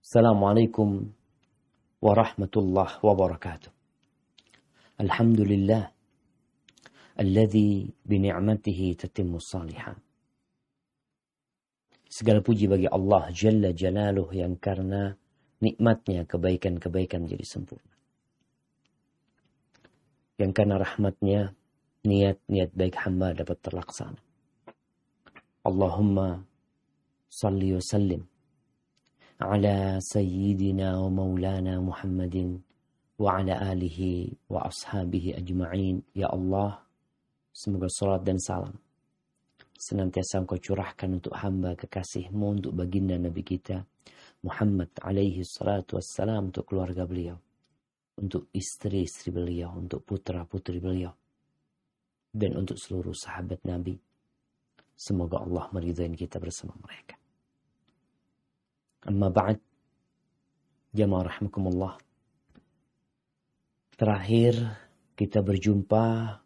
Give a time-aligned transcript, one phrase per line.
[0.00, 1.12] Assalamualaikum
[2.00, 3.68] warahmatullahi wabarakatuh.
[4.96, 5.92] Alhamdulillah.
[7.20, 10.00] Alladhi bini'matihi tatimmu salihan.
[12.08, 15.12] Segala puji bagi Allah Jalla Jalaluh yang karena
[15.60, 17.92] nikmatnya kebaikan-kebaikan menjadi sempurna.
[20.40, 21.52] Yang karena rahmatnya
[22.08, 24.20] niat-niat baik hamba dapat terlaksana.
[25.60, 26.40] Allahumma
[27.28, 28.29] salli wa sallim
[31.08, 32.60] maulana Muhammadin
[33.16, 36.04] wa ala alihi wa ashabihi ajma'in.
[36.12, 36.84] Ya Allah,
[37.50, 38.76] semoga salat dan salam
[39.80, 43.80] senantiasa engkau curahkan untuk hamba kekasihmu untuk baginda Nabi kita
[44.44, 47.40] Muhammad alaihi salatu wassalam untuk keluarga beliau
[48.20, 51.16] untuk istri-istri beliau untuk putra-putri beliau
[52.28, 53.96] dan untuk seluruh sahabat Nabi
[54.92, 57.19] semoga Allah meridhai kita bersama mereka
[59.06, 59.58] amma ba'd
[60.92, 61.94] jamaah rahmakumullah
[63.96, 64.56] terakhir
[65.16, 66.40] kita berjumpa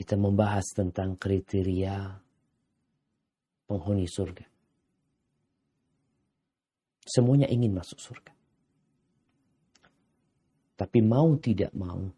[0.00, 2.24] kita membahas tentang kriteria
[3.68, 4.48] penghuni surga.
[7.04, 8.32] Semuanya ingin masuk surga.
[10.80, 12.08] Tapi mau tidak mau,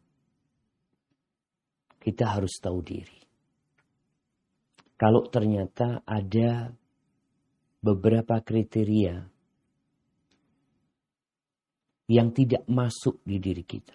[1.98, 3.18] kita harus tahu diri.
[4.94, 6.70] Kalau ternyata ada
[7.82, 9.26] beberapa kriteria
[12.08, 13.94] yang tidak masuk di diri kita,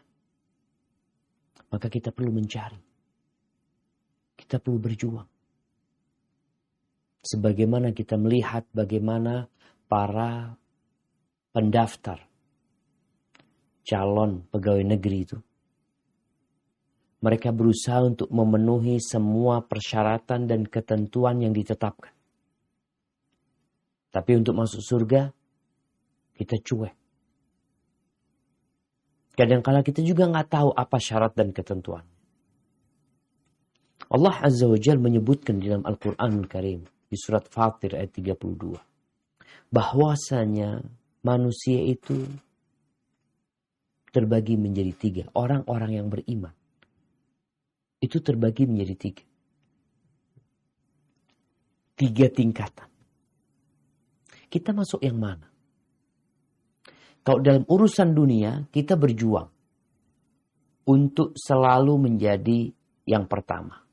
[1.71, 2.87] maka kita perlu mencari
[4.37, 5.29] kita perlu berjuang.
[7.25, 9.49] Sebagaimana kita melihat bagaimana
[9.89, 10.55] para
[11.51, 12.21] pendaftar
[13.83, 15.37] calon pegawai negeri itu.
[17.17, 22.13] Mereka berusaha untuk memenuhi semua persyaratan dan ketentuan yang ditetapkan.
[24.11, 25.29] Tapi untuk masuk surga,
[26.37, 26.95] kita cuek.
[29.37, 32.01] Kadang-kala kita juga nggak tahu apa syarat dan ketentuan.
[34.07, 38.73] Allah Azza wa Jal menyebutkan dalam Al-Quran Karim di surat Fatir ayat 32
[39.67, 40.79] bahwasanya
[41.21, 42.23] manusia itu
[44.15, 45.23] terbagi menjadi tiga.
[45.35, 46.55] Orang-orang yang beriman
[48.01, 49.25] itu terbagi menjadi tiga.
[51.97, 52.96] Tiga tingkatan.
[54.47, 55.47] Kita masuk yang mana?
[57.23, 59.51] Kalau dalam urusan dunia kita berjuang
[60.87, 62.71] untuk selalu menjadi
[63.03, 63.83] yang pertama.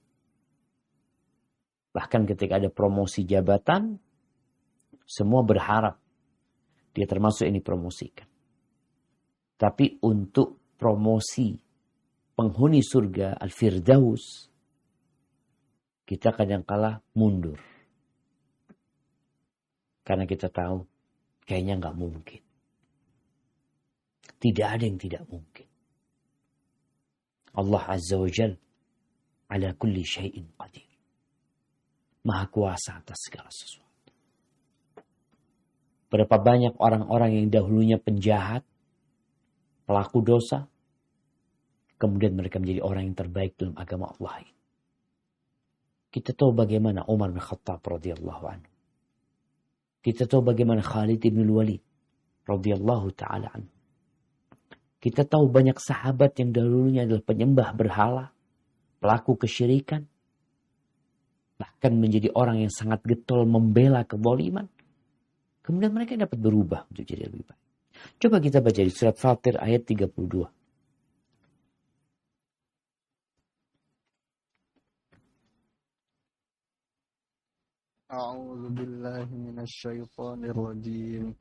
[1.91, 3.99] Bahkan ketika ada promosi jabatan,
[5.03, 5.99] semua berharap
[6.95, 8.27] dia termasuk yang dipromosikan.
[9.59, 11.55] Tapi untuk promosi
[12.35, 14.51] penghuni surga Al-Firdaus,
[16.07, 17.74] kita kadang kala mundur.
[20.05, 20.85] Karena kita tahu
[21.49, 22.43] kayaknya nggak mungkin.
[24.39, 25.69] Tidak ada yang tidak mungkin.
[27.57, 28.53] Allah Azza wa Jal
[29.49, 30.95] ala kulli syai'in qadir
[32.25, 34.11] maha kuasa atas segala sesuatu.
[36.09, 38.65] Berapa banyak orang-orang yang dahulunya penjahat,
[39.85, 40.67] pelaku dosa,
[42.01, 44.49] kemudian mereka menjadi orang yang terbaik dalam agama Allah.
[46.09, 48.74] Kita tahu bagaimana Umar bin Khattab radhiyallahu anhu.
[50.05, 51.81] Kita tahu bagaimana Khalid bin Walid
[52.45, 53.57] radhiyallahu taala.
[55.01, 58.25] Kita tahu banyak sahabat yang dahulunya adalah penyembah berhala,
[59.01, 60.05] pelaku kesyirikan,
[61.57, 64.69] bahkan menjadi orang yang sangat getol membela keboliman.
[65.65, 67.63] Kemudian mereka dapat berubah untuk jadi lebih baik.
[68.21, 70.64] Coba kita baca di surat Fatir ayat 32.
[78.15, 81.35] أعوذ بالله من الشيطان الرجيم.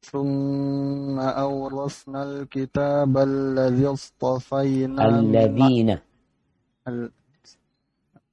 [0.00, 5.88] ثم أورثنا الكتاب الذي اصطفينا الذين.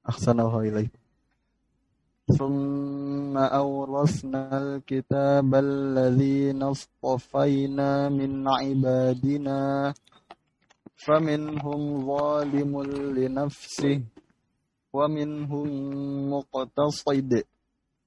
[0.09, 0.89] أحسنه إليه
[2.39, 9.93] ثم أورثنا الكتاب الذين اصطفينا من عبادنا
[10.95, 12.71] فمنهم ظالم
[13.17, 13.97] لنفسه.
[14.94, 15.68] ومنهم
[16.30, 17.32] مقتصد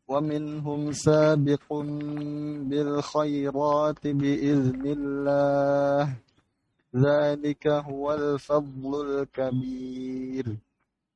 [0.08, 1.68] ومنهم سابق
[2.70, 6.04] بالخيرات بإذن الله
[6.96, 10.48] ذلك هو الفضل الكبير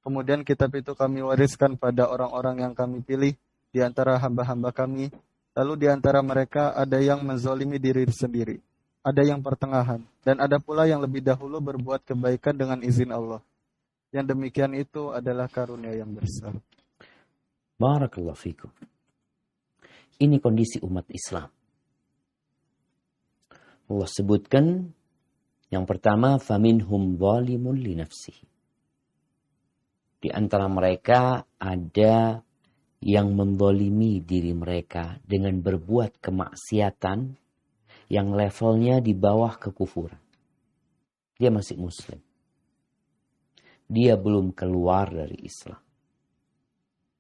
[0.01, 3.37] Kemudian kitab itu kami wariskan pada orang-orang yang kami pilih
[3.69, 5.13] di antara hamba-hamba kami.
[5.53, 8.57] Lalu di antara mereka ada yang menzolimi diri sendiri.
[9.05, 10.01] Ada yang pertengahan.
[10.25, 13.45] Dan ada pula yang lebih dahulu berbuat kebaikan dengan izin Allah.
[14.16, 16.56] Yang demikian itu adalah karunia yang besar.
[17.76, 18.72] Barakallahu fikum.
[20.16, 21.52] Ini kondisi umat Islam.
[23.92, 24.88] Allah sebutkan
[25.68, 28.48] yang pertama faminhum zalimun li nafsihi.
[30.24, 32.40] Di antara mereka ada
[33.04, 37.36] yang mendolimi diri mereka dengan berbuat kemaksiatan
[38.08, 40.18] yang levelnya di bawah kekufuran.
[41.36, 42.25] Dia masih muslim.
[43.86, 45.78] Dia belum keluar dari Islam.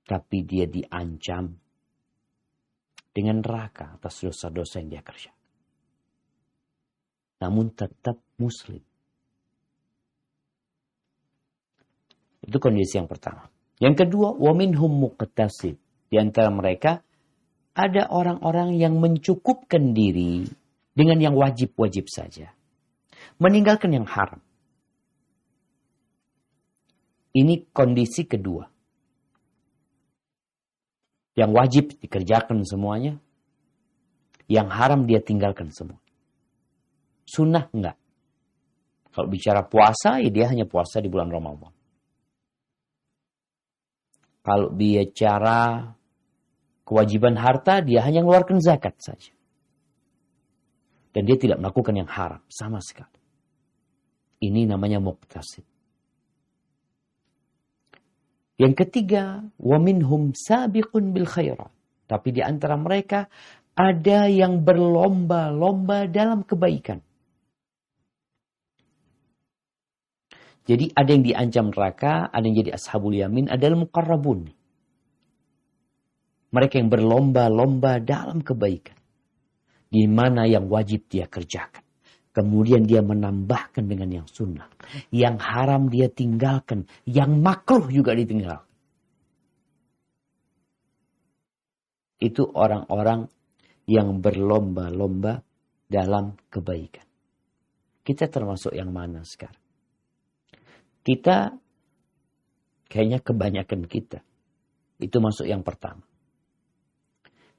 [0.06, 1.50] Tapi dia diancam
[3.10, 5.34] dengan neraka atas dosa-dosa yang dia kerjakan.
[7.42, 8.82] Namun tetap muslim.
[12.46, 13.50] Itu kondisi yang pertama.
[13.82, 15.76] Yang kedua, waminhum muqtasid.
[16.06, 17.02] Di antara mereka
[17.74, 20.46] ada orang-orang yang mencukupkan diri
[20.94, 22.54] dengan yang wajib-wajib saja.
[23.42, 24.40] Meninggalkan yang haram.
[27.36, 28.64] Ini kondisi kedua.
[31.36, 33.20] Yang wajib dikerjakan semuanya.
[34.48, 36.00] Yang haram dia tinggalkan semua.
[37.28, 38.00] Sunnah enggak.
[39.12, 41.72] Kalau bicara puasa, ya dia hanya puasa di bulan Ramadan.
[44.40, 45.92] Kalau bicara
[46.88, 49.34] kewajiban harta, dia hanya mengeluarkan zakat saja.
[51.12, 53.18] Dan dia tidak melakukan yang haram sama sekali.
[54.40, 55.75] Ini namanya muktasid.
[58.56, 61.68] Yang ketiga, waminhum sabiqun bil khairat.
[62.08, 63.28] Tapi di antara mereka
[63.76, 67.04] ada yang berlomba-lomba dalam kebaikan.
[70.66, 74.50] Jadi ada yang diancam neraka, ada yang jadi ashabul yamin, ada yang muqarrabun.
[76.50, 78.98] Mereka yang berlomba-lomba dalam kebaikan.
[79.86, 81.85] Di mana yang wajib dia kerjakan.
[82.36, 84.68] Kemudian dia menambahkan dengan yang sunnah.
[85.08, 86.84] Yang haram dia tinggalkan.
[87.08, 88.68] Yang makruh juga ditinggalkan.
[92.20, 93.32] Itu orang-orang
[93.88, 95.40] yang berlomba-lomba
[95.88, 97.08] dalam kebaikan.
[98.04, 99.64] Kita termasuk yang mana sekarang?
[101.00, 101.56] Kita
[102.92, 104.20] kayaknya kebanyakan kita
[105.00, 106.04] itu masuk yang pertama.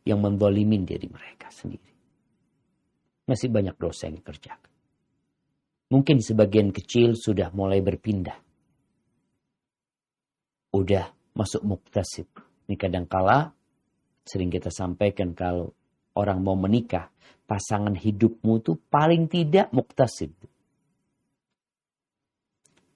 [0.06, 1.97] Yang mendolimin diri mereka sendiri.
[3.28, 4.72] Masih banyak dosa yang dikerjakan.
[5.88, 8.36] Mungkin sebagian kecil sudah mulai berpindah.
[10.76, 12.28] Udah masuk muktasib.
[12.68, 13.52] Ini kadangkala
[14.28, 15.72] sering kita sampaikan kalau
[16.16, 17.08] orang mau menikah,
[17.48, 20.36] pasangan hidupmu itu paling tidak muktasib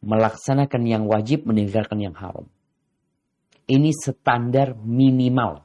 [0.02, 2.50] melaksanakan yang wajib, meninggalkan yang haram.
[3.70, 5.64] Ini standar minimal.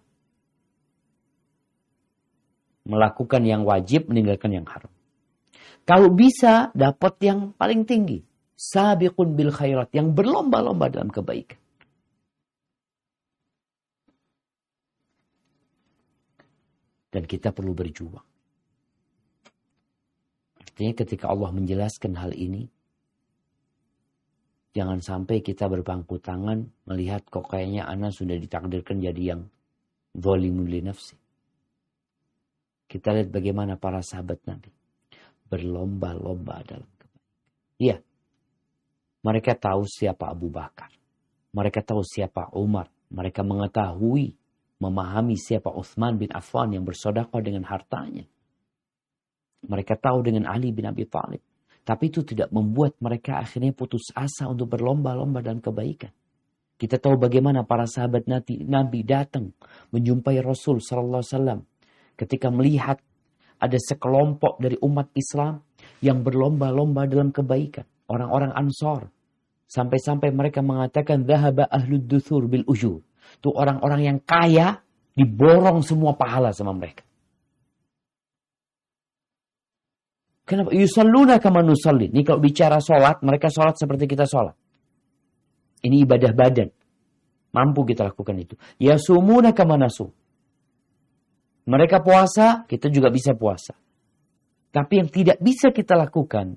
[2.86, 4.90] Melakukan yang wajib, meninggalkan yang haram.
[5.82, 8.22] Kalau bisa, dapat yang paling tinggi.
[8.54, 11.58] Sabiqun bil khairat, yang berlomba-lomba dalam kebaikan.
[17.10, 18.24] Dan kita perlu berjuang.
[20.62, 22.68] Artinya ketika Allah menjelaskan hal ini,
[24.76, 29.48] Jangan sampai kita berpangku tangan melihat kok kayaknya anak sudah ditakdirkan jadi yang
[30.12, 31.16] zalimun li nafsi.
[32.86, 34.70] Kita lihat bagaimana para sahabat Nabi
[35.46, 37.34] berlomba-lomba dalam kebaikan.
[37.78, 37.96] Iya,
[39.26, 40.90] mereka tahu siapa Abu Bakar.
[41.50, 42.90] Mereka tahu siapa Umar.
[43.10, 44.34] Mereka mengetahui,
[44.82, 48.26] memahami siapa Uthman bin Affan yang bersodakoh dengan hartanya.
[49.66, 51.42] Mereka tahu dengan Ali bin Abi Thalib.
[51.86, 56.10] Tapi itu tidak membuat mereka akhirnya putus asa untuk berlomba-lomba dalam kebaikan.
[56.76, 59.54] Kita tahu bagaimana para sahabat Nabi, Nabi datang
[59.94, 61.60] menjumpai Rasul Sallallahu Alaihi Wasallam
[62.16, 62.98] ketika melihat
[63.56, 65.64] ada sekelompok dari umat Islam
[66.04, 67.84] yang berlomba-lomba dalam kebaikan.
[68.08, 69.08] Orang-orang Ansor.
[69.66, 73.02] Sampai-sampai mereka mengatakan, Zahaba ahlud duthur bil ujur.
[73.40, 74.78] Itu orang-orang yang kaya,
[75.16, 77.02] diborong semua pahala sama mereka.
[80.46, 80.70] Kenapa?
[80.70, 82.06] Yusalluna kama nusalli.
[82.14, 84.54] Ini kalau bicara sholat, mereka sholat seperti kita sholat.
[85.82, 86.70] Ini ibadah badan.
[87.50, 88.54] Mampu kita lakukan itu.
[88.78, 90.14] Ya sumuna kama nasu.
[91.66, 93.74] Mereka puasa, kita juga bisa puasa.
[94.70, 96.56] Tapi yang tidak bisa kita lakukan,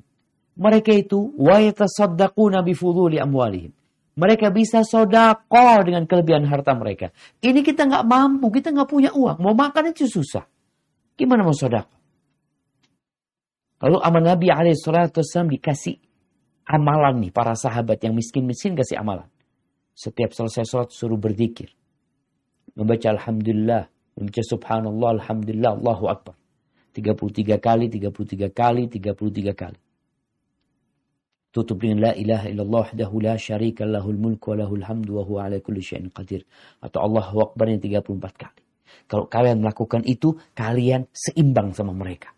[0.60, 3.74] mereka itu wa yatasaddaquna bi fuduli amwalihim.
[4.20, 7.16] Mereka bisa sodako dengan kelebihan harta mereka.
[7.40, 9.40] Ini kita nggak mampu, kita nggak punya uang.
[9.40, 10.44] Mau makan itu susah.
[11.16, 11.96] Gimana mau sodako?
[13.80, 15.96] Lalu amal Nabi SAW dikasih
[16.68, 19.32] amalan nih para sahabat yang miskin-miskin kasih amalan.
[19.96, 21.72] Setiap selesai sholat suruh berzikir.
[22.76, 23.88] Membaca Alhamdulillah.
[24.20, 26.36] Membaca Subhanallah, Alhamdulillah, Allahu Akbar.
[26.92, 29.80] 33 kali, 33 kali, 33 kali.
[31.50, 35.40] Tutup dengan La ilaha illallah wahdahu la syarika lahul mulku wa lahul hamdu wa huwa
[35.48, 36.44] ala kulli syai'in qadir.
[36.84, 38.62] Atau Allahu Akbar yang 34 kali.
[39.08, 42.36] Kalau kalian melakukan itu, kalian seimbang sama mereka.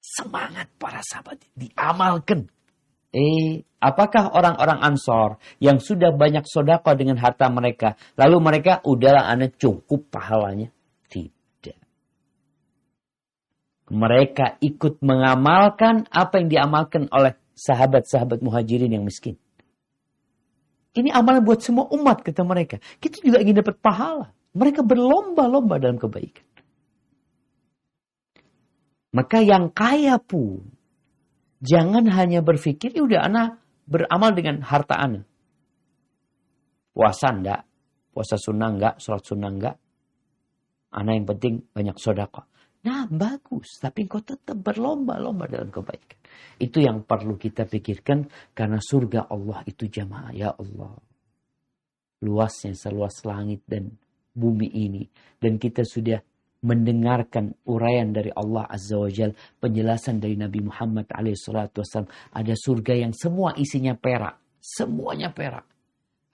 [0.00, 2.46] Semangat para sahabat diamalkan.
[3.14, 9.54] Eh, apakah orang-orang Ansor yang sudah banyak sodako dengan harta mereka, lalu mereka udahlah anak
[9.54, 10.74] cukup pahalanya?
[11.06, 11.78] Tidak.
[13.94, 19.38] Mereka ikut mengamalkan apa yang diamalkan oleh sahabat-sahabat muhajirin yang miskin.
[20.98, 22.82] Ini amalan buat semua umat kata mereka.
[22.98, 24.34] Kita juga ingin dapat pahala.
[24.58, 26.46] Mereka berlomba-lomba dalam kebaikan.
[29.14, 30.73] Maka yang kaya pun
[31.64, 33.48] jangan hanya berpikir, ya udah anak
[33.88, 35.24] beramal dengan harta anak.
[36.92, 37.64] Puasa enggak,
[38.12, 39.76] puasa sunnah enggak, sholat sunnah enggak.
[40.94, 42.46] Anak yang penting banyak sodako.
[42.84, 46.20] Nah bagus, tapi kau tetap berlomba-lomba dalam kebaikan.
[46.60, 50.30] Itu yang perlu kita pikirkan karena surga Allah itu jamaah.
[50.36, 50.94] Ya Allah.
[52.22, 53.88] Luasnya seluas langit dan
[54.36, 55.08] bumi ini.
[55.40, 56.20] Dan kita sudah
[56.64, 62.08] mendengarkan uraian dari Allah Azza wa Jal, penjelasan dari Nabi Muhammad SAW.
[62.32, 64.40] Ada surga yang semua isinya perak.
[64.64, 65.68] Semuanya perak.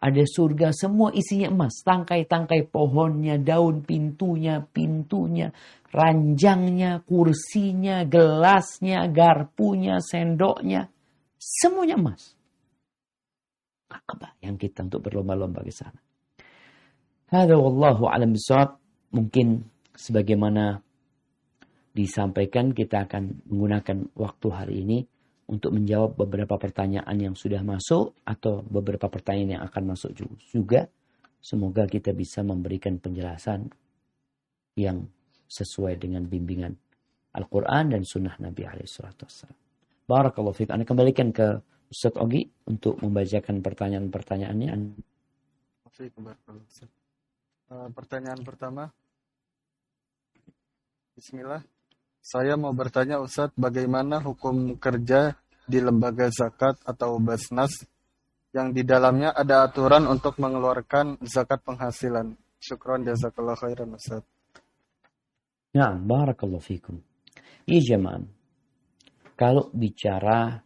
[0.00, 1.84] Ada surga semua isinya emas.
[1.84, 5.52] Tangkai-tangkai pohonnya, daun pintunya, pintunya,
[5.92, 10.88] ranjangnya, kursinya, gelasnya, garpunya, sendoknya.
[11.36, 12.32] Semuanya emas.
[13.90, 15.98] Gak yang kita untuk berlomba-lomba ke sana.
[17.28, 18.78] Hada wallahu alam bisawab.
[19.10, 19.66] Mungkin
[20.00, 20.80] sebagaimana
[21.92, 24.98] disampaikan kita akan menggunakan waktu hari ini
[25.52, 30.16] untuk menjawab beberapa pertanyaan yang sudah masuk atau beberapa pertanyaan yang akan masuk
[30.54, 30.88] juga.
[31.42, 33.68] Semoga kita bisa memberikan penjelasan
[34.78, 35.04] yang
[35.50, 36.72] sesuai dengan bimbingan
[37.34, 39.50] Al-Quran dan Sunnah Nabi SAW.
[40.06, 40.70] Barakallahu fiqh.
[40.70, 41.58] Anda kembalikan ke
[41.90, 44.70] Ustaz Ogi untuk membacakan pertanyaan-pertanyaannya.
[47.70, 48.90] Uh, pertanyaan pertama.
[51.20, 51.60] Bismillah.
[52.24, 55.36] Saya mau bertanya Ustadz, bagaimana hukum kerja
[55.68, 57.84] di lembaga zakat atau basnas
[58.56, 62.40] yang di dalamnya ada aturan untuk mengeluarkan zakat penghasilan.
[62.56, 64.24] Syukron jazakallah khairan Ustaz.
[65.76, 66.96] Nah, barakallahu fikum.
[67.68, 68.24] Iya jemaah.
[69.36, 70.56] Kalau bicara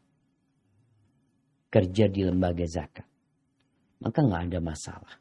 [1.67, 3.11] kerja di lembaga zakat,
[4.07, 5.15] maka nggak ada masalah.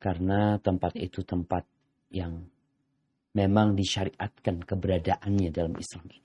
[0.00, 1.68] Karena tempat itu tempat
[2.08, 2.55] yang
[3.36, 6.24] memang disyariatkan keberadaannya dalam Islam ini.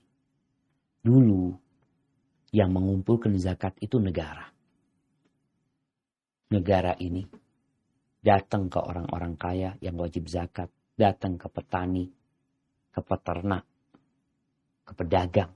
[1.04, 1.44] Dulu
[2.56, 4.48] yang mengumpulkan zakat itu negara.
[6.48, 7.20] Negara ini
[8.24, 12.08] datang ke orang-orang kaya yang wajib zakat, datang ke petani,
[12.88, 13.64] ke peternak,
[14.88, 15.52] ke pedagang.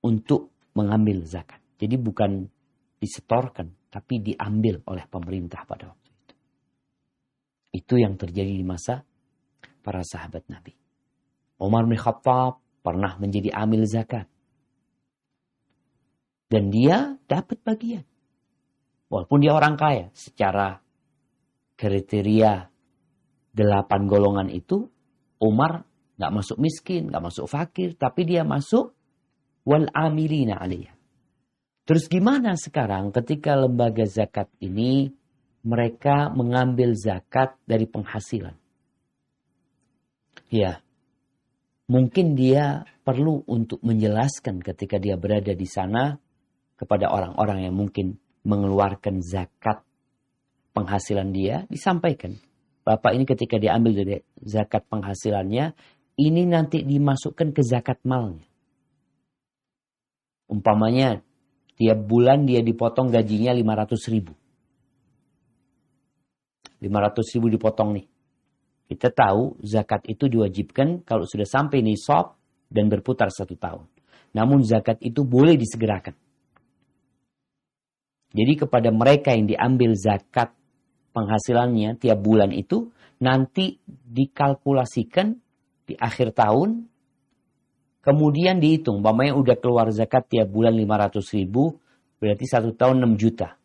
[0.00, 1.60] Untuk mengambil zakat.
[1.76, 2.48] Jadi bukan
[2.96, 5.99] disetorkan, tapi diambil oleh pemerintah pada waktu
[7.70, 9.06] itu yang terjadi di masa
[9.80, 10.74] para sahabat Nabi.
[11.60, 14.26] Umar bin Khattab pernah menjadi amil zakat.
[16.50, 18.02] Dan dia dapat bagian.
[19.06, 20.82] Walaupun dia orang kaya, secara
[21.78, 22.66] kriteria
[23.54, 24.90] delapan golongan itu,
[25.38, 25.86] Umar
[26.18, 28.94] nggak masuk miskin, nggak masuk fakir, tapi dia masuk
[29.62, 30.94] wal amilina aliyah.
[31.86, 35.10] Terus gimana sekarang ketika lembaga zakat ini
[35.60, 38.56] mereka mengambil zakat dari penghasilan.
[40.50, 40.82] Ya,
[41.86, 46.18] mungkin dia perlu untuk menjelaskan ketika dia berada di sana
[46.80, 49.84] kepada orang-orang yang mungkin mengeluarkan zakat
[50.72, 52.40] penghasilan dia, disampaikan.
[52.80, 55.76] Bapak ini ketika diambil dari zakat penghasilannya,
[56.16, 58.48] ini nanti dimasukkan ke zakat malnya.
[60.50, 61.20] Umpamanya,
[61.76, 64.39] tiap bulan dia dipotong gajinya 500 ribu.
[66.80, 68.06] 500 ribu dipotong nih.
[68.90, 72.34] Kita tahu zakat itu diwajibkan kalau sudah sampai nisab
[72.66, 73.86] dan berputar satu tahun.
[74.34, 76.16] Namun zakat itu boleh disegerakan.
[78.30, 80.54] Jadi kepada mereka yang diambil zakat
[81.10, 85.34] penghasilannya tiap bulan itu nanti dikalkulasikan
[85.84, 86.86] di akhir tahun
[88.00, 91.74] kemudian dihitung yang udah keluar zakat tiap bulan 500 ribu
[92.22, 93.58] berarti satu tahun 6 juta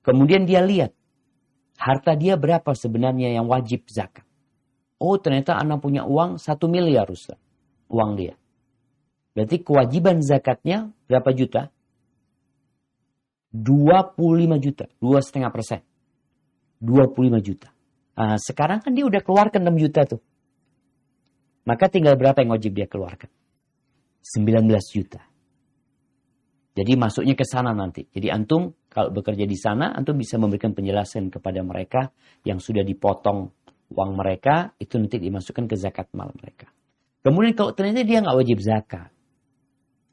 [0.00, 0.95] kemudian dia lihat
[1.76, 4.24] harta dia berapa sebenarnya yang wajib zakat.
[4.96, 7.36] Oh ternyata anak punya uang satu miliar Ustaz.
[7.92, 8.34] Uang dia.
[9.36, 11.68] Berarti kewajiban zakatnya berapa juta?
[13.52, 14.88] 25 juta.
[14.96, 15.84] Dua setengah persen.
[16.80, 17.68] 25 juta.
[18.16, 20.20] Nah, sekarang kan dia udah keluarkan 6 juta tuh.
[21.68, 23.28] Maka tinggal berapa yang wajib dia keluarkan?
[24.24, 25.20] 19 juta.
[26.76, 28.04] Jadi masuknya ke sana nanti.
[28.12, 32.16] Jadi antum Kalau bekerja di sana, antum bisa memberikan penjelasan kepada mereka
[32.48, 33.52] yang sudah dipotong
[33.92, 36.72] uang mereka, itu nanti dimasukkan ke zakat mal mereka.
[37.20, 39.12] Kemudian kalau ternyata dia nggak wajib zakat,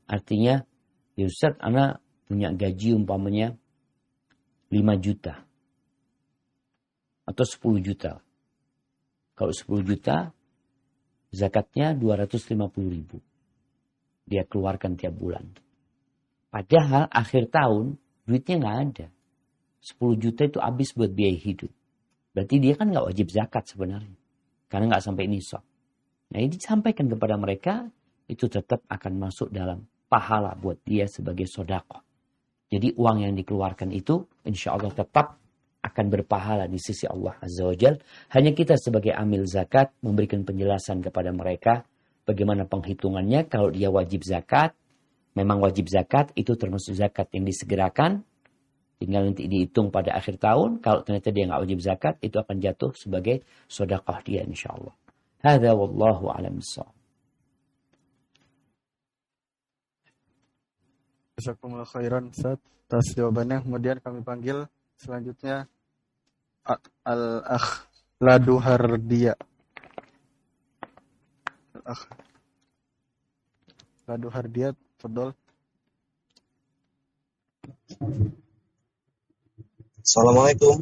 [0.03, 0.67] artinya,
[1.15, 3.55] ya Ustaz, anak punya gaji umpamanya
[4.67, 5.47] 5 juta
[7.23, 8.19] atau 10 juta.
[9.31, 10.35] Kalau 10 juta,
[11.31, 12.59] zakatnya 250
[12.91, 13.23] ribu.
[14.27, 15.55] Dia keluarkan tiap bulan.
[16.51, 19.07] Padahal akhir tahun duitnya nggak ada.
[19.83, 21.71] 10 juta itu habis buat biaya hidup.
[22.31, 24.15] Berarti dia kan nggak wajib zakat sebenarnya.
[24.71, 25.61] Karena nggak sampai nisab.
[26.33, 27.85] Nah ini disampaikan kepada mereka,
[28.25, 32.01] itu tetap akan masuk dalam pahala buat dia sebagai sodako.
[32.73, 35.37] Jadi uang yang dikeluarkan itu insya Allah tetap
[35.83, 37.99] akan berpahala di sisi Allah Azza wa Jal.
[38.33, 41.85] Hanya kita sebagai amil zakat memberikan penjelasan kepada mereka
[42.23, 44.73] bagaimana penghitungannya kalau dia wajib zakat,
[45.33, 48.25] memang wajib zakat itu termasuk zakat yang disegerakan.
[49.01, 50.79] Tinggal nanti dihitung pada akhir tahun.
[50.79, 54.95] Kalau ternyata dia nggak wajib zakat itu akan jatuh sebagai sodakoh dia insya Allah
[55.43, 56.63] Hada wallahu alam
[61.35, 63.59] Jazakumullah khairan atas jawabannya.
[63.65, 65.67] Kemudian kami panggil selanjutnya
[67.03, 67.91] Al-Akh
[68.23, 69.35] Laduhardia.
[71.75, 72.07] Al-Akh
[75.03, 75.35] Laduhardia Fadol.
[80.03, 80.75] Assalamualaikum.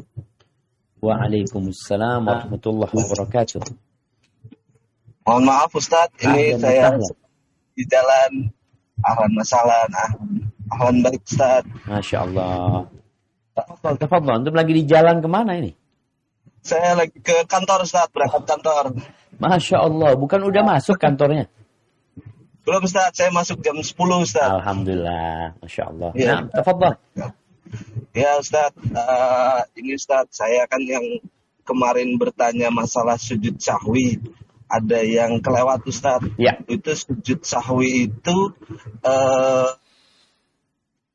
[1.02, 3.62] Waalaikumsalam warahmatullahi wabarakatuh.
[5.26, 7.14] Mohon maaf Ustadz, ini Ahlan saya masalah.
[7.74, 8.30] di jalan
[9.02, 9.80] ahlan masalah.
[9.90, 10.10] Nah,
[10.70, 11.70] ahlan baik Ustadz.
[11.90, 12.86] Masya Allah.
[13.58, 14.34] Tafadhol, tafadhol.
[14.38, 15.74] Antum lagi di jalan ke mana ini?
[16.62, 18.84] Saya lagi ke kantor Ustadz, berangkat kantor.
[19.42, 21.50] Masya Allah, bukan udah masuk kantornya?
[22.62, 23.90] Belum Ustaz, saya masuk jam 10
[24.22, 24.46] Ustaz.
[24.46, 26.10] Alhamdulillah, Masya Allah.
[26.14, 26.30] Ya.
[26.30, 26.94] Nah, tafadhal.
[28.14, 31.02] Ya Ustaz, uh, ini Ustaz, saya kan yang
[31.66, 34.22] kemarin bertanya masalah sujud sahwi.
[34.70, 36.22] Ada yang kelewat Ustaz.
[36.38, 36.62] Ya.
[36.70, 38.36] Itu sujud sahwi itu
[39.02, 39.68] uh,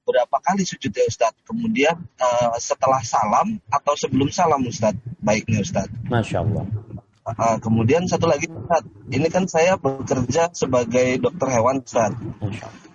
[0.03, 1.31] berapa kali sujud ya Ustaz?
[1.47, 4.99] Kemudian uh, setelah salam atau sebelum salam Ustaz?
[5.23, 5.87] Baiknya Ustaz.
[6.11, 6.67] Masya Allah.
[7.27, 12.15] Uh, kemudian satu lagi Ustaz, ini kan saya bekerja sebagai dokter hewan Ustaz.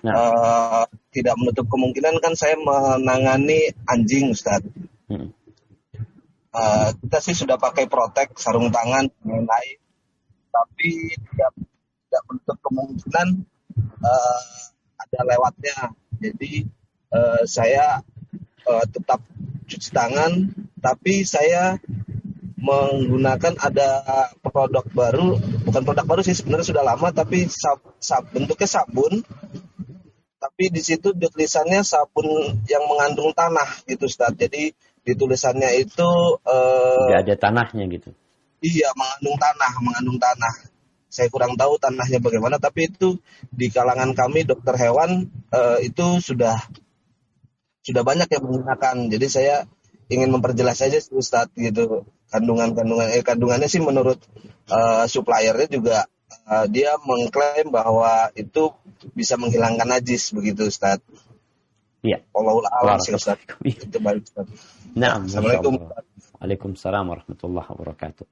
[0.01, 0.17] Nah.
[0.17, 4.65] Uh, tidak menutup kemungkinan kan saya menangani anjing Ustaz.
[5.13, 5.37] Hmm.
[6.53, 9.83] Uh, kita sih sudah pakai protek, sarung tangan, lain
[10.53, 11.53] tapi tidak,
[12.07, 13.29] tidak menutup kemungkinan
[14.05, 14.43] uh,
[15.01, 15.77] ada lewatnya.
[16.21, 16.69] Jadi
[17.11, 18.05] uh, saya
[18.69, 19.25] uh, tetap
[19.67, 21.81] cuci tangan, tapi saya
[22.63, 23.89] menggunakan ada
[24.39, 25.35] produk baru,
[25.67, 29.27] bukan produk baru sih sebenarnya sudah lama tapi sab, sab bentuknya sabun.
[30.43, 32.27] Tapi di situ tulisannya sabun
[32.67, 34.35] yang mengandung tanah gitu Ustaz.
[34.35, 36.07] Jadi di tulisannya itu
[36.43, 38.15] uh, ada tanahnya gitu.
[38.63, 40.55] Iya, mengandung tanah, mengandung tanah.
[41.11, 43.19] Saya kurang tahu tanahnya bagaimana, tapi itu
[43.51, 46.59] di kalangan kami dokter hewan uh, itu sudah
[47.83, 48.97] sudah banyak yang menggunakan.
[49.11, 49.57] Jadi saya
[50.11, 54.17] ingin memperjelas saja Ustaz gitu kandungan-kandungan eh kandungannya sih menurut
[54.73, 55.97] uh, suppliernya juga
[56.49, 58.73] uh, dia mengklaim bahwa itu
[59.13, 61.05] bisa menghilangkan najis begitu Ustaz.
[62.03, 62.25] Iya.
[62.35, 63.39] Allahul alam sih Ustaz.
[63.63, 64.49] Itu baik Ustaz.
[64.97, 65.93] Nah, Assalamualaikum.
[66.41, 68.27] Waalaikumsalam warahmatullahi wabarakatuh.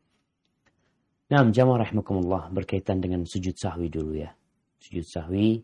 [1.30, 4.34] Nah, jamaah rahimakumullah berkaitan dengan sujud sahwi dulu ya.
[4.82, 5.62] Sujud sahwi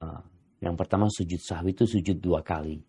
[0.00, 0.22] uh,
[0.64, 2.80] yang pertama sujud sahwi itu sujud dua kali.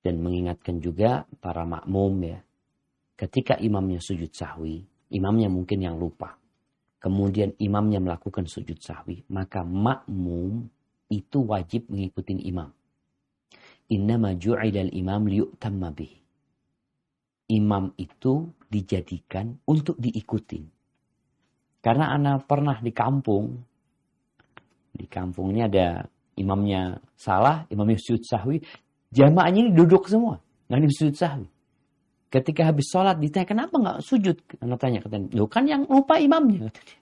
[0.00, 2.40] Dan mengingatkan juga para makmum ya
[3.20, 4.80] ketika imamnya sujud sahwi,
[5.12, 6.40] imamnya mungkin yang lupa.
[7.00, 10.64] Kemudian imamnya melakukan sujud sahwi, maka makmum
[11.12, 12.72] itu wajib mengikuti imam.
[13.92, 16.16] Innama ju'idal imam liyu'tamma bih.
[17.52, 20.62] Imam itu dijadikan untuk diikuti.
[21.80, 23.58] Karena anak pernah di kampung,
[24.92, 26.04] di kampung ini ada
[26.36, 28.60] imamnya salah, imamnya sujud sahwi,
[29.10, 31.48] jamaahnya ini duduk semua, nggak sujud sahwi.
[32.30, 34.38] Ketika habis sholat ditanya kenapa nggak sujud?
[34.46, 36.70] Karena tanya katanya, lo kan yang lupa imamnya.
[36.70, 37.00] Kata dia.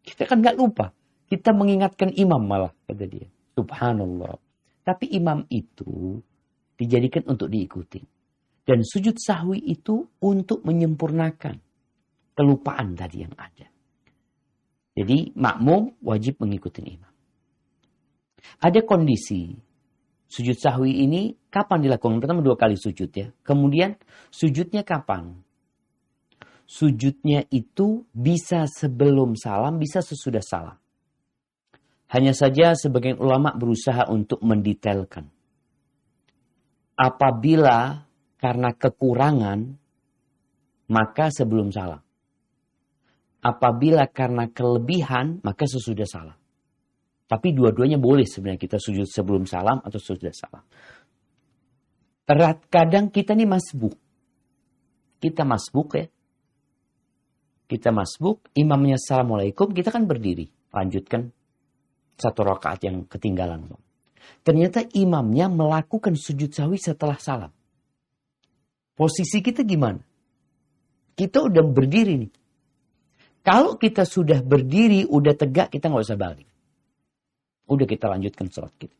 [0.00, 0.96] Kita kan nggak lupa.
[1.28, 3.28] Kita mengingatkan imam malah kata dia.
[3.52, 4.32] Subhanallah.
[4.80, 6.16] Tapi imam itu
[6.80, 8.00] dijadikan untuk diikuti.
[8.66, 11.54] Dan sujud sahwi itu untuk menyempurnakan
[12.32, 13.68] kelupaan tadi yang ada.
[14.96, 17.12] Jadi makmum wajib mengikuti imam.
[18.64, 19.52] Ada kondisi
[20.26, 22.18] Sujud sahwi ini kapan dilakukan?
[22.18, 23.30] Pertama dua kali sujud ya.
[23.46, 23.94] Kemudian
[24.28, 25.38] sujudnya kapan?
[26.66, 30.76] Sujudnya itu bisa sebelum salam, bisa sesudah salam.
[32.10, 35.30] Hanya saja sebagian ulama berusaha untuk mendetailkan.
[36.96, 38.08] apabila
[38.40, 39.76] karena kekurangan
[40.88, 42.00] maka sebelum salam.
[43.44, 46.38] Apabila karena kelebihan maka sesudah salam.
[47.26, 50.62] Tapi dua-duanya boleh sebenarnya kita sujud sebelum salam atau sesudah salam.
[52.70, 53.98] Kadang kita nih masbuk.
[55.18, 56.06] Kita masbuk ya.
[57.66, 60.46] Kita masbuk, imamnya assalamualaikum, kita kan berdiri.
[60.70, 61.34] Lanjutkan
[62.14, 63.66] satu rakaat yang ketinggalan.
[64.46, 67.50] Ternyata imamnya melakukan sujud sahwi setelah salam.
[68.94, 69.98] Posisi kita gimana?
[71.18, 72.32] Kita udah berdiri nih.
[73.42, 76.46] Kalau kita sudah berdiri, udah tegak, kita nggak usah balik.
[77.66, 78.96] Udah kita lanjutkan sholat kita.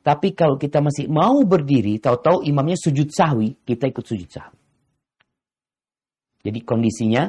[0.00, 4.60] Tapi kalau kita masih mau berdiri, tahu-tahu imamnya sujud sahwi, kita ikut sujud sahwi.
[6.40, 7.28] Jadi kondisinya,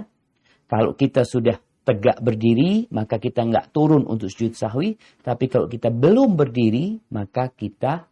[0.71, 4.95] kalau kita sudah tegak berdiri, maka kita nggak turun untuk sujud sahwi.
[5.19, 8.08] Tapi kalau kita belum berdiri, maka kita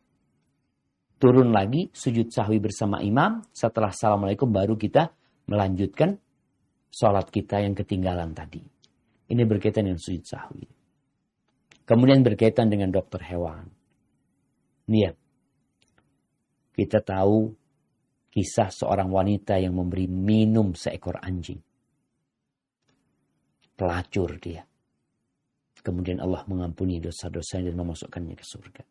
[1.19, 3.43] turun lagi sujud sahwi bersama imam.
[3.55, 5.11] Setelah assalamualaikum baru kita
[5.47, 6.19] melanjutkan
[6.91, 8.59] sholat kita yang ketinggalan tadi.
[9.29, 10.78] Ini berkaitan dengan sujud sahwi.
[11.89, 13.65] Kemudian berkaitan dengan dokter hewan.
[14.93, 15.11] Nih ya,
[16.77, 17.49] kita tahu
[18.29, 21.57] kisah seorang wanita yang memberi minum seekor anjing.
[23.73, 24.69] Pelacur dia.
[25.81, 28.83] Kemudian Allah mengampuni dosa-dosa dan memasukkannya ke surga.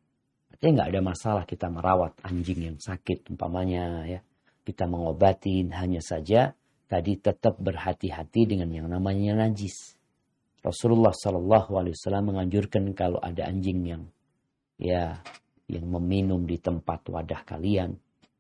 [0.51, 4.21] Artinya nggak ada masalah kita merawat anjing yang sakit umpamanya ya.
[4.67, 6.51] Kita mengobatin hanya saja
[6.91, 9.98] tadi tetap berhati-hati dengan yang namanya najis.
[10.59, 14.03] Rasulullah Shallallahu Alaihi Wasallam menganjurkan kalau ada anjing yang
[14.79, 15.23] ya
[15.68, 17.94] yang meminum di tempat wadah kalian,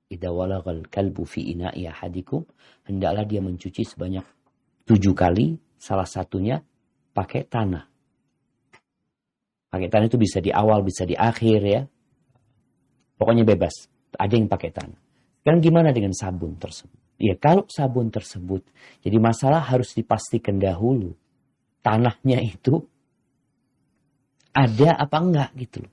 [0.08, 2.42] idza walagal kalbu fi ina'i ahadikum,
[2.88, 4.24] hendaklah dia mencuci sebanyak
[4.88, 6.64] tujuh kali, salah satunya
[7.12, 7.84] pakai tanah.
[9.68, 11.82] Pakai tanah itu bisa di awal, bisa di akhir ya.
[13.20, 13.92] Pokoknya bebas.
[14.16, 14.98] Ada yang pakai tanah.
[15.44, 16.96] Sekarang gimana dengan sabun tersebut?
[17.20, 18.64] Ya kalau sabun tersebut,
[19.04, 21.12] jadi masalah harus dipastikan dahulu
[21.80, 22.82] tanahnya itu
[24.52, 25.92] ada apa enggak gitu loh.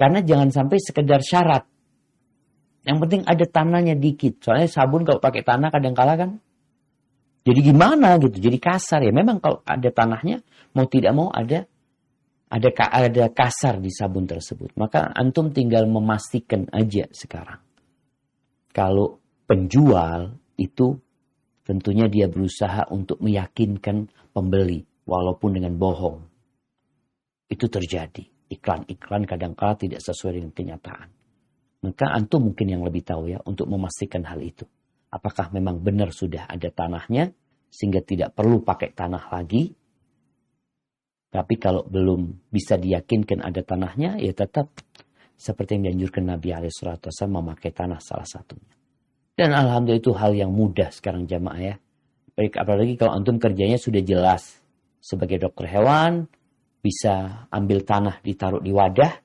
[0.00, 1.64] Karena jangan sampai sekedar syarat.
[2.82, 4.42] Yang penting ada tanahnya dikit.
[4.42, 6.42] Soalnya sabun kalau pakai tanah kadang kala kan
[7.42, 9.10] jadi gimana gitu, jadi kasar ya.
[9.10, 10.46] Memang kalau ada tanahnya
[10.78, 11.66] mau tidak mau ada
[12.46, 14.78] ada ada kasar di sabun tersebut.
[14.78, 17.58] Maka antum tinggal memastikan aja sekarang.
[18.70, 20.94] Kalau penjual itu
[21.66, 26.18] tentunya dia berusaha untuk meyakinkan pembeli walaupun dengan bohong.
[27.50, 28.24] Itu terjadi.
[28.52, 31.08] Iklan-iklan kadang-kala tidak sesuai dengan kenyataan.
[31.82, 34.68] Maka antum mungkin yang lebih tahu ya untuk memastikan hal itu.
[35.10, 37.34] Apakah memang benar sudah ada tanahnya
[37.72, 39.74] sehingga tidak perlu pakai tanah lagi.
[41.32, 44.68] Tapi kalau belum bisa diyakinkan ada tanahnya ya tetap
[45.34, 48.72] seperti yang dianjurkan Nabi SAW memakai tanah salah satunya.
[49.34, 51.74] Dan alhamdulillah itu hal yang mudah sekarang jamaah ya.
[52.36, 54.61] Apalagi kalau antum kerjanya sudah jelas
[55.02, 56.30] sebagai dokter hewan
[56.78, 59.18] bisa ambil tanah ditaruh di wadah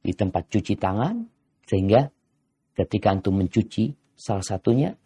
[0.00, 1.28] di tempat cuci tangan
[1.68, 2.08] sehingga
[2.72, 4.96] ketika antum mencuci salah satunya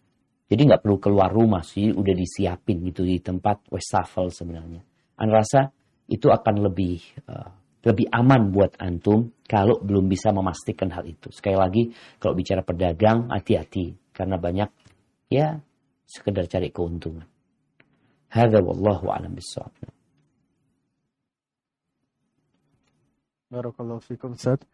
[0.53, 4.85] jadi nggak perlu keluar rumah sih udah disiapin gitu di tempat wastafel sebenarnya.
[5.16, 5.73] An rasa
[6.12, 7.49] itu akan lebih uh,
[7.88, 11.33] lebih aman buat antum kalau belum bisa memastikan hal itu.
[11.33, 11.83] Sekali lagi
[12.21, 14.68] kalau bicara pedagang hati-hati karena banyak
[15.33, 15.57] ya
[16.05, 17.25] sekedar cari keuntungan.
[18.33, 19.77] Hada wallahu alam bisawab.
[23.53, 24.64] Barakallahu fikum Ustaz.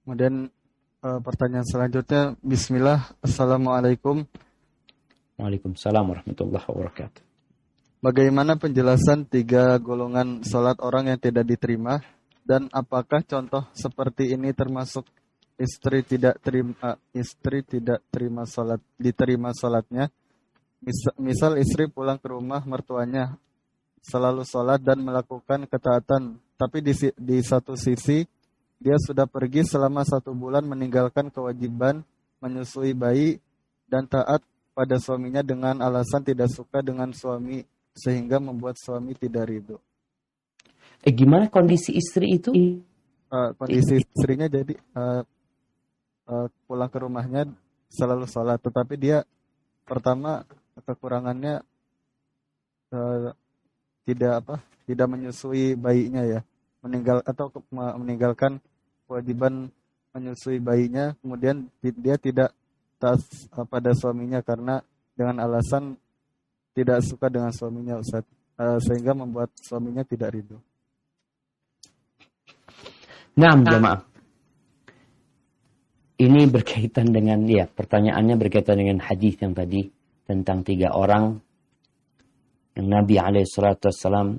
[0.00, 0.48] Kemudian
[1.04, 2.40] uh, pertanyaan selanjutnya.
[2.40, 3.12] Bismillah.
[3.20, 4.24] Assalamualaikum.
[5.36, 7.20] Waalaikumsalam warahmatullahi wabarakatuh.
[8.00, 12.00] Bagaimana penjelasan tiga golongan sholat orang yang tidak diterima?
[12.40, 15.04] Dan apakah contoh seperti ini termasuk
[15.60, 20.08] istri tidak terima istri tidak terima sholat diterima sholatnya
[21.20, 23.36] Misal istri pulang ke rumah mertuanya
[24.00, 28.24] selalu sholat dan melakukan ketaatan, tapi di, di satu sisi
[28.80, 32.00] dia sudah pergi selama satu bulan meninggalkan kewajiban
[32.40, 33.36] menyusui bayi
[33.84, 34.40] dan taat
[34.72, 37.60] pada suaminya dengan alasan tidak suka dengan suami
[37.92, 39.76] sehingga membuat suami tidak ridho.
[41.04, 42.56] Eh gimana kondisi istri itu?
[43.28, 45.22] Uh, kondisi istrinya jadi uh,
[46.24, 47.52] uh, pulang ke rumahnya
[47.92, 49.28] selalu sholat, tetapi dia
[49.84, 50.48] pertama
[50.82, 51.62] kekurangannya
[52.92, 53.32] uh,
[54.04, 56.40] tidak apa tidak menyusui bayinya ya
[56.82, 58.58] meninggal atau meninggalkan
[59.06, 59.68] kewajiban
[60.10, 62.50] menyusui bayinya kemudian dia tidak
[62.98, 63.22] tas
[63.54, 64.82] uh, pada suaminya karena
[65.14, 65.96] dengan alasan
[66.74, 68.24] tidak suka dengan suaminya Ustaz
[68.56, 70.58] uh, sehingga membuat suaminya tidak ridho.
[73.36, 74.00] Nah, jemaah.
[76.20, 79.88] ini berkaitan dengan ya pertanyaannya berkaitan dengan hadis yang tadi
[80.30, 81.42] tentang tiga orang
[82.78, 84.38] yang Nabi alaihissalam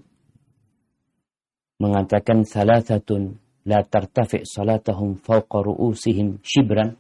[1.84, 3.36] mengatakan salasatun
[3.68, 6.96] la tartafi salatahum fawqa ru'usihim shibran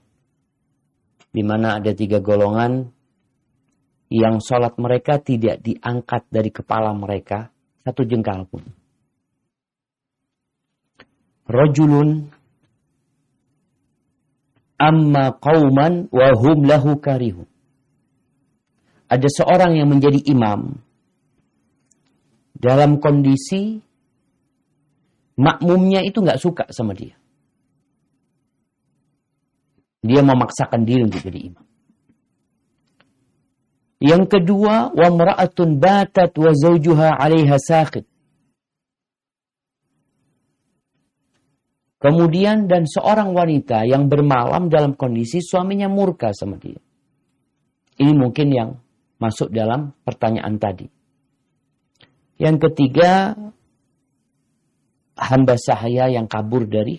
[1.32, 2.92] di mana ada tiga golongan
[4.12, 7.48] yang sholat mereka tidak diangkat dari kepala mereka
[7.88, 8.68] satu jengkal pun.
[11.48, 12.28] Rajulun
[14.76, 17.51] amma qauman wa hum lahu karihun.
[19.12, 20.80] Ada seorang yang menjadi imam
[22.56, 23.84] dalam kondisi
[25.36, 27.20] makmumnya itu nggak suka sama dia.
[30.00, 31.66] Dia memaksakan diri untuk jadi imam.
[34.02, 38.08] Yang kedua, wa mar'atun batat wa zawjuha 'alaiha saqit.
[42.02, 46.82] Kemudian dan seorang wanita yang bermalam dalam kondisi suaminya murka sama dia.
[48.02, 48.70] Ini mungkin yang
[49.22, 50.90] masuk dalam pertanyaan tadi.
[52.42, 53.38] Yang ketiga,
[55.14, 56.98] hamba sahaya yang kabur dari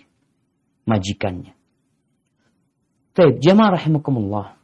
[0.87, 1.59] majikannya.
[3.13, 4.57] Baik, jemaah rahimakumullah.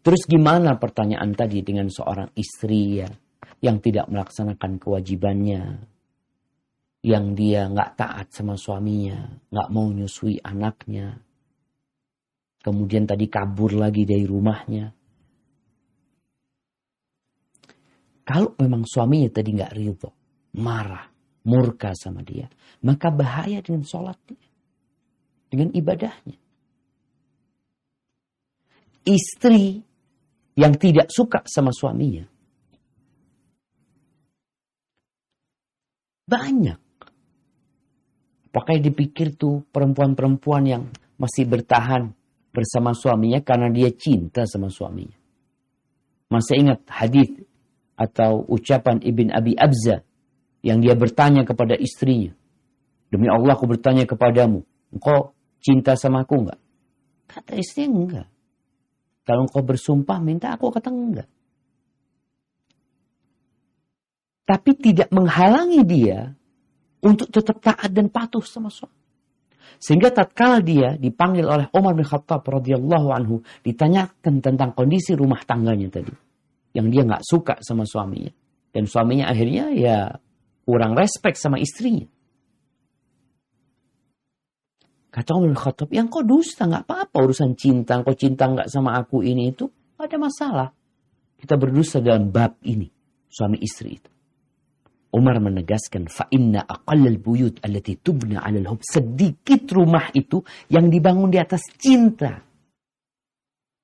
[0.00, 3.10] Terus gimana pertanyaan tadi dengan seorang istri ya
[3.60, 5.84] yang tidak melaksanakan kewajibannya,
[7.04, 11.20] yang dia nggak taat sama suaminya, nggak mau nyusui anaknya,
[12.64, 14.99] kemudian tadi kabur lagi dari rumahnya.
[18.30, 20.10] Kalau memang suaminya tadi nggak ridho,
[20.62, 21.10] marah,
[21.50, 22.46] murka sama dia,
[22.86, 24.38] maka bahaya dengan sholatnya,
[25.50, 26.38] dengan ibadahnya.
[29.02, 29.82] Istri
[30.54, 32.22] yang tidak suka sama suaminya.
[36.30, 36.78] Banyak.
[38.54, 40.86] Pakai dipikir tuh perempuan-perempuan yang
[41.18, 42.14] masih bertahan
[42.54, 45.18] bersama suaminya karena dia cinta sama suaminya.
[46.30, 47.49] Masih ingat hadis
[48.00, 50.00] atau ucapan Ibn Abi Abza
[50.64, 52.32] yang dia bertanya kepada istrinya.
[53.12, 56.60] Demi Allah aku bertanya kepadamu, engkau cinta sama aku enggak?
[57.28, 58.28] Kata istrinya enggak.
[59.28, 61.28] Kalau engkau bersumpah minta aku kata enggak.
[64.48, 66.32] Tapi tidak menghalangi dia
[67.04, 68.96] untuk tetap taat dan patuh sama suami.
[69.78, 75.88] Sehingga tatkala dia dipanggil oleh Umar bin Khattab radhiyallahu anhu ditanyakan tentang kondisi rumah tangganya
[75.88, 76.29] tadi.
[76.70, 78.30] Yang dia nggak suka sama suaminya.
[78.70, 79.98] Dan suaminya akhirnya ya
[80.62, 82.06] kurang respect sama istrinya.
[85.10, 89.26] Kata Umar Khattab, yang kau dusta nggak apa-apa urusan cinta, kau cinta nggak sama aku
[89.26, 89.66] ini itu,
[89.98, 90.70] ada masalah.
[91.34, 92.86] Kita berdusta dalam bab ini,
[93.26, 94.10] suami istri itu.
[95.10, 98.80] Umar menegaskan, fa inna aqallal buyut allati tubna 'alal hub.
[98.86, 102.46] Sedikit rumah itu yang dibangun di atas cinta.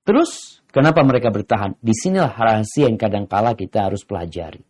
[0.06, 1.74] Terus, kenapa mereka bertahan?
[1.82, 4.62] Di sinilah rahasia yang kadang-kala kita harus pelajari.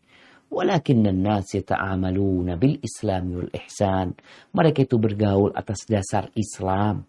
[0.49, 4.16] Walakin nas yata'amaluna bil islami wal ihsan.
[4.57, 7.05] Mereka itu bergaul atas dasar Islam.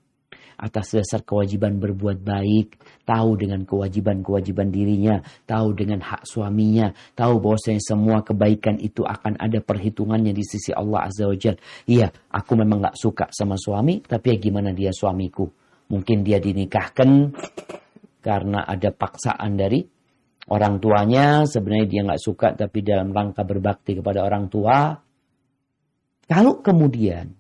[0.59, 2.75] Atas dasar kewajiban berbuat baik.
[3.07, 5.23] Tahu dengan kewajiban-kewajiban dirinya.
[5.47, 6.91] Tahu dengan hak suaminya.
[7.15, 11.55] Tahu bahwasanya semua kebaikan itu akan ada perhitungannya di sisi Allah Azza wa Jal.
[11.87, 14.03] Iya, aku memang gak suka sama suami.
[14.03, 15.47] Tapi ya gimana dia suamiku?
[15.93, 17.31] Mungkin dia dinikahkan
[18.27, 19.79] karena ada paksaan dari
[20.51, 24.99] orang tuanya sebenarnya dia nggak suka tapi dalam rangka berbakti kepada orang tua.
[26.27, 27.31] Kalau kemudian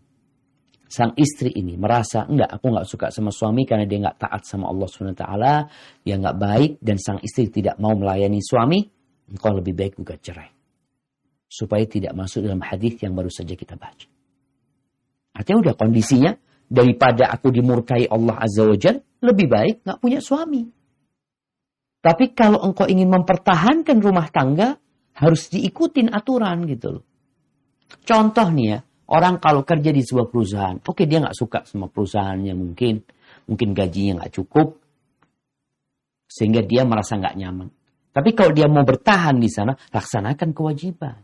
[0.87, 4.71] sang istri ini merasa enggak aku nggak suka sama suami karena dia nggak taat sama
[4.71, 5.23] Allah swt,
[6.07, 8.79] dia nggak baik dan sang istri tidak mau melayani suami,
[9.27, 10.55] engkau lebih baik juga cerai
[11.47, 14.07] supaya tidak masuk dalam hadis yang baru saja kita baca.
[15.35, 16.31] Artinya udah kondisinya
[16.67, 20.76] daripada aku dimurkai Allah Azza wa Jal, lebih baik nggak punya suami.
[22.07, 24.79] Tapi kalau engkau ingin mempertahankan rumah tangga,
[25.11, 27.03] harus diikutin aturan gitu loh.
[28.07, 28.79] Contoh nih ya,
[29.11, 33.03] orang kalau kerja di sebuah perusahaan, oke okay, dia nggak suka sama perusahaannya mungkin,
[33.51, 34.79] mungkin gajinya nggak cukup,
[36.31, 37.67] sehingga dia merasa nggak nyaman.
[38.15, 41.19] Tapi kalau dia mau bertahan di sana, laksanakan kewajiban.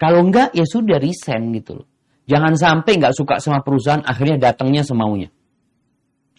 [0.00, 1.88] Kalau enggak, ya sudah resign gitu loh.
[2.24, 5.28] Jangan sampai nggak suka sama perusahaan, akhirnya datangnya semaunya.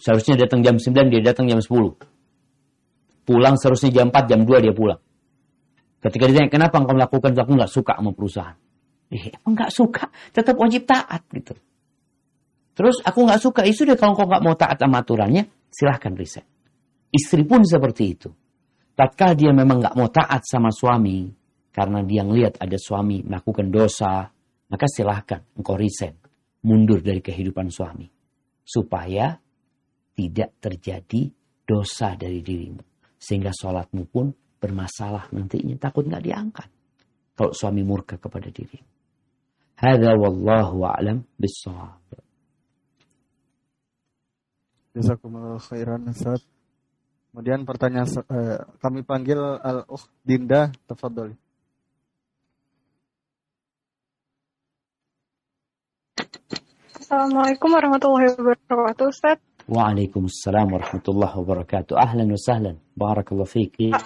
[0.01, 2.14] Seharusnya datang jam 9, dia datang jam 10
[3.25, 5.01] pulang seharusnya jam 4, jam 2 dia pulang.
[6.05, 7.41] Ketika ditanya, kenapa engkau melakukan itu?
[7.41, 8.57] Aku nggak suka sama perusahaan.
[9.09, 11.57] Eh, emang nggak suka, tetap wajib taat gitu.
[12.77, 16.13] Terus aku nggak suka, itu ya deh kalau engkau nggak mau taat sama aturannya, silahkan
[16.13, 16.45] riset.
[17.09, 18.29] Istri pun seperti itu.
[18.93, 21.33] Tatkala dia memang nggak mau taat sama suami,
[21.73, 24.29] karena dia ngelihat ada suami melakukan dosa,
[24.69, 26.13] maka silahkan engkau riset,
[26.61, 28.05] mundur dari kehidupan suami.
[28.65, 29.37] Supaya
[30.15, 31.29] tidak terjadi
[31.65, 32.94] dosa dari dirimu.
[33.17, 35.77] Sehingga sholatmu pun bermasalah nantinya.
[35.77, 36.69] Takut nggak diangkat.
[37.35, 38.79] Kalau suami murka kepada diri.
[39.75, 41.99] Hada wallahu a'lam bissawab.
[44.95, 46.39] Jazakumullah khairan Ustaz.
[47.35, 51.35] Kemudian pertanyaan eh, kami panggil Al-Ukh Dinda, tafadhol.
[56.95, 59.43] Assalamualaikum warahmatullahi wabarakatuh, Ustaz.
[59.65, 61.97] Waalaikumsalam warahmatullahi wabarakatuh.
[61.97, 62.77] Ahlan wa sahlan.
[62.93, 63.97] Barakallahu fiik.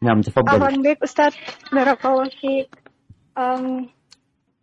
[0.00, 0.56] Nah, tafadhol.
[0.56, 1.36] Alhamdulillah, Ustaz.
[1.68, 2.72] Barakallahu fiik.
[3.36, 3.92] Um,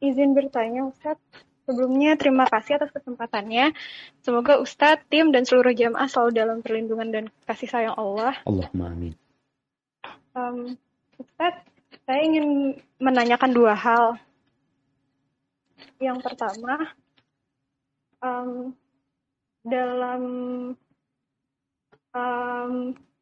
[0.02, 1.22] izin bertanya, Ustaz.
[1.70, 3.78] Sebelumnya terima kasih atas kesempatannya.
[4.26, 8.34] Semoga Ustadz, tim, dan seluruh jamaah selalu dalam perlindungan dan kasih sayang Allah.
[8.50, 9.14] Allahumma amin.
[10.34, 10.74] Um,
[11.22, 11.62] Ustadz,
[12.10, 14.18] saya ingin menanyakan dua hal.
[16.02, 16.90] Yang pertama,
[18.26, 18.74] um,
[19.63, 20.22] dalam
[22.15, 22.74] um,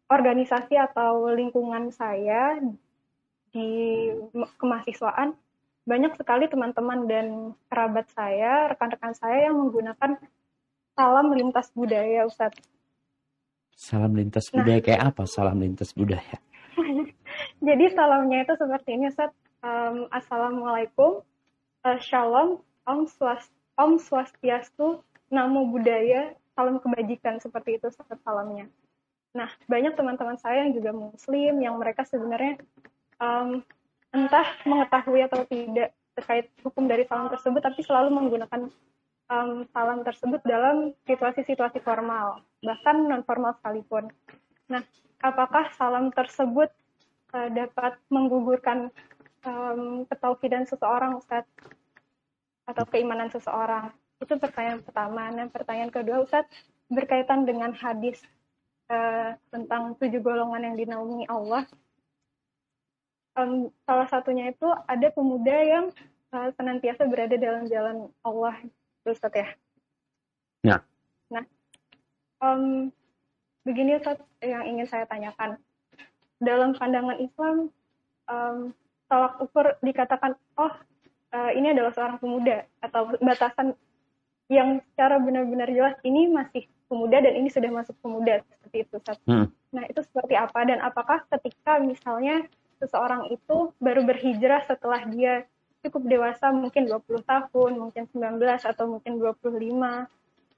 [0.08, 2.62] organisasi atau lingkungan saya
[3.52, 3.70] di
[4.60, 5.36] kemahasiswaan
[5.88, 7.28] banyak sekali teman-teman dan
[7.72, 10.20] kerabat saya, rekan-rekan saya yang menggunakan
[11.00, 12.52] salam lintas budaya, Ustaz.
[13.72, 14.62] Salam lintas nah.
[14.62, 15.24] budaya nah, kayak apa?
[15.24, 16.38] Salam lintas budaya.
[17.68, 19.32] Jadi salamnya itu seperti ini, Ustaz.
[19.64, 21.24] Um, Assalamualaikum,
[21.88, 27.88] uh, Shalom, Om Swast Om Swastiastu, Namo Buddhaya, Salam Kebajikan, seperti itu
[28.26, 28.66] salamnya.
[29.36, 32.58] Nah, banyak teman-teman saya yang juga muslim, yang mereka sebenarnya
[33.22, 33.62] um,
[34.10, 38.74] entah mengetahui atau tidak terkait hukum dari salam tersebut, tapi selalu menggunakan
[39.30, 44.10] um, salam tersebut dalam situasi-situasi formal, bahkan non-formal sekalipun.
[44.74, 44.82] Nah,
[45.22, 46.74] apakah salam tersebut
[47.38, 48.90] uh, dapat menggugurkan
[49.46, 51.46] um, ketauhidan seseorang, Ustaz?
[52.68, 53.90] atau keimanan seseorang?
[54.18, 55.30] Itu pertanyaan pertama.
[55.30, 56.50] Nah, pertanyaan kedua, Ustadz,
[56.90, 58.22] berkaitan dengan hadis
[58.90, 61.64] uh, tentang tujuh golongan yang dinaungi Allah.
[63.38, 65.86] Um, salah satunya itu ada pemuda yang
[66.34, 68.58] uh, senantiasa berada dalam jalan Allah,
[69.06, 69.48] Ustadz ya.
[70.66, 70.78] Ya.
[71.30, 71.46] Nah,
[72.42, 72.90] um,
[73.62, 75.62] begini Ustadz yang ingin saya tanyakan.
[76.42, 77.70] Dalam pandangan Islam,
[78.30, 78.74] um,
[79.10, 80.74] tolak ukur dikatakan, oh
[81.34, 83.78] uh, ini adalah seorang pemuda atau batasan
[84.48, 88.98] yang secara benar-benar jelas ini masih pemuda dan ini sudah masuk pemuda seperti itu.
[89.28, 89.52] Hmm.
[89.76, 92.48] Nah itu seperti apa dan apakah ketika misalnya
[92.80, 95.44] seseorang itu baru berhijrah setelah dia
[95.84, 100.08] cukup dewasa mungkin 20 tahun, mungkin 19 atau mungkin 25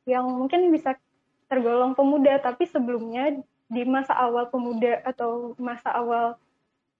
[0.09, 0.97] yang mungkin bisa
[1.49, 6.37] tergolong pemuda tapi sebelumnya di masa awal pemuda atau masa awal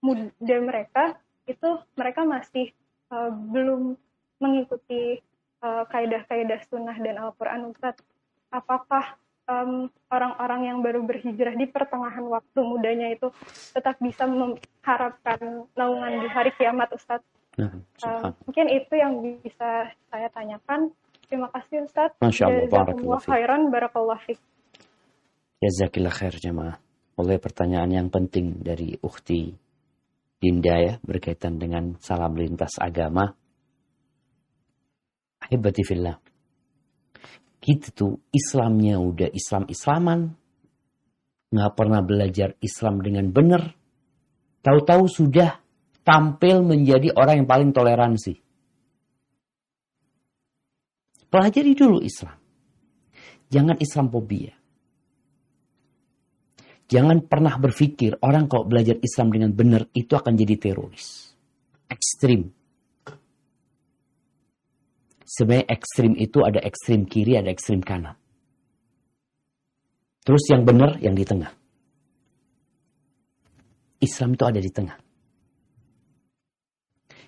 [0.02, 1.17] muda mereka
[1.49, 2.73] itu mereka masih
[3.10, 3.97] uh, belum
[4.38, 5.21] mengikuti
[5.63, 7.97] uh, kaidah-kaidah sunnah dan Al-Quran Ustaz,
[8.51, 9.17] apakah
[9.49, 13.33] orang orang-orang yang baru berhijrah di pertengahan waktu mudanya itu
[13.73, 17.25] tetap bisa mengharapkan naungan di hari kiamat Ustaz?
[17.57, 17.73] Nah,
[18.05, 20.93] uh, mungkin itu yang bisa saya tanyakan.
[21.25, 22.13] Terima kasih Ustaz.
[22.21, 22.69] Masya Allah.
[22.69, 23.61] Barakallah khairan.
[23.73, 24.41] Barakallah fiqh.
[25.59, 26.77] Jazakillah khair jemaah.
[27.19, 29.51] Oleh pertanyaan yang penting dari Ukhti
[30.39, 33.35] Dinda ya berkaitan dengan salam lintas agama.
[35.49, 36.13] Ahibati fillah.
[37.57, 40.19] Kita tuh Islamnya udah Islam-Islaman.
[41.49, 43.73] Nggak pernah belajar Islam dengan benar.
[44.62, 45.57] Tahu-tahu sudah
[46.05, 48.38] tampil menjadi orang yang paling toleransi.
[51.29, 52.38] Pelajari dulu Islam.
[53.49, 54.53] Jangan Islamophobia.
[56.89, 61.38] Jangan pernah berpikir orang kalau belajar Islam dengan benar itu akan jadi teroris.
[61.85, 62.49] Ekstrim.
[65.29, 68.17] Sebenarnya ekstrim itu ada ekstrim kiri, ada ekstrim kanan.
[70.25, 71.53] Terus yang benar yang di tengah.
[74.01, 74.97] Islam itu ada di tengah.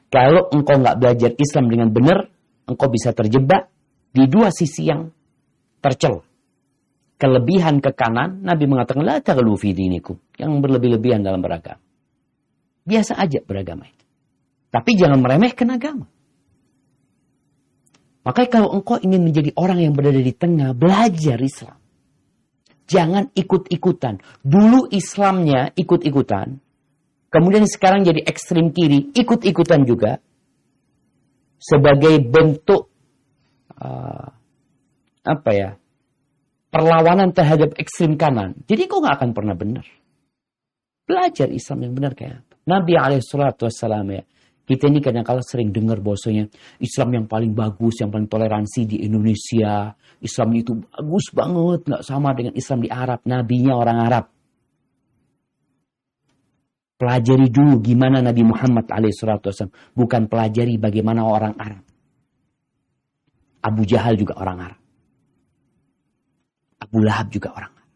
[0.09, 2.25] Kalau engkau nggak belajar Islam dengan benar,
[2.65, 3.69] engkau bisa terjebak
[4.11, 5.13] di dua sisi yang
[5.79, 6.25] tercel
[7.21, 11.77] kelebihan ke kanan, Nabi mengatakan la taghlu fi dinikum, yang berlebih-lebihan dalam beragama.
[12.81, 14.05] Biasa aja beragama itu.
[14.73, 16.09] Tapi jangan meremehkan agama.
[18.21, 21.77] Makanya kalau engkau ingin menjadi orang yang berada di tengah, belajar Islam.
[22.85, 24.21] Jangan ikut-ikutan.
[24.45, 26.59] Dulu Islamnya ikut-ikutan.
[27.31, 30.19] Kemudian sekarang jadi ekstrim kiri, ikut-ikutan juga.
[31.61, 32.91] Sebagai bentuk
[33.79, 34.27] uh,
[35.21, 35.69] apa ya
[36.73, 38.57] perlawanan terhadap ekstrim kanan.
[38.65, 39.85] Jadi kau nggak akan pernah benar.
[41.05, 42.55] Belajar Islam yang benar kayak apa.
[42.67, 44.23] Nabi alaihissalatu wassalam ya.
[44.71, 46.47] Kita ini kadang-kala sering dengar bahwasanya
[46.79, 49.91] Islam yang paling bagus, yang paling toleransi di Indonesia.
[50.23, 53.19] Islam itu bagus banget, nggak sama dengan Islam di Arab.
[53.27, 54.25] Nabinya orang Arab.
[56.95, 59.75] Pelajari dulu gimana Nabi Muhammad alaihissalam.
[59.91, 61.83] Bukan pelajari bagaimana orang Arab.
[63.59, 64.79] Abu Jahal juga orang Arab.
[66.79, 67.91] Abu Lahab juga orang Arab.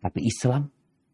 [0.00, 0.64] Tapi Islam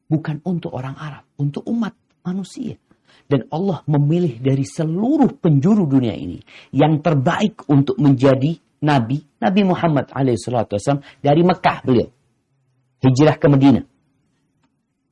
[0.06, 2.78] bukan untuk orang Arab, untuk umat manusia.
[3.26, 6.40] Dan Allah memilih dari seluruh penjuru dunia ini
[6.70, 12.08] yang terbaik untuk menjadi Nabi, Nabi Muhammad alaihissalam dari Mekah beliau.
[13.00, 13.82] Hijrah ke Medina.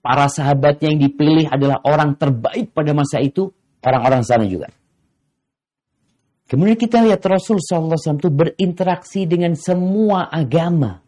[0.04, 3.52] Para sahabatnya yang dipilih adalah orang terbaik pada masa itu,
[3.84, 4.72] orang-orang sana juga.
[6.48, 11.04] Kemudian kita lihat Rasul SAW itu berinteraksi dengan semua agama.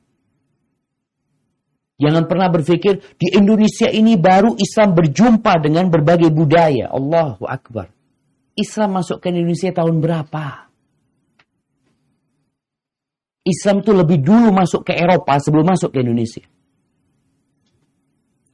[2.01, 6.89] Jangan pernah berpikir di Indonesia ini baru Islam berjumpa dengan berbagai budaya.
[6.89, 7.93] Allahu Akbar.
[8.57, 10.73] Islam masuk ke Indonesia tahun berapa?
[13.45, 16.45] Islam itu lebih dulu masuk ke Eropa sebelum masuk ke Indonesia.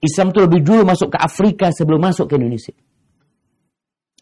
[0.03, 2.75] Islam itu lebih dulu masuk ke Afrika sebelum masuk ke Indonesia.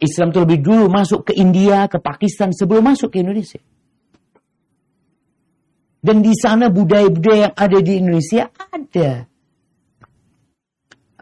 [0.05, 3.61] Islam itu lebih dulu masuk ke India, ke Pakistan sebelum masuk ke Indonesia.
[6.05, 9.25] Dan di sana budaya-budaya yang ada di Indonesia ada.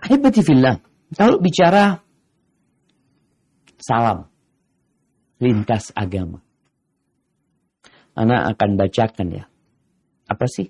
[0.02, 0.82] Hebatifillah.
[1.14, 2.02] Kalau bicara
[3.78, 4.26] salam,
[5.38, 6.42] lintas agama.
[8.18, 9.44] Anak akan bacakan ya.
[10.26, 10.66] Apa sih?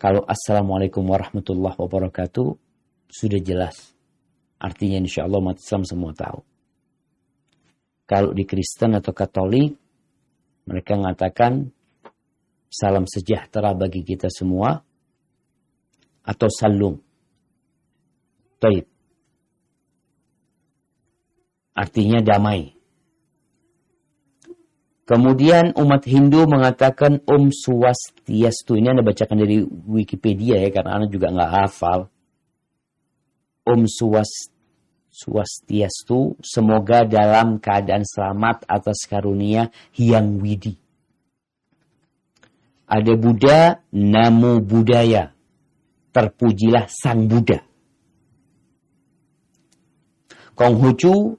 [0.00, 2.48] Kalau Assalamualaikum warahmatullahi wabarakatuh,
[3.12, 3.92] sudah jelas.
[4.56, 6.40] Artinya insya Allah umat Islam semua tahu.
[8.08, 9.76] Kalau di Kristen atau Katolik,
[10.64, 11.68] mereka mengatakan
[12.68, 14.84] salam sejahtera bagi kita semua
[16.24, 17.00] atau salum.
[18.60, 18.84] Taib.
[21.72, 22.74] Artinya damai.
[25.08, 28.76] Kemudian umat Hindu mengatakan Om Swastiastu.
[28.76, 32.12] Ini Anda bacakan dari Wikipedia ya, karena Anda juga nggak hafal.
[33.64, 33.88] Om
[35.08, 40.87] Swastiastu, semoga dalam keadaan selamat atas karunia Hyang Widi.
[42.88, 45.36] Ada Buddha, namo budaya.
[46.08, 47.60] Terpujilah sang Buddha.
[50.56, 51.36] Konghucu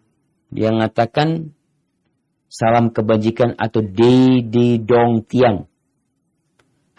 [0.54, 1.52] dia mengatakan
[2.48, 5.66] salam kebajikan atau de de dong tiang.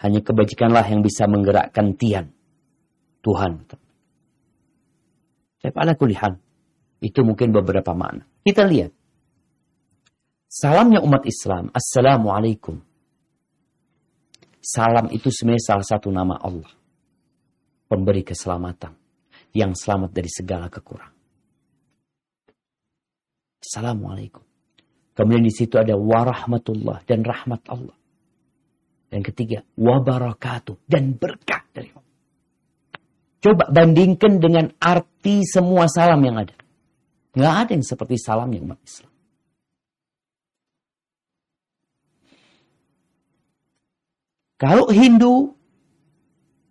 [0.03, 2.29] Hanya kebajikanlah yang bisa menggerakkan tiang.
[3.21, 3.63] Tuhan.
[5.61, 6.41] Saya pada kulihan.
[7.01, 8.25] Itu mungkin beberapa makna.
[8.41, 8.93] Kita lihat.
[10.49, 11.69] Salamnya umat Islam.
[11.69, 12.90] Assalamualaikum.
[14.61, 16.69] Salam itu sebenarnya salah satu nama Allah.
[17.89, 18.93] Pemberi keselamatan.
[19.51, 21.17] Yang selamat dari segala kekurangan.
[23.61, 24.45] Assalamualaikum.
[25.11, 27.97] Kemudian di situ ada warahmatullah dan rahmat Allah.
[29.11, 32.15] Dan ketiga, wabarakatuh dan berkah dari Allah.
[33.43, 36.55] Coba bandingkan dengan arti semua salam yang ada.
[37.35, 39.10] Nggak ada yang seperti salam yang umat Islam.
[44.61, 45.57] Kalau Hindu,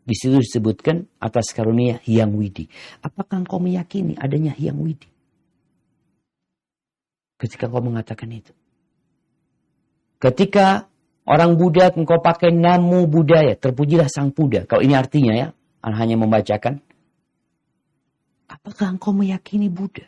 [0.07, 2.71] di situ disebutkan atas karunia Hyang Widi.
[3.03, 5.11] Apakah engkau meyakini adanya Hyang Widi?
[7.35, 8.55] Ketika kau mengatakan itu.
[10.23, 10.87] Ketika
[11.27, 14.71] orang Buddha engkau pakai namu budaya, terpujilah sang Buddha.
[14.71, 15.49] Kalau ini artinya ya,
[15.83, 16.79] hanya membacakan.
[18.47, 20.07] Apakah engkau meyakini Buddha?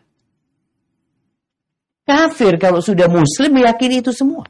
[2.06, 4.46] Kafir kalau sudah muslim meyakini itu semua.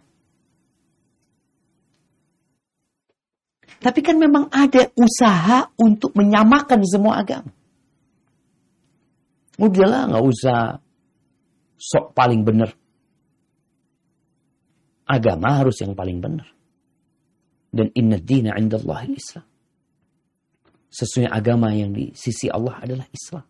[3.82, 7.50] Tapi kan memang ada usaha untuk menyamakan semua agama.
[9.58, 10.78] Udahlah nggak usah
[11.74, 12.70] sok paling benar.
[15.10, 16.46] Agama harus yang paling benar.
[17.74, 19.46] Dan inna dina indallahi islam.
[20.92, 23.48] Sesungguhnya agama yang di sisi Allah adalah Islam.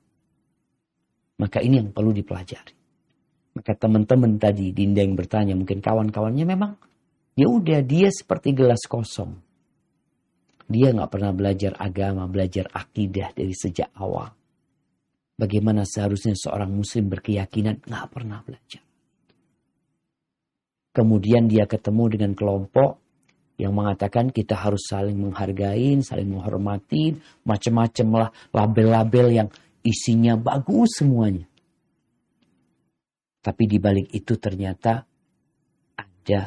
[1.43, 2.75] Maka ini yang perlu dipelajari.
[3.59, 6.79] Maka teman-teman tadi Dinda yang bertanya, mungkin kawan-kawannya memang
[7.35, 9.52] ya udah dia seperti gelas kosong
[10.73, 14.33] dia nggak pernah belajar agama, belajar akidah dari sejak awal.
[15.37, 18.81] Bagaimana seharusnya seorang muslim berkeyakinan nggak pernah belajar.
[20.93, 23.01] Kemudian dia ketemu dengan kelompok
[23.57, 29.49] yang mengatakan kita harus saling menghargai, saling menghormati, macam-macam lah label-label yang
[29.85, 31.49] isinya bagus semuanya.
[33.43, 35.03] Tapi di balik itu ternyata
[35.99, 36.43] ada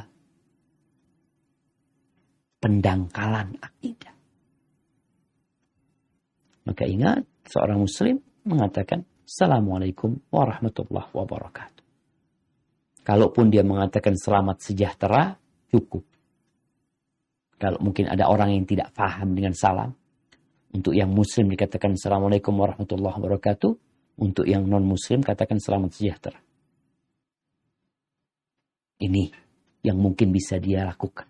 [2.63, 4.14] pendangkalan akidah.
[6.65, 11.83] Maka ingat, seorang muslim mengatakan, Assalamualaikum warahmatullahi wabarakatuh.
[13.05, 15.37] Kalaupun dia mengatakan selamat sejahtera,
[15.69, 16.05] cukup.
[17.61, 19.93] Kalau mungkin ada orang yang tidak paham dengan salam,
[20.73, 23.71] untuk yang muslim dikatakan Assalamualaikum warahmatullahi wabarakatuh,
[24.19, 26.39] untuk yang non-muslim katakan selamat sejahtera.
[28.99, 29.29] Ini
[29.85, 31.29] yang mungkin bisa dia lakukan.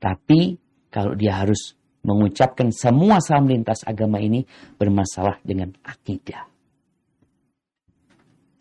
[0.00, 0.56] Tapi
[0.88, 4.44] kalau dia harus mengucapkan semua salam lintas agama ini
[4.76, 6.46] bermasalah dengan akidah.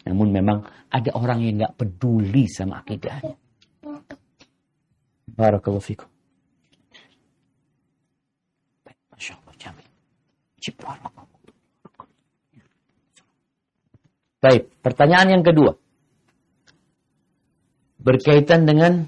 [0.07, 3.35] Namun memang ada orang yang nggak peduli sama akidahnya.
[5.33, 6.07] Barakallahu fikum.
[14.43, 15.71] Baik, pertanyaan yang kedua.
[18.03, 19.07] Berkaitan dengan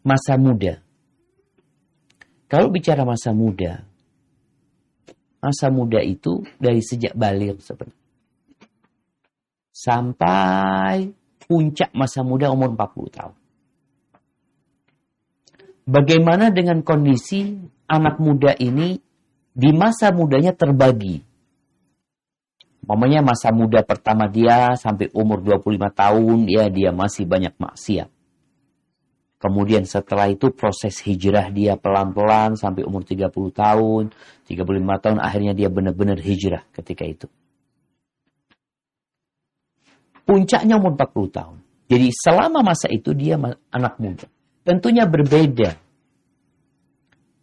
[0.00, 0.85] masa muda.
[2.46, 3.82] Kalau bicara masa muda,
[5.42, 8.04] masa muda itu dari sejak balik sebenarnya.
[9.74, 11.10] Sampai
[11.46, 13.36] puncak masa muda umur 40 tahun.
[15.86, 17.54] Bagaimana dengan kondisi
[17.86, 18.98] anak muda ini
[19.54, 21.22] di masa mudanya terbagi?
[22.86, 28.15] Mamanya masa muda pertama dia sampai umur 25 tahun, ya dia masih banyak maksiat.
[29.36, 34.02] Kemudian setelah itu proses hijrah dia pelan-pelan sampai umur 30 tahun,
[34.48, 37.28] 35 tahun akhirnya dia benar-benar hijrah ketika itu.
[40.24, 41.58] Puncaknya umur 40 tahun.
[41.86, 43.36] Jadi selama masa itu dia
[43.70, 44.26] anak muda.
[44.66, 45.78] Tentunya berbeda.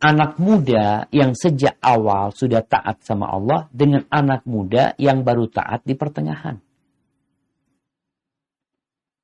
[0.03, 5.87] Anak muda yang sejak awal sudah taat sama Allah dengan anak muda yang baru taat
[5.87, 6.59] di pertengahan.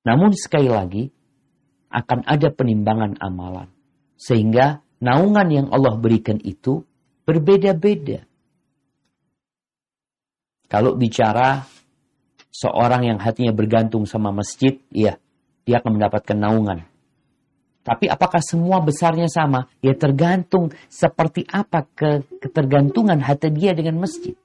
[0.08, 1.12] Namun sekali lagi,
[1.90, 3.70] akan ada penimbangan amalan.
[4.16, 6.86] Sehingga naungan yang Allah berikan itu
[7.26, 8.26] berbeda-beda.
[10.70, 11.66] Kalau bicara
[12.54, 15.18] seorang yang hatinya bergantung sama masjid, iya,
[15.66, 16.80] dia akan mendapatkan naungan.
[17.82, 19.66] Tapi apakah semua besarnya sama?
[19.82, 24.38] Ya tergantung seperti apa ke ketergantungan hati dia dengan masjid.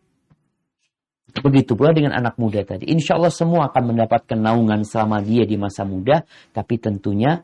[1.34, 2.86] Begitu pula dengan anak muda tadi.
[2.86, 6.22] Insya Allah semua akan mendapatkan naungan selama dia di masa muda.
[6.54, 7.42] Tapi tentunya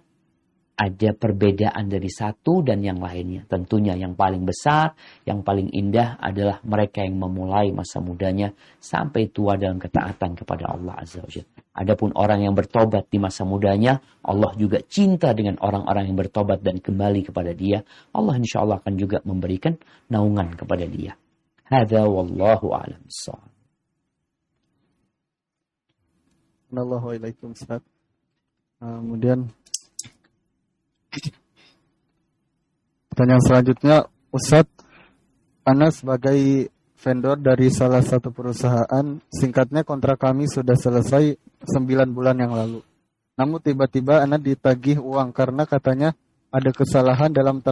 [0.81, 3.45] ada perbedaan dari satu dan yang lainnya.
[3.45, 4.97] Tentunya yang paling besar,
[5.29, 10.97] yang paling indah adalah mereka yang memulai masa mudanya sampai tua dalam ketaatan kepada Allah
[10.97, 11.29] Azza wa
[11.77, 16.81] Adapun orang yang bertobat di masa mudanya, Allah juga cinta dengan orang-orang yang bertobat dan
[16.81, 17.85] kembali kepada dia.
[18.17, 19.77] Allah insya Allah akan juga memberikan
[20.09, 21.13] naungan kepada dia.
[21.69, 23.05] Hada wallahu a'lam
[26.71, 27.83] Assalamualaikum Ustaz.
[28.79, 29.51] Uh, kemudian
[33.11, 34.71] pertanyaan selanjutnya Ustaz,
[35.67, 41.35] Ana sebagai vendor dari salah satu perusahaan, singkatnya kontrak kami sudah selesai
[41.67, 42.87] 9 bulan yang lalu.
[43.35, 46.15] Namun tiba-tiba Ana ditagih uang karena katanya
[46.55, 47.67] ada kesalahan dalam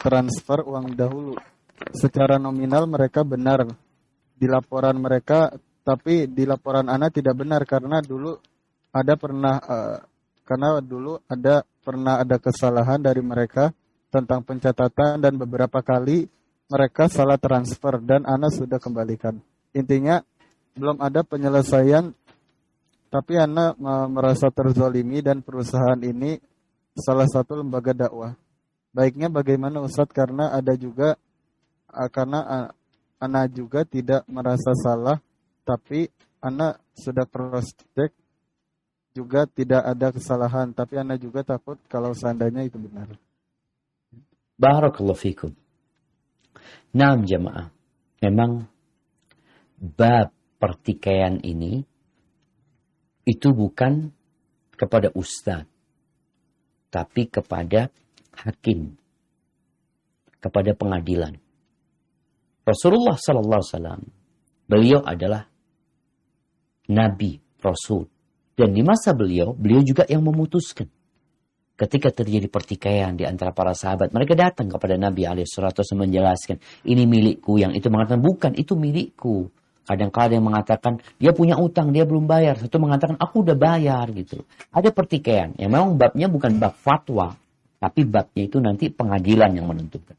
[0.00, 1.36] transfer uang dahulu.
[1.92, 3.68] Secara nominal mereka benar.
[4.32, 5.52] Di laporan mereka
[5.88, 8.36] tapi di laporan Ana tidak benar karena dulu
[8.92, 9.96] ada pernah uh,
[10.44, 13.72] karena dulu ada pernah ada kesalahan dari mereka
[14.12, 16.28] tentang pencatatan dan beberapa kali
[16.68, 19.40] mereka salah transfer dan Ana sudah kembalikan.
[19.72, 20.20] Intinya
[20.76, 22.12] belum ada penyelesaian
[23.08, 23.72] tapi Ana
[24.12, 26.36] merasa terzolimi dan perusahaan ini
[26.92, 28.36] salah satu lembaga dakwah.
[28.92, 31.16] Baiknya bagaimana Ustadz karena ada juga
[31.96, 32.68] uh, karena uh,
[33.24, 35.16] Ana juga tidak merasa salah
[35.68, 36.08] tapi
[36.40, 38.16] anak sudah cross check
[39.12, 43.20] juga tidak ada kesalahan tapi anak juga takut kalau seandainya itu benar.
[44.56, 45.52] Barakallahu fikum.
[46.96, 47.68] Naam jamaah.
[48.24, 48.64] Memang
[49.76, 51.84] bab pertikaian ini
[53.28, 54.08] itu bukan
[54.74, 55.68] kepada ustaz
[56.88, 57.92] tapi kepada
[58.32, 58.96] hakim
[60.40, 61.36] kepada pengadilan.
[62.64, 64.02] Rasulullah sallallahu alaihi wasallam
[64.66, 65.50] beliau adalah
[66.88, 68.08] nabi, rasul.
[68.58, 70.90] Dan di masa beliau, beliau juga yang memutuskan.
[71.78, 77.54] Ketika terjadi pertikaian di antara para sahabat, mereka datang kepada Nabi alaihissalam menjelaskan, ini milikku,
[77.54, 79.46] yang itu mengatakan, bukan, itu milikku.
[79.86, 82.58] Kadang-kadang yang mengatakan, dia punya utang, dia belum bayar.
[82.58, 84.42] Satu mengatakan, aku udah bayar, gitu.
[84.74, 85.54] Ada pertikaian.
[85.54, 87.38] Ya memang babnya bukan bab fatwa,
[87.78, 90.18] tapi babnya itu nanti pengadilan yang menentukan.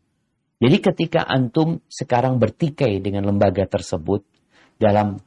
[0.64, 4.24] Jadi ketika antum sekarang bertikai dengan lembaga tersebut
[4.80, 5.20] dalam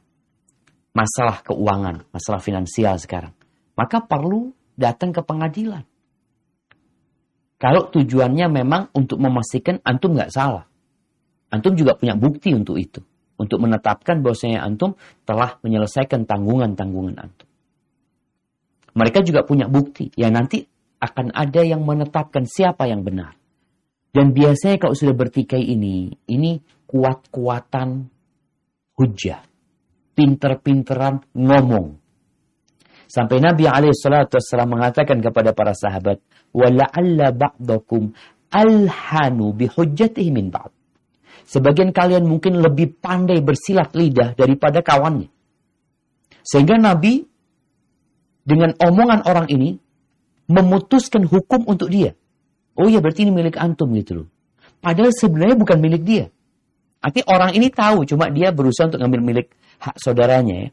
[0.93, 3.33] masalah keuangan, masalah finansial sekarang.
[3.73, 5.83] Maka perlu datang ke pengadilan.
[7.57, 10.69] Kalau tujuannya memang untuk memastikan antum nggak salah.
[11.49, 13.01] Antum juga punya bukti untuk itu.
[13.33, 14.93] Untuk menetapkan bahwasanya antum
[15.25, 17.49] telah menyelesaikan tanggungan-tanggungan antum.
[18.93, 20.69] Mereka juga punya bukti yang nanti
[21.01, 23.33] akan ada yang menetapkan siapa yang benar.
[24.13, 28.05] Dan biasanya kalau sudah bertikai ini, ini kuat-kuatan
[28.93, 29.41] hujah
[30.14, 31.94] Pinter-pinteran ngomong.
[33.08, 36.20] Sampai Nabi SAW mengatakan kepada para sahabat,
[36.52, 38.02] وَلَعَلَّ بَعْضَكُمْ
[38.48, 40.70] أَلْحَنُوا بِحُجَّتِهِ مِنْ بَعْضٍ
[41.48, 45.32] Sebagian kalian mungkin lebih pandai bersilat lidah daripada kawannya.
[46.44, 47.24] Sehingga Nabi
[48.44, 49.80] dengan omongan orang ini
[50.48, 52.12] memutuskan hukum untuk dia.
[52.76, 54.28] Oh ya berarti ini milik antum gitu loh.
[54.84, 56.24] Padahal sebenarnya bukan milik dia.
[57.03, 59.47] Artinya orang ini tahu, cuma dia berusaha untuk ngambil milik
[59.83, 60.69] hak saudaranya ya.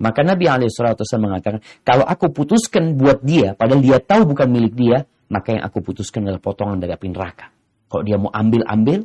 [0.00, 5.04] Maka Nabi SAW mengatakan, kalau aku putuskan buat dia, padahal dia tahu bukan milik dia,
[5.28, 7.52] maka yang aku putuskan adalah potongan dari api neraka.
[7.90, 9.04] Kalau dia mau ambil-ambil,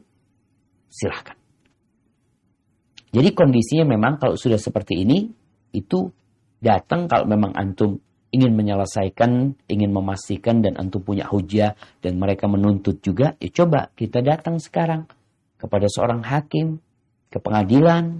[0.88, 1.36] silahkan.
[3.12, 5.28] Jadi kondisinya memang kalau sudah seperti ini,
[5.76, 6.08] itu
[6.64, 8.00] datang kalau memang antum
[8.34, 14.22] ingin menyelesaikan, ingin memastikan dan antum punya hujah dan mereka menuntut juga, ya coba kita
[14.26, 15.06] datang sekarang
[15.64, 16.84] kepada seorang hakim,
[17.32, 18.20] ke pengadilan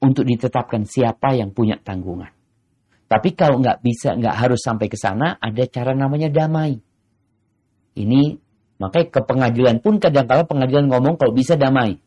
[0.00, 2.32] untuk ditetapkan siapa yang punya tanggungan.
[3.04, 6.80] Tapi kalau nggak bisa, nggak harus sampai ke sana, ada cara namanya damai.
[8.00, 8.22] Ini
[8.80, 12.00] makanya ke pengadilan pun kadang-kala pengadilan ngomong kalau bisa damai.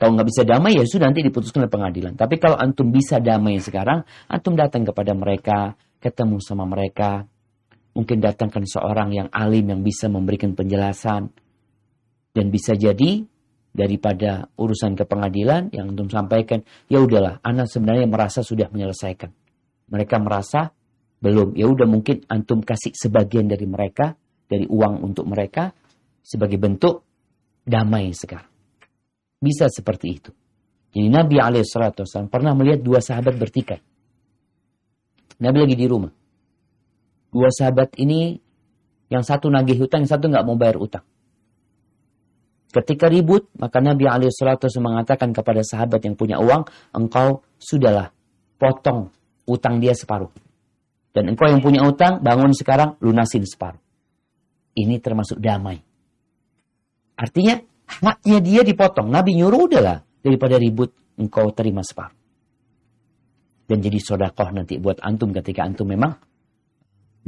[0.00, 2.14] Kalau nggak bisa damai ya sudah nanti diputuskan oleh pengadilan.
[2.16, 7.26] Tapi kalau antum bisa damai sekarang, antum datang kepada mereka, ketemu sama mereka,
[7.94, 11.30] mungkin datangkan seorang yang alim yang bisa memberikan penjelasan
[12.34, 13.22] dan bisa jadi
[13.74, 19.30] daripada urusan ke pengadilan yang antum sampaikan, ya udahlah, anak sebenarnya merasa sudah menyelesaikan.
[19.90, 20.74] Mereka merasa
[21.22, 24.14] belum, ya udah mungkin antum kasih sebagian dari mereka,
[24.50, 25.74] dari uang untuk mereka
[26.22, 27.06] sebagai bentuk
[27.62, 28.50] damai sekarang.
[29.38, 30.30] Bisa seperti itu.
[30.94, 33.82] Jadi Nabi SAW pernah melihat dua sahabat bertikai.
[35.42, 36.14] Nabi lagi di rumah.
[37.34, 38.38] Dua sahabat ini,
[39.10, 41.02] yang satu nagih hutang, yang satu nggak mau bayar utang.
[42.74, 48.10] Ketika ribut, maka Nabi SAW mengatakan kepada sahabat yang punya uang, engkau sudahlah
[48.58, 49.14] potong
[49.46, 50.34] utang dia separuh.
[51.14, 53.78] Dan engkau yang punya utang, bangun sekarang, lunasin separuh.
[54.74, 55.78] Ini termasuk damai.
[57.14, 59.12] Artinya, Haknya dia dipotong.
[59.12, 60.02] Nabi nyuruh udahlah.
[60.24, 62.16] Daripada ribut, engkau terima separuh.
[63.64, 66.16] Dan jadi sodakoh nanti buat antum ketika antum memang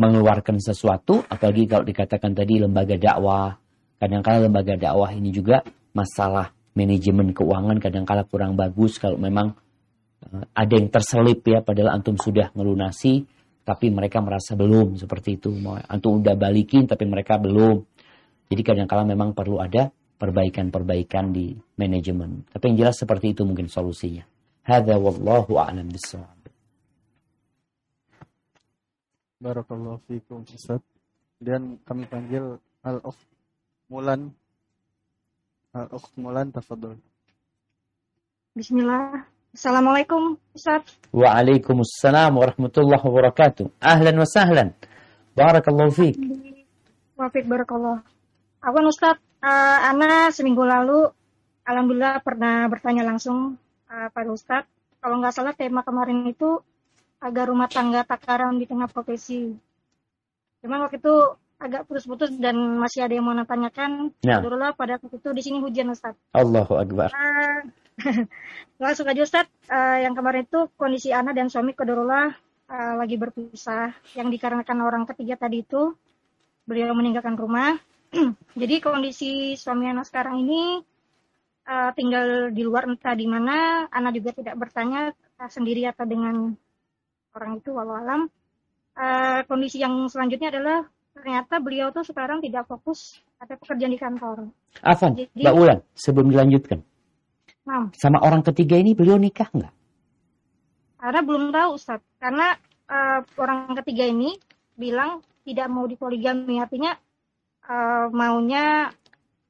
[0.00, 1.20] mengeluarkan sesuatu.
[1.28, 3.52] Apalagi kalau dikatakan tadi lembaga dakwah.
[3.96, 5.64] Kadang-kala lembaga dakwah ini juga
[5.96, 9.56] masalah manajemen keuangan kadang-kala kurang bagus kalau memang
[10.28, 13.24] eh, ada yang terselip ya padahal antum sudah melunasi
[13.64, 15.56] tapi mereka merasa belum seperti itu
[15.88, 17.80] antum udah balikin tapi mereka belum
[18.46, 22.46] jadi kadang-kala memang perlu ada perbaikan-perbaikan di manajemen.
[22.48, 24.24] Tapi yang jelas seperti itu mungkin solusinya.
[24.64, 26.40] Hadza wallahu a'lam bissawab.
[29.42, 30.80] Barakallahu fiikum Ustaz.
[31.36, 33.18] Dan kami panggil Al-Ukh
[33.86, 34.32] Mulan.
[35.76, 36.96] Al-Ukh Mulan tafadhol.
[38.56, 39.26] Bismillah.
[39.52, 40.84] Assalamualaikum Ustaz.
[41.12, 43.72] Waalaikumsalam warahmatullahi wabarakatuh.
[43.80, 44.68] Ahlan wa sahlan.
[45.36, 46.16] Barakallahu fiik.
[47.16, 48.04] Wafik barakallah.
[48.60, 51.12] Aku Ustaz Uh, Ana seminggu lalu,
[51.62, 53.54] alhamdulillah pernah bertanya langsung
[53.86, 54.66] uh, pada Ustadz.
[54.98, 56.58] Kalau nggak salah tema kemarin itu
[57.22, 59.54] agar rumah tangga takaran di tengah profesi.
[60.64, 61.14] Cuma waktu itu
[61.56, 64.12] agak putus-putus dan masih ada yang mau tanyakan.
[64.20, 64.38] Ya.
[64.38, 66.20] Alhamdulillah pada waktu itu di sini hujan Ustadz.
[66.36, 67.10] Allahu Akbar.
[67.96, 68.28] Uh,
[68.76, 72.28] langsung aja Ustadz, uh, yang kemarin itu kondisi Ana dan suami Kodorullah
[72.68, 73.96] uh, lagi berpisah.
[74.12, 75.96] Yang dikarenakan orang ketiga tadi itu,
[76.68, 77.80] beliau meninggalkan rumah
[78.60, 80.80] Jadi kondisi suami anak sekarang ini
[81.66, 83.88] uh, tinggal di luar entah di mana.
[83.90, 86.54] Anak juga tidak bertanya uh, sendiri atau dengan
[87.34, 88.20] orang itu walau alam.
[88.96, 94.36] Uh, kondisi yang selanjutnya adalah ternyata beliau tuh sekarang tidak fokus ada pekerjaan di kantor.
[94.84, 96.84] Afan, Jadi, Mbak Ulan, sebelum dilanjutkan.
[97.64, 99.72] Nah, sama orang ketiga ini beliau nikah nggak?
[101.00, 102.00] Karena belum tahu Ustaz.
[102.20, 102.54] Karena
[102.86, 104.36] uh, orang ketiga ini
[104.76, 106.62] bilang tidak mau dipoligami.
[106.62, 106.94] Artinya
[107.66, 108.92] uh, maunya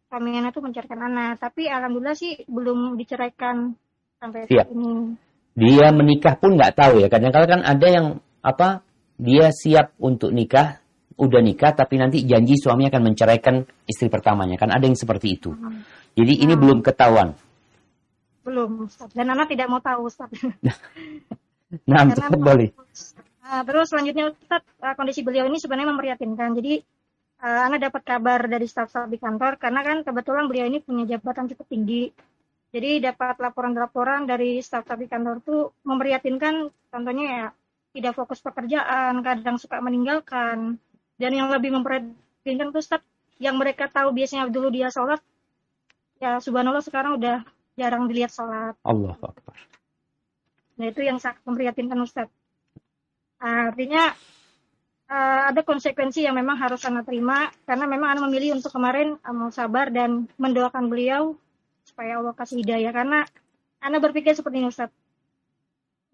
[0.06, 3.74] suaminya itu menceraikan anak, tapi alhamdulillah sih belum diceraikan
[4.22, 5.18] sampai saat ini.
[5.56, 7.08] Dia menikah pun nggak tahu ya.
[7.08, 8.06] Kadang-kadang kan ada yang
[8.40, 8.84] apa
[9.16, 10.80] dia siap untuk nikah,
[11.16, 14.60] udah nikah tapi nanti janji suami akan menceraikan istri pertamanya.
[14.60, 15.50] Kan ada yang seperti itu.
[15.52, 15.80] Hmm.
[16.16, 16.60] Jadi ini nah.
[16.60, 17.36] belum ketahuan.
[18.46, 19.10] Belum, Ustaz.
[19.10, 20.30] Dan anak tidak mau tahu, Ustaz.
[21.90, 22.06] nah,
[22.38, 22.70] boleh.
[23.42, 26.54] Nah, terus selanjutnya Ustaz, eh, kondisi beliau ini sebenarnya memprihatinkan.
[26.54, 26.78] Jadi
[27.42, 31.50] uh, Ana dapat kabar dari staf-staf di kantor karena kan kebetulan beliau ini punya jabatan
[31.52, 32.10] cukup tinggi.
[32.70, 37.46] Jadi dapat laporan-laporan dari staf-staf di kantor tuh memprihatinkan contohnya ya
[37.96, 40.76] tidak fokus pekerjaan, kadang suka meninggalkan.
[41.16, 43.02] Dan yang lebih memperhatikan tuh Ustaz,
[43.40, 45.20] yang mereka tahu biasanya dulu dia sholat,
[46.20, 47.44] ya subhanallah sekarang udah
[47.76, 48.76] jarang dilihat sholat.
[48.84, 49.56] Allah Akbar.
[50.76, 52.28] Nah itu yang sangat memprihatinkan Ustaz.
[53.36, 54.16] Artinya
[55.08, 59.34] uh, ada konsekuensi yang memang harus Anda terima karena memang Anda memilih untuk kemarin uh,
[59.36, 61.36] mau sabar dan mendoakan beliau
[61.84, 63.24] supaya Allah kasih hidayah karena
[63.80, 64.92] Anda berpikir seperti ini Ustaz.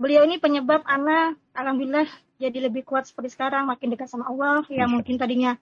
[0.00, 2.08] Beliau ini penyebab Anda alhamdulillah
[2.40, 5.54] jadi lebih kuat seperti sekarang makin dekat sama Allah yang mungkin tadinya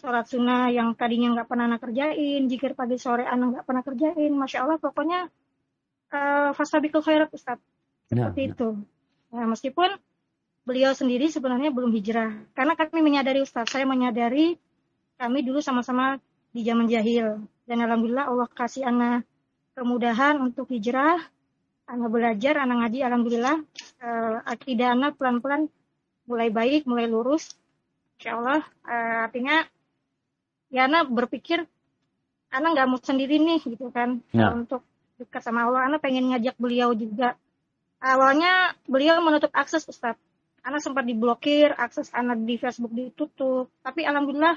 [0.00, 4.32] sholat sunnah yang tadinya nggak pernah anak kerjain, jikir pagi sore anak nggak pernah kerjain,
[4.36, 5.32] masya Allah pokoknya
[6.12, 7.58] uh, fasabikul khairat Ustaz.
[8.12, 8.68] Nah, Seperti nah, itu.
[9.34, 9.90] Nah, meskipun
[10.64, 12.36] beliau sendiri sebenarnya belum hijrah.
[12.52, 14.56] Karena kami menyadari Ustaz, saya menyadari
[15.16, 16.20] kami dulu sama-sama
[16.52, 17.40] di zaman jahil.
[17.64, 19.24] Dan Alhamdulillah Allah kasih anak
[19.74, 21.18] kemudahan untuk hijrah,
[21.84, 23.56] anak belajar, anak ngaji, Alhamdulillah
[24.00, 25.68] uh, akidah anak pelan-pelan
[26.24, 27.52] mulai baik, mulai lurus.
[28.20, 29.64] Insya Allah, uh, artinya
[30.72, 31.64] ya anak berpikir
[32.54, 34.54] anak nggak mau sendiri nih gitu kan ya.
[34.54, 34.86] untuk
[35.20, 35.92] dekat sama Allah.
[35.92, 37.36] Anak pengen ngajak beliau juga.
[38.04, 40.16] Awalnya beliau menutup akses Ustaz
[40.64, 43.68] anak sempat diblokir, akses anak di Facebook ditutup.
[43.84, 44.56] Tapi alhamdulillah,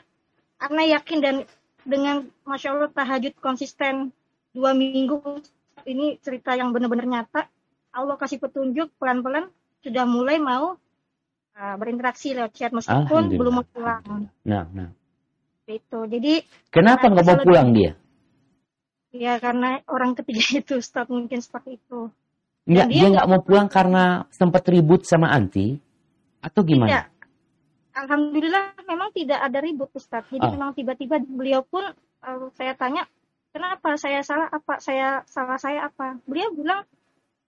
[0.64, 1.36] anak yakin dan
[1.84, 4.16] dengan masya Allah tahajud konsisten
[4.56, 5.44] dua minggu
[5.88, 7.48] ini cerita yang benar-benar nyata.
[7.96, 9.50] Allah kasih petunjuk pelan-pelan
[9.82, 10.76] sudah mulai mau
[11.56, 14.30] uh, berinteraksi lewat chat meskipun belum mau pulang.
[14.44, 14.92] Nah, nah.
[15.68, 16.08] Itu.
[16.08, 17.92] Jadi kenapa nggak mau pulang dia?
[19.16, 22.12] Ya karena orang ketiga itu stop mungkin seperti itu.
[22.68, 25.80] Enggak, dia nggak mau pulang karena sempat ribut sama anti
[26.44, 26.92] atau gimana?
[26.92, 27.08] Tidak.
[27.98, 30.28] Alhamdulillah memang tidak ada ribut Ustaz.
[30.30, 30.52] Jadi oh.
[30.54, 33.08] memang tiba-tiba beliau pun uh, saya tanya
[33.58, 36.22] kenapa saya salah apa saya salah saya apa.
[36.30, 36.86] Beliau bilang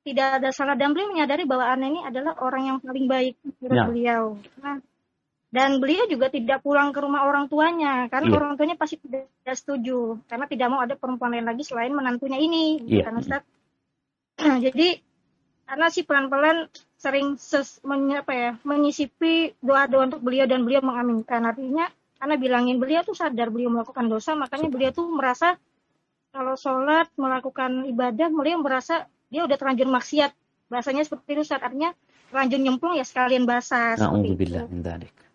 [0.01, 3.77] tidak ada salah dan beliau menyadari bahwa Ana ini adalah orang yang paling baik menurut
[3.77, 3.85] ya.
[3.85, 4.23] beliau.
[4.57, 4.81] Nah,
[5.53, 8.35] dan beliau juga tidak pulang ke rumah orang tuanya karena ya.
[8.41, 12.81] orang tuanya pasti tidak setuju karena tidak mau ada perempuan lain lagi selain menantunya ini,
[12.89, 13.05] ya.
[13.05, 13.45] kan Ustaz.
[14.65, 14.97] Jadi
[15.69, 16.65] karena sih pelan-pelan
[16.97, 21.45] sering ses, men, apa ya, menyisipi doa-doa untuk beliau dan beliau mengaminkan.
[21.45, 21.85] Artinya,
[22.17, 25.61] karena bilangin beliau tuh sadar beliau melakukan dosa, makanya beliau tuh merasa
[26.29, 30.31] kalau sholat, melakukan ibadah, beliau merasa dia udah terlanjur maksiat.
[30.69, 31.93] Bahasanya seperti itu, saat artinya
[32.29, 33.97] terlanjur nyemplung ya sekalian basah.
[33.97, 34.13] Nah,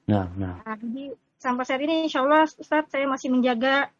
[0.04, 0.62] Nah, nah.
[0.62, 3.90] nah, jadi sampai saat ini insya Allah Ustaz saya masih menjaga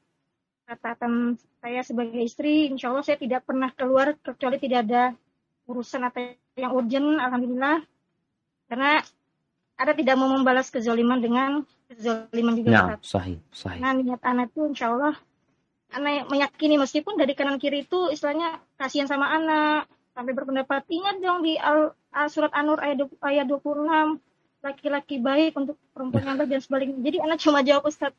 [0.64, 5.04] catatan saya sebagai istri, insya Allah saya tidak pernah keluar kecuali tidak ada
[5.64, 7.80] urusan apa yang urgent alhamdulillah
[8.68, 9.00] karena
[9.74, 11.50] ada tidak mau membalas kezaliman dengan
[11.90, 15.14] kezaliman juga ya, sahih sahih nah niat anak itu insya Allah
[15.94, 21.42] anak meyakini meskipun dari kanan kiri itu istilahnya kasihan sama anak sampai berpendapat ingat dong
[21.42, 24.18] di al, al surat An-Nur ayat ayat 26
[24.64, 28.14] laki-laki baik untuk perempuan yang baik dan sebaliknya jadi anak cuma jawab Ustaz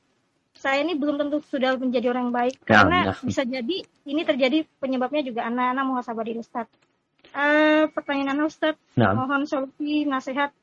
[0.56, 3.14] saya ini belum tentu sudah menjadi orang baik ya, karena ya.
[3.20, 6.68] bisa jadi ini terjadi penyebabnya juga anak-anak mau sabar diri Ustaz
[7.36, 9.12] Uh, pertanyaan Ustadz, nah.
[9.12, 10.56] mohon solusi nasihat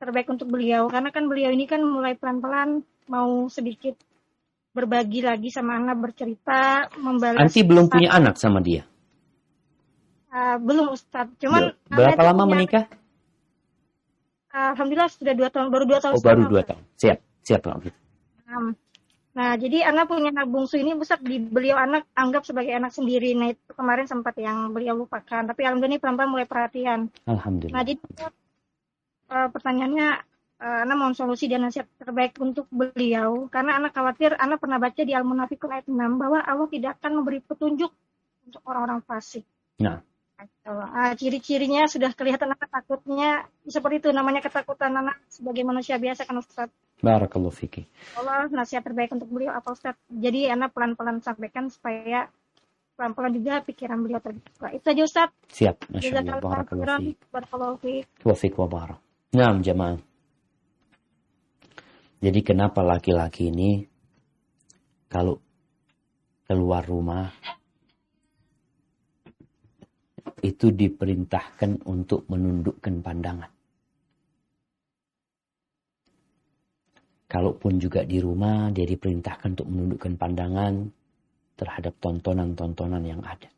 [0.00, 2.80] terbaik untuk beliau karena kan beliau ini kan mulai pelan-pelan
[3.12, 3.92] mau sedikit
[4.74, 7.38] berbagi lagi sama anak bercerita membalas.
[7.38, 8.82] Anti belum punya anak sama dia?
[10.34, 12.84] Uh, belum Ustadz, cuman berapa lama punya, menikah?
[14.50, 16.14] Alhamdulillah sudah dua tahun, baru dua tahun.
[16.18, 17.62] Oh baru dua tahun, siap, siap.
[18.50, 18.74] Um,
[19.34, 23.34] Nah, jadi anak punya anak bungsu ini besar di beliau anak anggap sebagai anak sendiri.
[23.34, 25.42] Nah, itu kemarin sempat yang beliau lupakan.
[25.50, 27.10] Tapi alhamdulillah ini pelan-pelan mulai perhatian.
[27.26, 27.74] Alhamdulillah.
[27.74, 27.98] Nah, jadi
[29.34, 30.08] uh, pertanyaannya,
[30.64, 33.46] uh, anak mohon solusi dan nasihat terbaik untuk beliau.
[33.52, 37.44] Karena anak khawatir, anak pernah baca di Al-Munafikun ayat 6 bahwa Allah tidak akan memberi
[37.44, 37.92] petunjuk
[38.48, 39.44] untuk orang-orang fasik.
[39.78, 40.00] Nah.
[40.66, 46.42] Uh, ciri-cirinya sudah kelihatan anak takutnya seperti itu namanya ketakutan anak sebagai manusia biasa kan
[46.42, 46.68] Ustaz.
[46.98, 47.86] Barakallahu fiki.
[48.18, 49.94] Allah nasihat terbaik untuk beliau apa Ustaz?
[50.10, 52.26] Jadi anak pelan-pelan sampaikan supaya
[52.98, 54.74] pelan-pelan juga pikiran beliau terbuka.
[54.74, 55.28] Itu saja Ustaz.
[55.54, 55.76] Siap.
[55.94, 56.66] Masya Allah.
[57.30, 58.26] Barakallahu fik.
[58.26, 58.98] Wafik wa barak.
[59.38, 60.13] Nah, jamaah.
[62.24, 63.84] Jadi kenapa laki-laki ini
[65.12, 65.36] kalau
[66.48, 67.28] keluar rumah
[70.40, 73.52] itu diperintahkan untuk menundukkan pandangan.
[77.28, 80.74] Kalaupun juga di rumah, dia diperintahkan untuk menundukkan pandangan
[81.60, 83.53] terhadap tontonan-tontonan yang ada.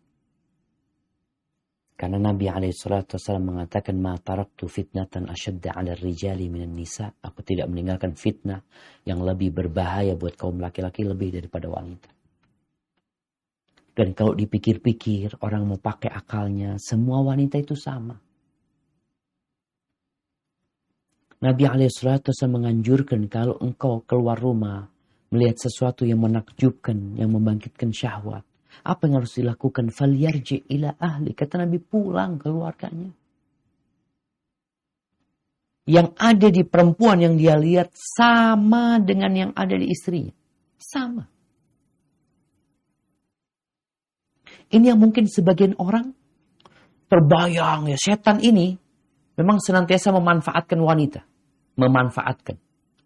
[1.96, 7.08] Karena Nabi SAW mengatakan, Ma taraktu fitnatan asyadda ala rijali minan nisa.
[7.08, 8.60] Aku tidak meninggalkan fitnah
[9.08, 12.12] yang lebih berbahaya buat kaum laki-laki lebih daripada wanita.
[13.96, 18.12] Dan kalau dipikir-pikir, orang mau pakai akalnya, semua wanita itu sama.
[21.40, 24.84] Nabi alaihissalatu menganjurkan kalau engkau keluar rumah
[25.32, 28.44] melihat sesuatu yang menakjubkan, yang membangkitkan syahwat.
[28.82, 29.88] Apa yang harus dilakukan?
[29.94, 31.32] Falyarji ila ahli.
[31.32, 33.14] Kata Nabi pulang keluarganya.
[35.86, 40.34] Yang ada di perempuan yang dia lihat sama dengan yang ada di istrinya.
[40.76, 41.24] Sama.
[44.66, 46.10] Ini yang mungkin sebagian orang
[47.06, 48.74] terbayang ya setan ini
[49.38, 51.22] memang senantiasa memanfaatkan wanita.
[51.78, 52.58] Memanfaatkan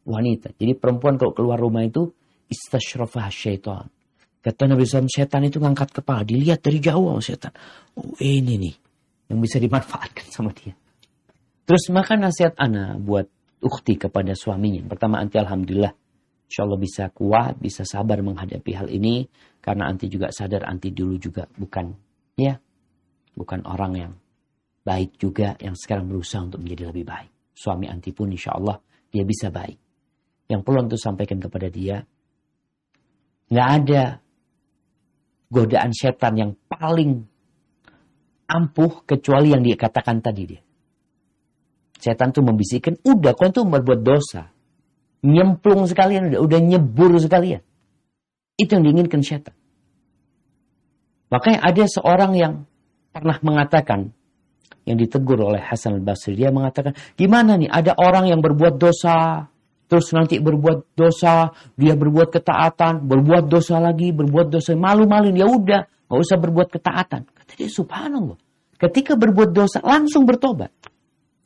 [0.09, 0.57] wanita.
[0.57, 2.09] Jadi perempuan kalau keluar rumah itu
[2.49, 3.93] istasyrafah syaitan.
[4.41, 6.25] Kata Nabi SAW, setan itu ngangkat kepala.
[6.25, 7.53] Dilihat dari jauh sama setan.
[7.97, 8.75] Oh ini nih.
[9.29, 10.73] Yang bisa dimanfaatkan sama dia.
[11.69, 13.29] Terus maka nasihat Ana buat
[13.61, 14.89] ukti kepada suaminya.
[14.89, 15.93] Pertama anti Alhamdulillah.
[16.51, 19.29] Insya Allah bisa kuat, bisa sabar menghadapi hal ini.
[19.61, 21.93] Karena anti juga sadar anti dulu juga bukan
[22.41, 22.57] ya
[23.37, 24.13] bukan orang yang
[24.81, 27.31] baik juga yang sekarang berusaha untuk menjadi lebih baik.
[27.53, 28.81] Suami anti pun insya Allah
[29.13, 29.77] dia bisa baik.
[30.51, 32.03] Yang perlu untuk sampaikan kepada dia,
[33.53, 34.19] nggak ada
[35.51, 37.27] godaan setan yang paling
[38.47, 40.63] ampuh kecuali yang dikatakan tadi dia.
[42.01, 44.49] Setan tuh membisikkan, udah kau tuh berbuat dosa.
[45.21, 47.61] Nyemplung sekalian, udah, udah nyebur sekalian.
[48.57, 49.53] Itu yang diinginkan setan.
[51.29, 52.55] Makanya ada seorang yang
[53.13, 54.17] pernah mengatakan,
[54.89, 59.47] yang ditegur oleh Hasan al-Basri, dia mengatakan, gimana nih ada orang yang berbuat dosa,
[59.91, 65.83] terus nanti berbuat dosa, dia berbuat ketaatan, berbuat dosa lagi, berbuat dosa, malu-maluin, ya udah,
[66.07, 67.27] nggak usah berbuat ketaatan.
[67.27, 68.39] Kata dia, subhanallah.
[68.79, 70.71] Ketika berbuat dosa, langsung bertobat.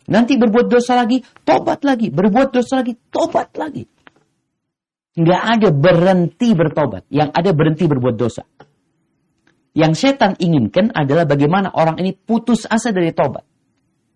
[0.04, 2.12] Nanti berbuat dosa lagi, tobat lagi.
[2.12, 3.88] Berbuat dosa lagi, tobat lagi.
[5.16, 7.08] Nggak ada berhenti bertobat.
[7.08, 8.44] Yang ada berhenti berbuat dosa.
[9.72, 13.42] Yang setan inginkan adalah bagaimana orang ini putus asa dari tobat.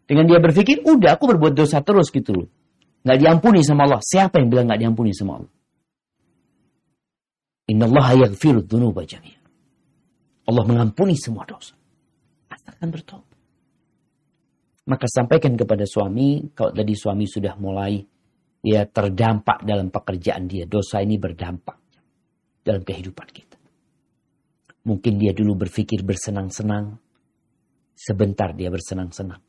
[0.05, 2.49] Dengan dia berpikir, udah aku berbuat dosa terus gitu loh.
[3.03, 4.03] Nggak diampuni sama Allah.
[4.03, 5.53] Siapa yang bilang nggak diampuni sama Allah?
[7.69, 9.05] Inna Allah yaghfiru dhunuba.
[10.49, 11.77] Allah mengampuni semua dosa.
[12.49, 13.37] Asalkan bertobat.
[14.89, 18.01] Maka sampaikan kepada suami, kalau tadi suami sudah mulai
[18.65, 21.77] ya terdampak dalam pekerjaan dia, dosa ini berdampak
[22.65, 23.61] dalam kehidupan kita.
[24.89, 26.97] Mungkin dia dulu berpikir bersenang-senang,
[27.93, 29.48] sebentar dia bersenang-senang.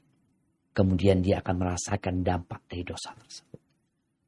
[0.72, 3.60] Kemudian dia akan merasakan dampak dari dosa tersebut.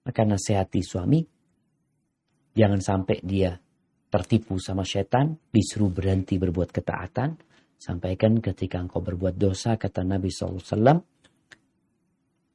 [0.02, 1.22] Maka nasihati suami,
[2.58, 3.56] jangan sampai dia
[4.12, 7.38] tertipu sama setan, disuruh berhenti berbuat ketaatan,
[7.82, 11.02] Sampaikan ketika engkau berbuat dosa, kata Nabi SAW,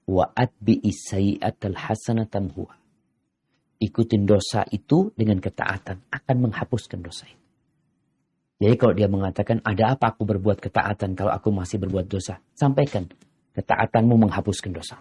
[0.06, 2.78] wa atbi'i sayyi'atal hasanatan huwa.
[3.82, 7.42] Ikutin dosa itu dengan ketaatan akan menghapuskan dosa itu.
[8.62, 13.10] Jadi kalau dia mengatakan ada apa aku berbuat ketaatan kalau aku masih berbuat dosa, sampaikan
[13.56, 15.00] ketaatanmu menghapuskan dosa.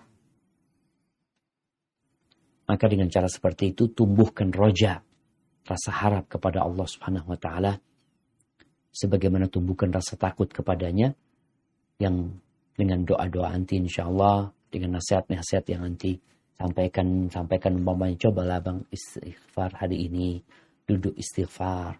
[2.65, 5.03] Maka dengan cara seperti itu tumbuhkan roja,
[5.67, 7.77] rasa harap kepada Allah Subhanahu wa taala.
[8.95, 11.11] Sebagaimana tumbuhkan rasa takut kepadanya
[11.99, 12.31] yang
[12.73, 16.15] dengan doa-doa anti insya Allah dengan nasihat-nasihat yang anti
[16.55, 20.39] sampaikan sampaikan umpamanya cobalah bang istighfar hari ini.
[20.85, 21.99] Duduk istighfar.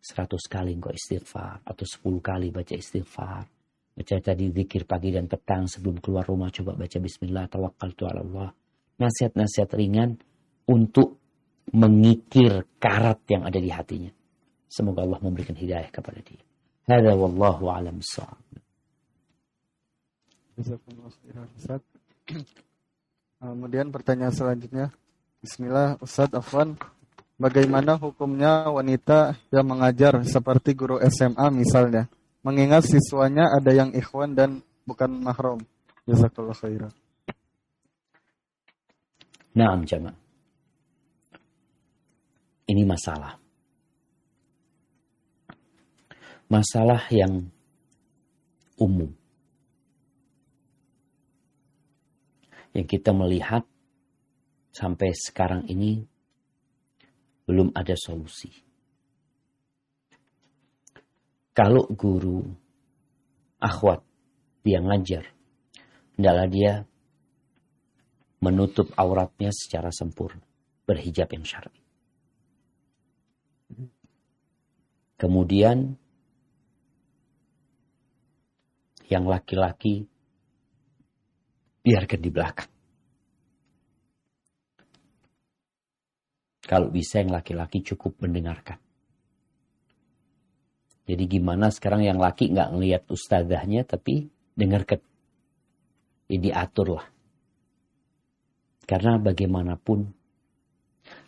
[0.00, 3.59] Seratus kali engkau istighfar atau sepuluh kali baca istighfar
[3.96, 8.54] baca tadi zikir pagi dan petang sebelum keluar rumah coba baca bismillah tawakal tu Allah
[9.00, 10.16] nasihat-nasihat ringan
[10.68, 11.18] untuk
[11.70, 14.10] mengikir karat yang ada di hatinya
[14.70, 16.38] Semoga Allah memberikan hidayah kepada dia.
[16.86, 17.98] Hada wallahu alam
[23.42, 24.94] Kemudian pertanyaan selanjutnya.
[25.42, 26.78] Bismillah Ustadz Afwan.
[27.34, 32.06] Bagaimana hukumnya wanita yang mengajar seperti guru SMA misalnya?
[32.40, 35.60] Mengingat siswanya ada yang ikhwan dan bukan mahram.
[36.08, 36.92] Jazakallah khairan.
[39.52, 40.16] Naam jamaah.
[42.70, 43.40] Ini masalah.
[46.50, 47.46] masalah yang
[48.74, 49.14] umum.
[52.74, 53.62] Yang kita melihat
[54.74, 56.02] sampai sekarang ini
[57.46, 58.50] belum ada solusi.
[61.50, 62.46] Kalau guru
[63.58, 64.06] akhwat
[64.62, 65.26] dia ngajar,
[66.14, 66.72] hendaklah dia
[68.40, 70.42] menutup auratnya secara sempurna,
[70.88, 71.80] berhijab yang syar'i.
[75.20, 76.00] Kemudian
[79.12, 80.08] yang laki-laki
[81.84, 82.70] biarkan di belakang.
[86.64, 88.78] Kalau bisa yang laki-laki cukup mendengarkan.
[91.08, 95.00] Jadi gimana sekarang yang laki nggak ngelihat ustazahnya tapi dengarkan.
[96.30, 97.06] Ini diatur lah.
[98.86, 100.06] Karena bagaimanapun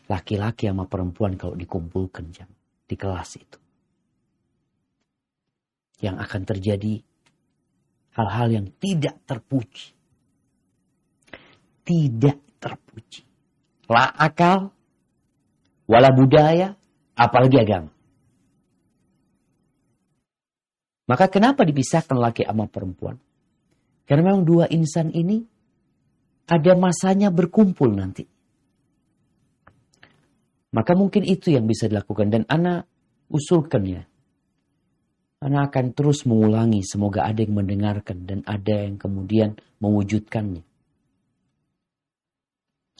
[0.07, 2.47] laki-laki sama perempuan kalau dikumpulkan jam
[2.87, 3.59] di kelas itu.
[6.03, 6.95] Yang akan terjadi
[8.14, 9.95] hal-hal yang tidak terpuji.
[11.83, 13.23] Tidak terpuji.
[13.91, 14.70] La akal,
[15.91, 16.79] wala budaya,
[17.18, 17.91] apalagi agama.
[21.07, 23.18] Maka kenapa dipisahkan laki sama perempuan?
[24.07, 25.42] Karena memang dua insan ini
[26.46, 28.26] ada masanya berkumpul nanti.
[30.72, 32.32] Maka mungkin itu yang bisa dilakukan.
[32.32, 32.88] Dan anak
[33.28, 34.03] usulkan ya.
[35.42, 36.80] Anak akan terus mengulangi.
[36.80, 38.24] Semoga ada yang mendengarkan.
[38.24, 40.64] Dan ada yang kemudian mewujudkannya.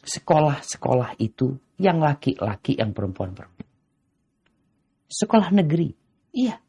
[0.03, 3.71] Sekolah-sekolah itu yang laki-laki, yang perempuan-perempuan.
[5.07, 5.93] Sekolah negeri,
[6.35, 6.62] iya.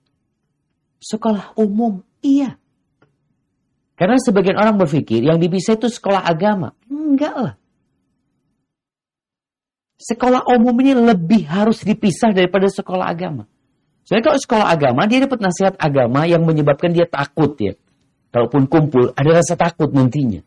[1.05, 2.57] Sekolah umum, iya.
[3.93, 6.73] Karena sebagian orang berpikir yang dipisah itu sekolah agama.
[6.89, 7.55] Enggak lah.
[10.01, 13.45] Sekolah umum ini lebih harus dipisah daripada sekolah agama.
[14.09, 17.77] Soalnya kalau sekolah agama, dia dapat nasihat agama yang menyebabkan dia takut ya.
[18.33, 20.41] Kalaupun kumpul, ada rasa takut nantinya.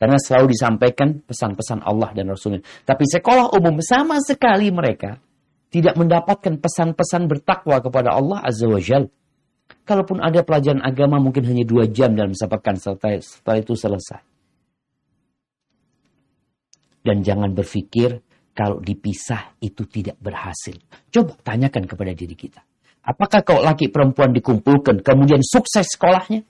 [0.00, 2.60] Karena selalu disampaikan pesan-pesan Allah dan Rasulnya.
[2.82, 5.22] Tapi sekolah umum sama sekali mereka
[5.70, 9.08] tidak mendapatkan pesan-pesan bertakwa kepada Allah Azza wa Jal.
[9.84, 14.22] Kalaupun ada pelajaran agama mungkin hanya dua jam dalam satu setelah, setelah itu selesai.
[17.04, 18.24] Dan jangan berpikir
[18.56, 20.78] kalau dipisah itu tidak berhasil.
[21.12, 22.64] Coba tanyakan kepada diri kita.
[23.04, 26.40] Apakah kalau laki perempuan dikumpulkan kemudian sukses sekolahnya?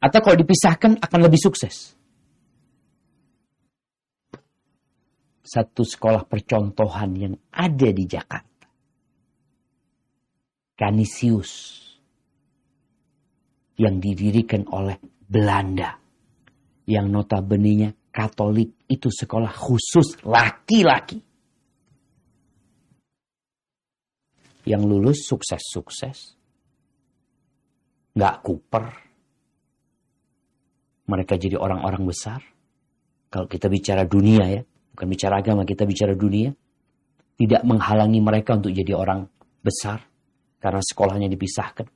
[0.00, 1.92] Atau kalau dipisahkan akan lebih sukses?
[5.44, 8.68] Satu sekolah percontohan yang ada di Jakarta.
[10.78, 11.87] Canisius.
[13.78, 14.98] Yang didirikan oleh
[15.30, 15.94] Belanda.
[16.84, 21.22] Yang notabene Katolik itu sekolah khusus laki-laki.
[24.66, 26.34] Yang lulus sukses-sukses.
[28.18, 28.84] Nggak kuper.
[31.06, 32.42] Mereka jadi orang-orang besar.
[33.30, 34.62] Kalau kita bicara dunia ya.
[34.66, 36.50] Bukan bicara agama, kita bicara dunia.
[37.38, 39.30] Tidak menghalangi mereka untuk jadi orang
[39.62, 40.02] besar.
[40.58, 41.86] Karena sekolahnya dipisahkan.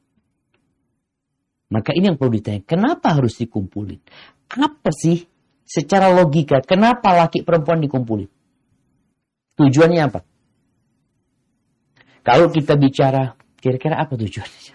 [1.73, 2.61] Maka ini yang perlu ditanya.
[2.69, 3.97] Kenapa harus dikumpulin?
[4.53, 5.25] Apa sih
[5.65, 8.29] secara logika, kenapa laki perempuan dikumpulin?
[9.57, 10.21] Tujuannya apa?
[12.21, 14.75] Kalau kita bicara, kira-kira apa tujuannya?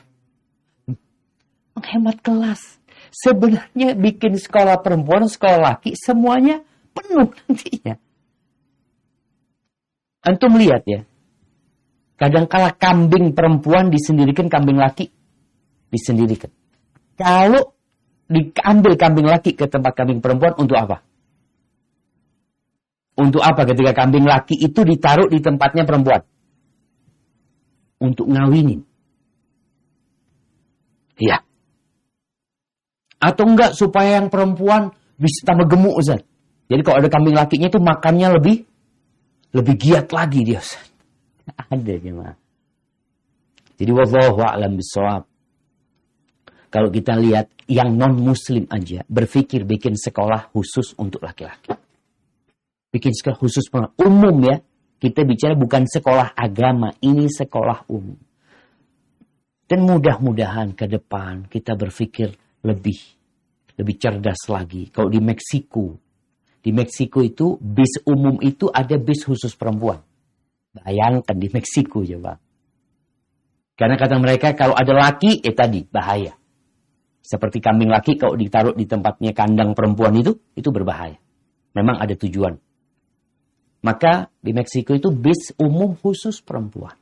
[1.77, 2.81] Menghemat kelas.
[3.13, 6.65] Sebenarnya bikin sekolah perempuan, sekolah laki, semuanya
[6.97, 7.95] penuh nantinya.
[10.25, 11.05] Antum lihat ya.
[12.17, 15.13] Kadangkala kambing perempuan disendirikan, kambing laki
[15.93, 16.49] disendirikan.
[17.17, 17.73] Kalau
[18.29, 21.01] diambil kambing laki ke tempat kambing perempuan untuk apa?
[23.17, 26.21] Untuk apa ketika kambing laki itu ditaruh di tempatnya perempuan?
[27.97, 28.85] Untuk ngawinin.
[31.17, 31.41] Ya.
[33.17, 36.21] Atau enggak supaya yang perempuan bisa tambah gemuk Ustaz.
[36.69, 38.69] Jadi kalau ada kambing lakinya itu makannya lebih
[39.57, 40.85] lebih giat lagi dia Ustaz.
[41.73, 42.37] Ada gimana?
[43.81, 45.25] Jadi wallahu a'lam bisawab.
[46.67, 51.71] Kalau kita lihat yang non-muslim aja berpikir bikin sekolah khusus untuk laki-laki.
[52.91, 53.67] Bikin sekolah khusus
[53.99, 54.59] umum ya.
[54.97, 58.17] Kita bicara bukan sekolah agama, ini sekolah umum.
[59.67, 62.33] Dan mudah-mudahan ke depan kita berpikir
[62.65, 62.97] lebih
[63.77, 64.89] lebih cerdas lagi.
[64.89, 65.93] Kalau di Meksiko,
[66.63, 70.01] di Meksiko itu bis umum itu ada bis khusus perempuan.
[70.73, 72.41] Bayangkan di Meksiko coba.
[73.77, 76.33] Karena kata mereka kalau ada laki, eh tadi bahaya.
[77.27, 81.19] Seperti kambing laki kalau ditaruh di tempatnya kandang perempuan itu, itu berbahaya.
[81.75, 82.55] Memang ada tujuan.
[83.83, 86.95] Maka di Meksiko itu bis umum khusus perempuan.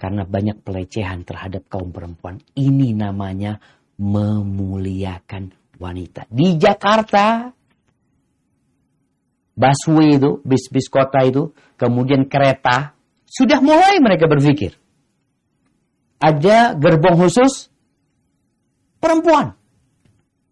[0.00, 2.40] Karena banyak pelecehan terhadap kaum perempuan.
[2.56, 3.60] Ini namanya
[4.00, 6.24] memuliakan wanita.
[6.32, 7.52] Di Jakarta,
[9.52, 12.96] busway itu, bis-bis kota itu, kemudian kereta,
[13.28, 14.80] sudah mulai mereka berpikir.
[16.18, 17.73] Ada gerbong khusus
[19.04, 19.52] perempuan.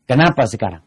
[0.04, 0.84] Kenapa sekarang?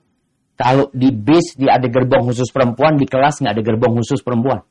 [0.53, 4.61] Kalau di bis di ada gerbong khusus perempuan, di kelas nggak ada gerbong khusus perempuan.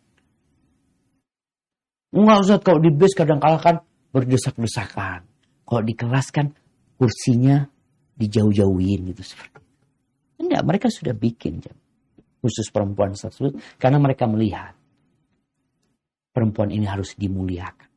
[2.14, 3.76] Enggak usah kalau di bis kadang-kala kan
[4.14, 5.26] berdesak-desakan.
[5.66, 6.54] Kalau di kelas kan
[6.94, 7.66] kursinya
[8.14, 9.58] dijauh-jauhin gitu seperti.
[10.38, 11.74] Enggak, mereka sudah bikin jam
[12.38, 14.78] khusus perempuan tersebut karena mereka melihat
[16.30, 17.90] perempuan ini harus dimuliakan.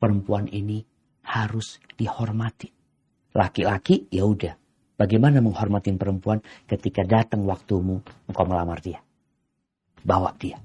[0.00, 0.80] Perempuan ini
[1.28, 2.79] harus dihormati.
[3.30, 4.60] Laki-laki ya udah
[5.00, 9.00] Bagaimana menghormati perempuan ketika datang waktumu engkau melamar dia.
[10.04, 10.60] Bawa dia.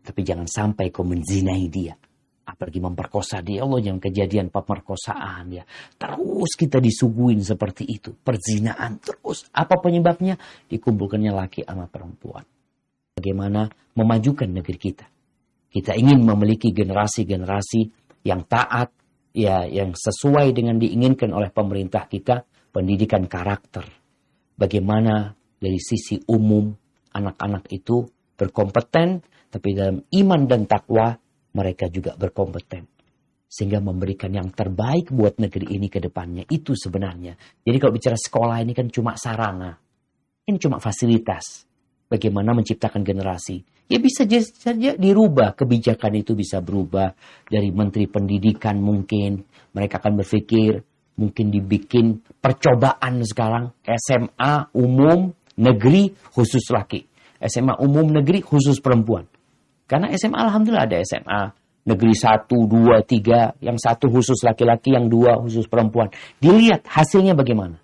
[0.00, 1.92] Tapi jangan sampai kau menzinai dia.
[2.48, 3.60] Apalagi memperkosa dia.
[3.60, 5.68] Allah yang kejadian pemerkosaan ya.
[6.00, 8.16] Terus kita disuguhin seperti itu.
[8.16, 9.52] Perzinaan terus.
[9.52, 10.40] Apa penyebabnya?
[10.64, 12.48] Dikumpulkannya laki sama perempuan.
[13.20, 13.68] Bagaimana
[14.00, 15.04] memajukan negeri kita.
[15.68, 17.80] Kita ingin memiliki generasi-generasi
[18.24, 18.88] yang taat,
[19.34, 23.84] ya yang sesuai dengan diinginkan oleh pemerintah kita pendidikan karakter.
[24.54, 26.70] Bagaimana dari sisi umum
[27.10, 28.06] anak-anak itu
[28.38, 29.18] berkompeten,
[29.50, 31.14] tapi dalam iman dan takwa
[31.54, 32.86] mereka juga berkompeten.
[33.46, 36.42] Sehingga memberikan yang terbaik buat negeri ini ke depannya.
[36.50, 37.38] Itu sebenarnya.
[37.62, 39.78] Jadi kalau bicara sekolah ini kan cuma sarana.
[40.42, 41.62] Ini cuma fasilitas.
[42.14, 43.66] Bagaimana menciptakan generasi.
[43.90, 44.22] Ya bisa
[44.54, 45.58] saja dirubah.
[45.58, 47.10] Kebijakan itu bisa berubah.
[47.50, 49.42] Dari menteri pendidikan mungkin.
[49.74, 50.78] Mereka akan berpikir
[51.18, 57.02] mungkin dibikin percobaan sekarang SMA umum negeri khusus laki.
[57.42, 59.26] SMA umum negeri khusus perempuan.
[59.90, 61.42] Karena SMA alhamdulillah ada SMA
[61.84, 66.08] negeri 1, 2, 3, yang satu khusus laki-laki, yang dua khusus perempuan.
[66.40, 67.76] Dilihat hasilnya bagaimana.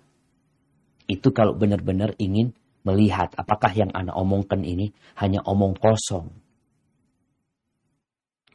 [1.05, 4.89] Itu kalau benar-benar ingin melihat apakah yang anak omongkan ini
[5.21, 6.29] hanya omong kosong.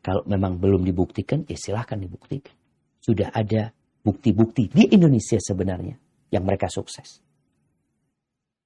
[0.03, 2.55] Kalau memang belum dibuktikan, ya silahkan dibuktikan.
[3.03, 3.75] Sudah ada
[4.07, 5.99] bukti-bukti di Indonesia sebenarnya
[6.31, 7.23] yang mereka sukses.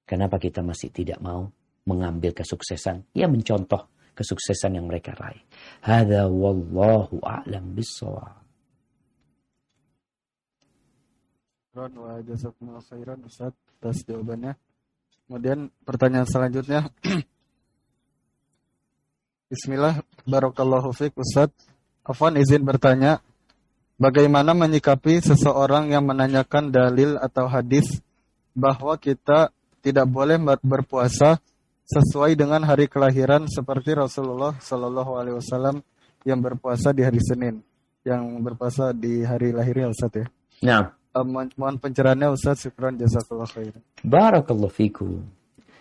[0.04, 1.48] Kenapa kita masih tidak mau
[1.88, 3.08] mengambil kesuksesan?
[3.16, 5.40] Ya mencontoh kesuksesan yang mereka raih.
[5.80, 8.36] Hada wallahu a'lam bissawab.
[11.70, 14.52] wa jazakumullah khairan Ustaz atas jawabannya.
[15.30, 16.90] Kemudian pertanyaan selanjutnya.
[19.54, 21.54] Bismillah, barakallahu fiik Ustaz.
[22.02, 23.22] Afwan izin bertanya,
[24.00, 28.00] Bagaimana menyikapi seseorang yang menanyakan dalil atau hadis
[28.56, 29.52] bahwa kita
[29.84, 31.36] tidak boleh berpuasa
[31.84, 35.84] sesuai dengan hari kelahiran seperti Rasulullah Shallallahu Alaihi Wasallam
[36.24, 37.60] yang berpuasa di hari Senin,
[38.00, 40.26] yang berpuasa di hari lahirnya Ustaz ya.
[40.64, 40.99] Nah.
[41.10, 43.74] Um, mohon pencerahannya Ustaz, syukran jazakallah khair.
[44.06, 45.26] Barakallahu.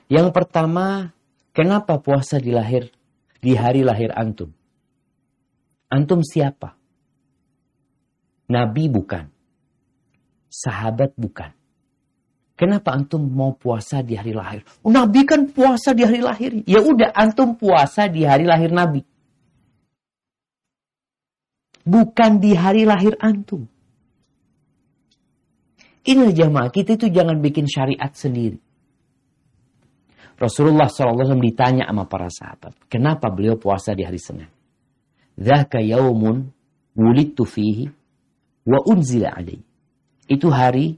[0.10, 1.14] Yang pertama,
[1.54, 2.90] kenapa puasa di lahir
[3.38, 4.50] di hari lahir antum?
[5.86, 6.74] Antum siapa?
[8.50, 9.30] Nabi bukan.
[10.50, 11.54] Sahabat bukan.
[12.58, 14.66] Kenapa antum mau puasa di hari lahir?
[14.82, 16.52] Oh, Nabi kan puasa di hari lahir.
[16.66, 19.06] Ya udah antum puasa di hari lahir Nabi.
[21.86, 23.70] Bukan di hari lahir antum.
[26.08, 28.60] Inilah jamaah kita itu jangan bikin syariat sendiri.
[30.40, 32.72] Rasulullah SAW ditanya sama para sahabat.
[32.88, 34.48] Kenapa beliau puasa di hari Senin?
[35.36, 36.48] Zaka yaumun
[36.96, 37.92] wulidtu fihi
[38.64, 39.60] wa unzila alaih.
[40.32, 40.96] Itu hari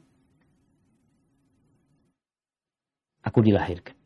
[3.26, 3.98] aku dilahirkan.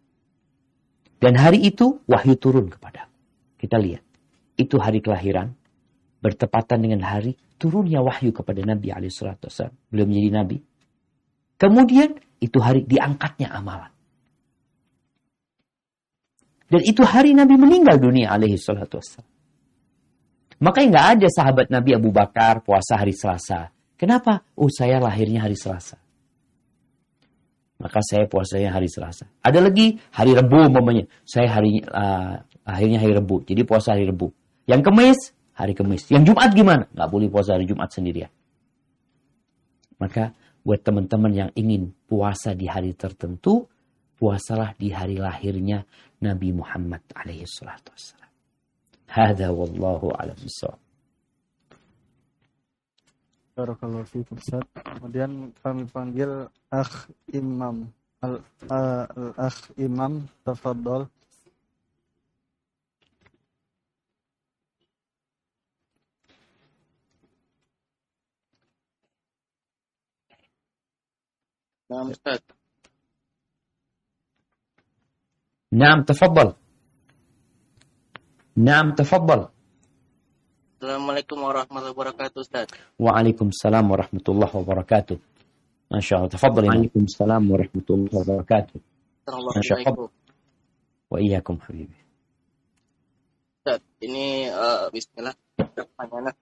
[1.20, 3.08] Dan hari itu wahyu turun kepada
[3.56, 4.04] Kita lihat.
[4.56, 5.56] Itu hari kelahiran.
[6.22, 9.74] Bertepatan dengan hari turunnya wahyu kepada Nabi SAW.
[9.90, 10.58] Beliau menjadi Nabi.
[11.56, 13.92] Kemudian itu hari diangkatnya amalan.
[16.66, 19.30] Dan itu hari Nabi meninggal dunia alaihi salatu wassalam.
[20.60, 23.70] Makanya nggak ada sahabat Nabi Abu Bakar puasa hari Selasa.
[23.96, 24.44] Kenapa?
[24.58, 26.00] Oh saya lahirnya hari Selasa.
[27.76, 29.28] Maka saya puasanya hari Selasa.
[29.44, 31.12] Ada lagi hari Rebu umpamanya.
[31.28, 33.44] Saya hari uh, akhirnya hari Rebu.
[33.44, 34.32] Jadi puasa hari Rebu.
[34.64, 35.20] Yang Kemis,
[35.52, 36.08] hari Kemis.
[36.08, 36.88] Yang Jumat gimana?
[36.96, 38.32] Nggak boleh puasa hari Jumat sendirian.
[40.00, 40.32] Maka
[40.66, 43.70] Buat teman-teman yang ingin puasa di hari tertentu,
[44.18, 45.86] puasalah di hari lahirnya
[46.26, 48.32] Nabi Muhammad alaihi salatu wassalam.
[49.06, 50.82] Hada wallahu alam bisawab.
[53.56, 54.68] Barakallahu fiikum Ustaz.
[54.76, 57.88] Kemudian kami panggil Akh Imam.
[58.20, 59.08] Al, uh,
[59.40, 61.08] Akh Imam, tafadhol.
[71.95, 72.39] نعم أستاذ
[75.73, 76.55] نعم تفضل
[78.61, 79.49] Naam, tafadhal.
[80.77, 82.69] Assalamualaikum warahmatullahi wabarakatuh, Ustaz.
[83.01, 85.17] Waalaikumsalam warahmatullahi wabarakatuh.
[85.89, 86.31] Masya Allah.
[86.35, 86.69] Tafadhal.
[86.69, 88.79] Waalaikumsalam warahmatullahi wabarakatuh.
[89.31, 90.13] Masya Allah.
[91.09, 91.97] Wa iyyakum habibi.
[93.65, 96.33] Ustaz, ini uh, bismillah pertanyaannya.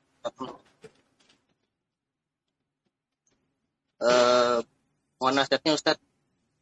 [4.03, 4.59] Uh,
[5.18, 5.98] mohon nasihatnya Ustaz,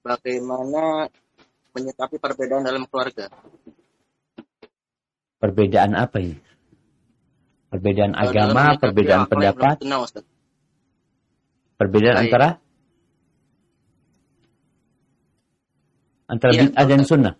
[0.01, 1.07] bagaimana
[1.75, 3.31] menyikapi perbedaan dalam keluarga?
[5.41, 6.37] Perbedaan apa ini?
[7.71, 9.79] Perbedaan agama, perbedaan pendapat?
[11.79, 12.49] Perbedaan antara?
[16.31, 17.33] Antara iya, bid'ah dan sunnah.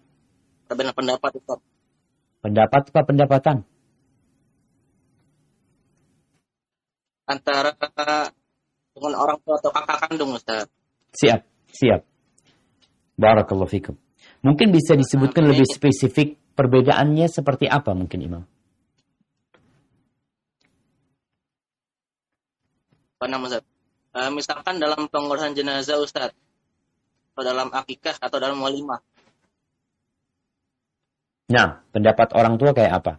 [0.67, 1.59] Perbedaan pendapat Ustaz.
[2.41, 3.57] Pendapat apa pendapatan?
[7.29, 7.71] Antara
[8.91, 10.67] dengan orang tua atau kakak kandung Ustaz.
[11.11, 12.01] Siap, siap.
[13.19, 13.95] Barakallahu fikum.
[14.41, 18.43] Mungkin bisa disebutkan lebih spesifik perbedaannya seperti apa mungkin Imam?
[23.21, 23.63] Apa Ustaz?
[24.11, 26.35] Uh, misalkan dalam pengurusan jenazah Ustaz,
[27.31, 28.99] atau dalam akikah atau dalam walimah.
[31.51, 33.13] Nah, pendapat orang tua kayak apa?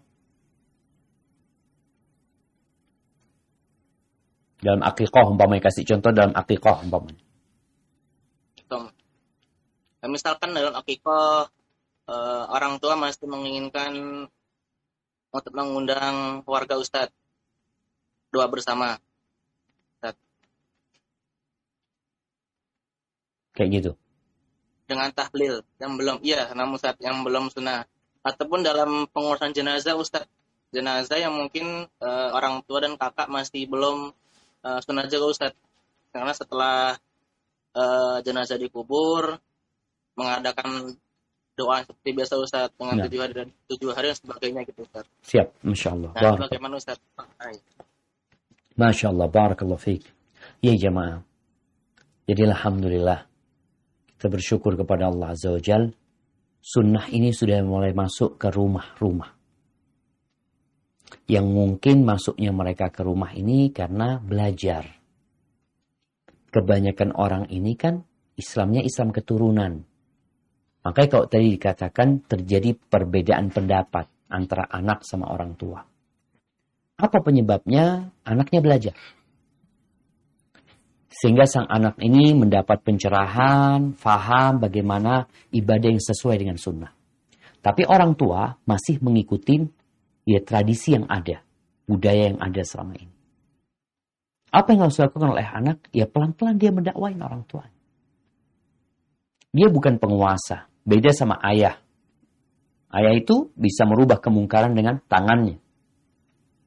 [4.62, 7.19] Dalam akikah umpamanya kasih contoh dalam akikah umpamanya.
[10.03, 11.47] Nah, misalkan dalam akikah
[12.11, 14.27] uh, orang tua masih menginginkan
[15.31, 17.15] untuk mengundang keluarga Ustadz
[18.35, 18.99] doa bersama.
[23.53, 23.93] Kayak gitu.
[24.89, 27.85] Dengan tahlil yang belum, iya, namun saat yang belum sunnah.
[28.24, 30.29] Ataupun dalam pengurusan jenazah Ustadz.
[30.73, 34.09] Jenazah yang mungkin uh, orang tua dan kakak masih belum
[34.65, 35.61] uh, sunnah juga Ustadz.
[36.16, 36.97] Karena setelah
[37.77, 39.37] uh, jenazah dikubur,
[40.16, 40.97] mengadakan
[41.52, 43.05] doa seperti biasa Ustaz dengan ya.
[43.09, 45.05] tujuh hari dan tujuh hari dan sebagainya gitu Ustaz.
[45.28, 46.10] Siap, Masya Allah.
[46.16, 46.98] Nah, bagaimana Ustaz?
[48.72, 50.09] Masya Allah, Barakallah fiqh.
[50.64, 51.22] Ya jemaah.
[52.24, 53.28] Jadi Alhamdulillah.
[54.16, 55.93] Kita bersyukur kepada Allah Azza wa Jal.
[56.62, 59.34] Sunnah ini sudah mulai masuk ke rumah-rumah.
[61.26, 64.86] Yang mungkin masuknya mereka ke rumah ini karena belajar.
[66.55, 68.06] Kebanyakan orang ini kan
[68.39, 69.91] Islamnya Islam keturunan
[70.83, 75.79] Makanya kalau tadi dikatakan terjadi perbedaan pendapat antara anak sama orang tua.
[76.99, 78.11] Apa penyebabnya?
[78.27, 78.95] Anaknya belajar.
[81.13, 86.91] Sehingga sang anak ini mendapat pencerahan, faham bagaimana ibadah yang sesuai dengan sunnah.
[87.63, 89.63] Tapi orang tua masih mengikuti
[90.27, 91.45] ya tradisi yang ada,
[91.87, 93.15] budaya yang ada selama ini.
[94.51, 95.79] Apa yang harus dilakukan oleh anak?
[95.95, 97.69] Ya pelan-pelan dia mendakwain orang tua.
[99.53, 101.79] Dia bukan penguasa, Beda sama ayah.
[102.93, 105.57] Ayah itu bisa merubah kemungkaran dengan tangannya.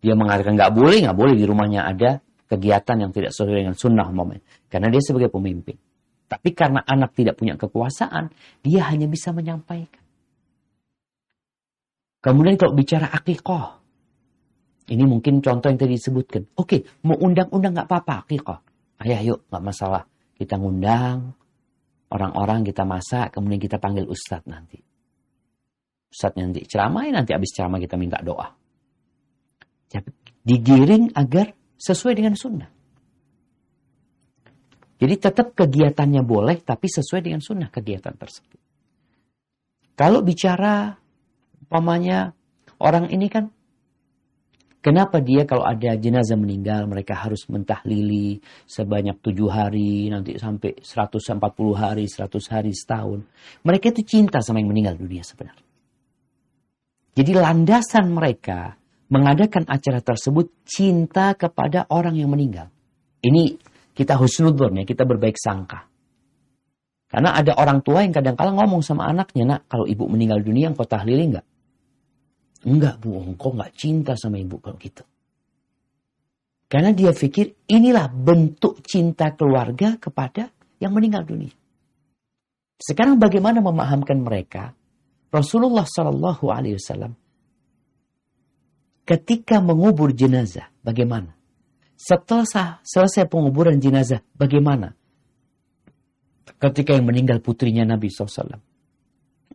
[0.02, 4.10] Dia mengatakan nggak boleh, nggak boleh di rumahnya ada kegiatan yang tidak sesuai dengan sunnah
[4.10, 4.42] momen.
[4.70, 5.78] Karena dia sebagai pemimpin.
[6.26, 8.34] Tapi karena anak tidak punya kekuasaan,
[8.66, 10.02] dia hanya bisa menyampaikan.
[12.26, 13.78] Kemudian kalau bicara akikoh,
[14.90, 16.50] ini mungkin contoh yang tadi disebutkan.
[16.58, 18.60] Oke, mau undang-undang nggak apa-apa akikoh.
[19.06, 20.10] Ayah yuk, nggak masalah.
[20.34, 21.38] Kita ngundang,
[22.16, 24.80] orang-orang kita masak, kemudian kita panggil ustadz nanti.
[26.08, 28.48] Ustadz nanti ceramah, nanti habis ceramah kita minta doa.
[30.46, 32.72] Digiring agar sesuai dengan sunnah.
[34.96, 38.62] Jadi tetap kegiatannya boleh, tapi sesuai dengan sunnah kegiatan tersebut.
[40.00, 40.96] Kalau bicara,
[41.68, 42.32] umpamanya
[42.80, 43.52] orang ini kan
[44.86, 48.38] Kenapa dia kalau ada jenazah meninggal mereka harus mentahlili
[48.70, 51.42] sebanyak tujuh hari nanti sampai 140
[51.74, 53.26] hari, 100 hari, setahun.
[53.66, 55.66] Mereka itu cinta sama yang meninggal dunia sebenarnya.
[57.18, 58.78] Jadi landasan mereka
[59.10, 62.70] mengadakan acara tersebut cinta kepada orang yang meninggal.
[63.26, 63.58] Ini
[63.98, 65.90] kita husnudon ya, kita berbaik sangka.
[67.10, 70.86] Karena ada orang tua yang kadang-kala ngomong sama anaknya, nak kalau ibu meninggal dunia engkau
[70.86, 71.46] tahlili enggak?
[72.66, 75.06] Enggak bu, engkau enggak cinta sama ibu kalau gitu.
[76.66, 80.50] Karena dia pikir inilah bentuk cinta keluarga kepada
[80.82, 81.54] yang meninggal dunia.
[82.82, 84.74] Sekarang bagaimana memahamkan mereka?
[85.30, 87.14] Rasulullah Shallallahu Alaihi Wasallam
[89.06, 91.38] ketika mengubur jenazah, bagaimana?
[91.96, 94.98] Setelah selesai penguburan jenazah, bagaimana?
[96.60, 98.60] Ketika yang meninggal putrinya Nabi SAW.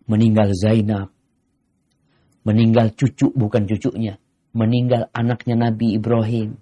[0.08, 1.12] Meninggal Zainab,
[2.40, 4.16] Meninggal cucu bukan cucunya.
[4.56, 6.56] Meninggal anaknya Nabi Ibrahim.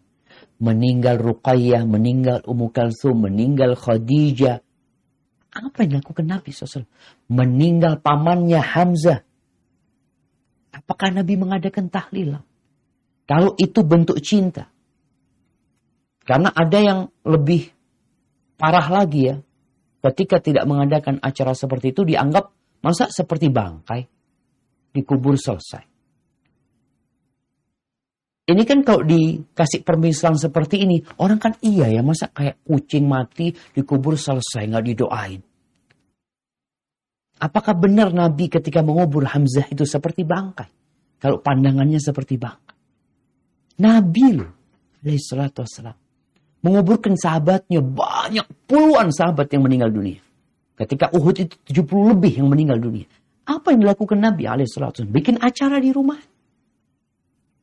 [0.59, 4.59] Meninggal Ruqayyah, meninggal Ummu Kalsum, meninggal Khadijah.
[5.55, 6.87] Apa yang dilakukan Nabi SAW?
[7.31, 9.23] Meninggal pamannya Hamzah.
[10.75, 12.43] Apakah Nabi mengadakan tahlilan?
[13.25, 14.71] Kalau itu bentuk cinta.
[16.27, 17.71] Karena ada yang lebih
[18.59, 19.37] parah lagi ya.
[19.99, 22.51] Ketika tidak mengadakan acara seperti itu dianggap
[22.83, 24.18] masa seperti bangkai
[24.93, 25.85] dikubur selesai.
[28.49, 33.53] Ini kan kalau dikasih permisalan seperti ini, orang kan iya ya, masa kayak kucing mati
[33.53, 35.41] dikubur selesai, nggak didoain.
[37.39, 40.71] Apakah benar Nabi ketika mengubur Hamzah itu seperti bangkai?
[41.21, 42.77] Kalau pandangannya seperti bangkai.
[43.85, 44.53] Nabi loh,
[45.05, 45.63] alaihissalatu.
[46.65, 50.19] Menguburkan sahabatnya, banyak puluhan sahabat yang meninggal dunia.
[50.75, 53.07] Ketika Uhud itu 70 lebih yang meninggal dunia.
[53.49, 55.09] Apa yang dilakukan Nabi alaihissalam?
[55.09, 56.21] Bikin acara di rumah.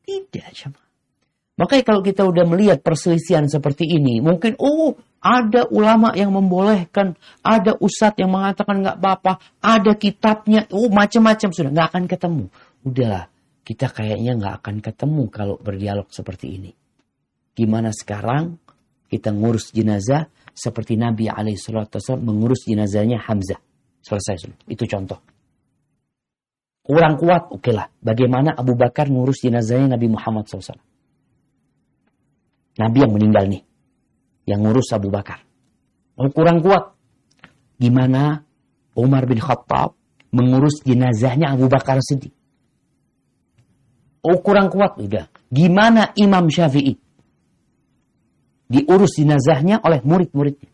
[0.02, 0.82] Tidak, coba.
[1.56, 7.72] Makanya kalau kita udah melihat perselisihan seperti ini, mungkin oh ada ulama yang membolehkan, ada
[7.80, 12.44] ustadz yang mengatakan nggak apa-apa, ada kitabnya, oh macam-macam sudah nggak akan ketemu.
[12.84, 13.24] Udahlah,
[13.64, 16.70] kita kayaknya nggak akan ketemu kalau berdialog seperti ini.
[17.56, 18.60] Gimana sekarang
[19.08, 23.58] kita ngurus jenazah seperti Nabi alaihissalam mengurus jenazahnya Hamzah.
[24.04, 24.52] Selesai.
[24.68, 25.35] Itu contoh.
[26.86, 27.90] Kurang kuat, oke okay lah.
[27.98, 30.78] Bagaimana Abu Bakar ngurus jenazahnya Nabi Muhammad SAW.
[32.78, 33.62] Nabi yang meninggal nih.
[34.46, 35.42] Yang ngurus Abu Bakar.
[36.14, 36.94] Oh, kurang kuat.
[37.82, 38.46] Gimana
[38.94, 39.98] Umar bin Khattab
[40.30, 42.30] mengurus jenazahnya Abu Bakar Siddiq.
[44.22, 44.98] Oh kurang kuat.
[45.02, 45.26] Udah.
[45.50, 46.98] Gimana Imam Syafi'i
[48.66, 50.70] diurus jenazahnya oleh murid-muridnya.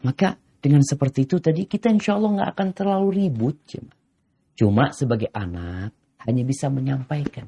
[0.00, 3.56] Maka dengan seperti itu tadi kita insya Allah nggak akan terlalu ribut.
[3.66, 3.94] Cuma.
[4.58, 5.94] cuma sebagai anak
[6.26, 7.46] hanya bisa menyampaikan.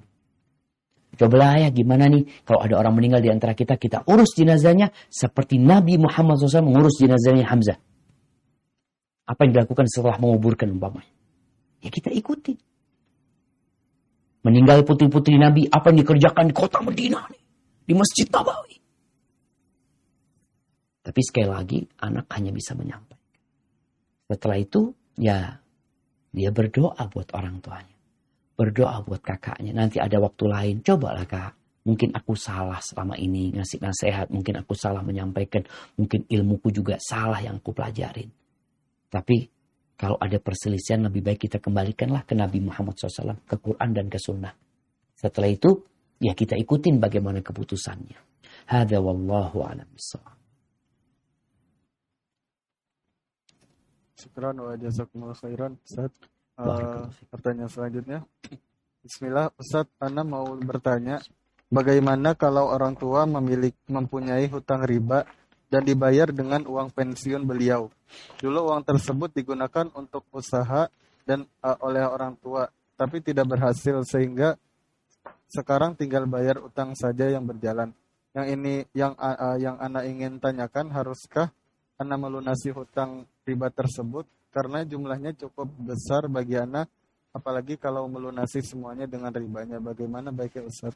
[1.19, 5.59] Cobalah ya gimana nih kalau ada orang meninggal di antara kita, kita urus jenazahnya seperti
[5.59, 7.79] Nabi Muhammad SAW mengurus jenazahnya Hamzah.
[9.27, 11.11] Apa yang dilakukan setelah menguburkan umpamanya?
[11.83, 12.55] Ya kita ikuti.
[14.41, 17.43] Meninggal putri-putri Nabi, apa yang dikerjakan di kota Medina nih?
[17.85, 18.80] Di Masjid Nabawi.
[21.11, 23.19] Tapi sekali lagi, anak hanya bisa menyampaikan.
[24.31, 25.59] Setelah itu, ya
[26.31, 27.99] dia berdoa buat orang tuanya.
[28.55, 29.75] Berdoa buat kakaknya.
[29.75, 31.59] Nanti ada waktu lain, cobalah kak.
[31.83, 34.31] Mungkin aku salah selama ini ngasih nasihat.
[34.31, 35.67] Mungkin aku salah menyampaikan.
[35.99, 38.31] Mungkin ilmuku juga salah yang aku pelajarin.
[39.11, 39.51] Tapi
[39.99, 44.23] kalau ada perselisihan lebih baik kita kembalikanlah ke Nabi Muhammad SAW, ke Quran dan ke
[44.23, 44.55] Sunnah.
[45.19, 45.75] Setelah itu,
[46.23, 48.31] ya kita ikutin bagaimana keputusannya.
[48.71, 49.91] Hada wallahu a'lam
[54.21, 56.13] Syukran wa jazakumullah khairan Ustaz.
[56.61, 58.21] Uh, pertanyaan selanjutnya.
[59.01, 61.25] Bismillah, Ustaz, Ana mau bertanya,
[61.73, 65.25] bagaimana kalau orang tua memiliki mempunyai hutang riba
[65.73, 67.89] dan dibayar dengan uang pensiun beliau.
[68.37, 70.93] Dulu uang tersebut digunakan untuk usaha
[71.25, 72.69] dan uh, oleh orang tua,
[73.01, 74.61] tapi tidak berhasil sehingga
[75.49, 77.97] sekarang tinggal bayar utang saja yang berjalan.
[78.37, 81.49] Yang ini yang uh, yang anak ingin tanyakan, haruskah
[81.97, 86.91] anak melunasi hutang riba tersebut karena jumlahnya cukup besar bagi anak,
[87.31, 89.79] apalagi kalau melunasi semuanya dengan ribanya.
[89.79, 90.95] Bagaimana baiknya Ustaz?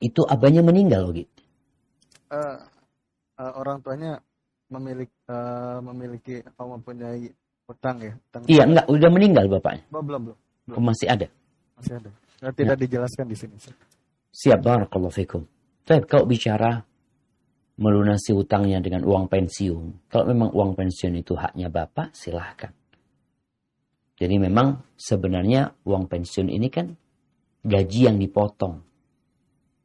[0.00, 1.32] Itu abahnya meninggal gitu.
[2.26, 2.58] Uh,
[3.38, 4.18] uh, orang tuanya
[4.66, 7.30] memiliki uh, memiliki atau mempunyai
[7.68, 8.12] hutang ya?
[8.18, 9.84] Hutang iya, enggak, udah meninggal bapaknya.
[9.92, 10.38] Belum, belum, belum.
[10.68, 10.82] belum.
[10.82, 11.26] Masih ada.
[11.78, 12.10] Masih ada.
[12.36, 12.82] Nah, tidak ya.
[12.84, 13.56] dijelaskan di sini.
[14.36, 15.42] Siap, barakallahu fikum.
[15.86, 16.84] Tapi kalau bicara
[17.76, 22.72] melunasi hutangnya dengan uang pensiun, kalau memang uang pensiun itu haknya bapak, silahkan.
[24.16, 26.96] Jadi memang sebenarnya uang pensiun ini kan
[27.60, 28.80] gaji yang dipotong.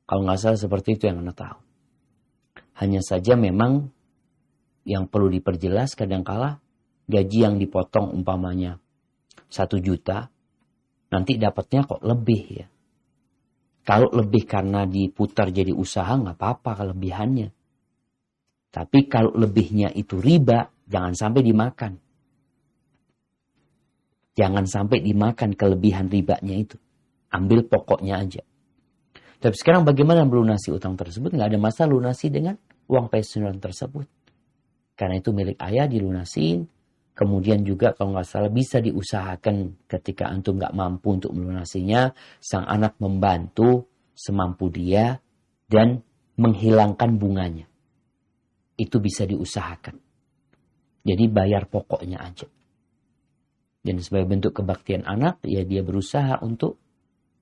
[0.07, 1.59] Kalau nggak salah seperti itu yang anda tahu.
[2.79, 3.91] Hanya saja memang
[4.87, 6.63] yang perlu diperjelas kadangkala
[7.11, 8.79] gaji yang dipotong umpamanya
[9.51, 10.31] satu juta,
[11.11, 12.67] nanti dapatnya kok lebih ya.
[13.83, 17.60] Kalau lebih karena diputar jadi usaha nggak apa-apa kelebihannya.
[18.71, 21.99] Tapi kalau lebihnya itu riba, jangan sampai dimakan.
[24.31, 26.79] Jangan sampai dimakan kelebihan ribanya itu.
[27.35, 28.41] Ambil pokoknya aja.
[29.43, 31.35] Tapi sekarang bagaimana melunasi utang tersebut?
[31.35, 32.55] Nggak ada masalah lunasi dengan
[32.87, 34.07] uang pensiunan tersebut.
[34.95, 36.63] Karena itu milik ayah dilunasin.
[37.11, 42.95] Kemudian juga kalau nggak salah bisa diusahakan ketika antum nggak mampu untuk melunasinya, sang anak
[43.03, 45.19] membantu semampu dia
[45.67, 46.05] dan
[46.39, 47.70] menghilangkan bunganya.
[48.81, 50.01] Itu bisa diusahakan.
[51.05, 52.49] Jadi bayar pokoknya aja.
[53.81, 56.81] Dan sebagai bentuk kebaktian anak, ya dia berusaha untuk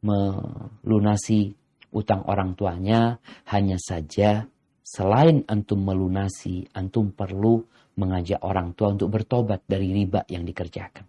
[0.04, 1.56] melunasi
[1.96, 3.20] utang orang tuanya.
[3.48, 4.48] Hanya saja
[4.90, 7.62] Selain antum melunasi, antum perlu
[8.02, 11.06] mengajak orang tua untuk bertobat dari riba yang dikerjakan.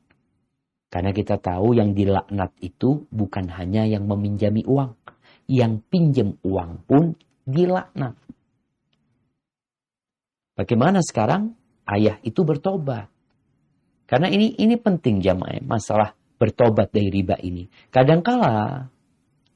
[0.93, 4.93] Karena kita tahu yang dilaknat itu bukan hanya yang meminjami uang.
[5.48, 7.16] Yang pinjam uang pun
[7.48, 8.20] dilaknat.
[10.61, 11.57] Bagaimana sekarang
[11.89, 13.09] ayah itu bertobat?
[14.05, 17.65] Karena ini ini penting jamaah masalah bertobat dari riba ini.
[17.89, 18.85] Kadangkala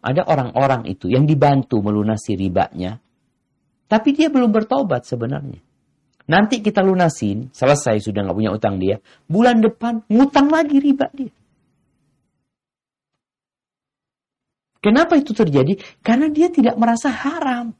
[0.01, 3.05] ada orang-orang itu yang dibantu melunasi ribanya
[3.85, 5.60] tapi dia belum bertobat sebenarnya.
[6.24, 8.97] Nanti kita lunasin, selesai sudah nggak punya utang dia.
[9.28, 11.32] Bulan depan ngutang lagi riba dia.
[14.81, 15.76] Kenapa itu terjadi?
[16.01, 17.76] Karena dia tidak merasa haram.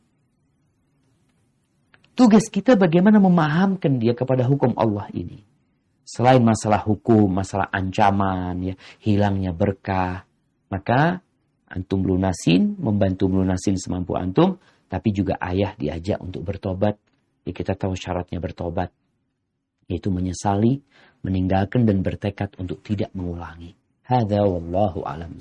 [2.15, 5.43] Tugas kita bagaimana memahamkan dia kepada hukum Allah ini.
[6.07, 10.23] Selain masalah hukum, masalah ancaman, ya, hilangnya berkah,
[10.71, 11.27] maka
[11.67, 16.95] antum lunasin, membantu lunasin semampu antum, tapi juga ayah diajak untuk bertobat.
[17.43, 18.95] Ya kita tahu syaratnya bertobat,
[19.91, 20.87] yaitu menyesali,
[21.27, 23.75] meninggalkan dan bertekad untuk tidak mengulangi.
[24.07, 25.35] Hada wallahu alam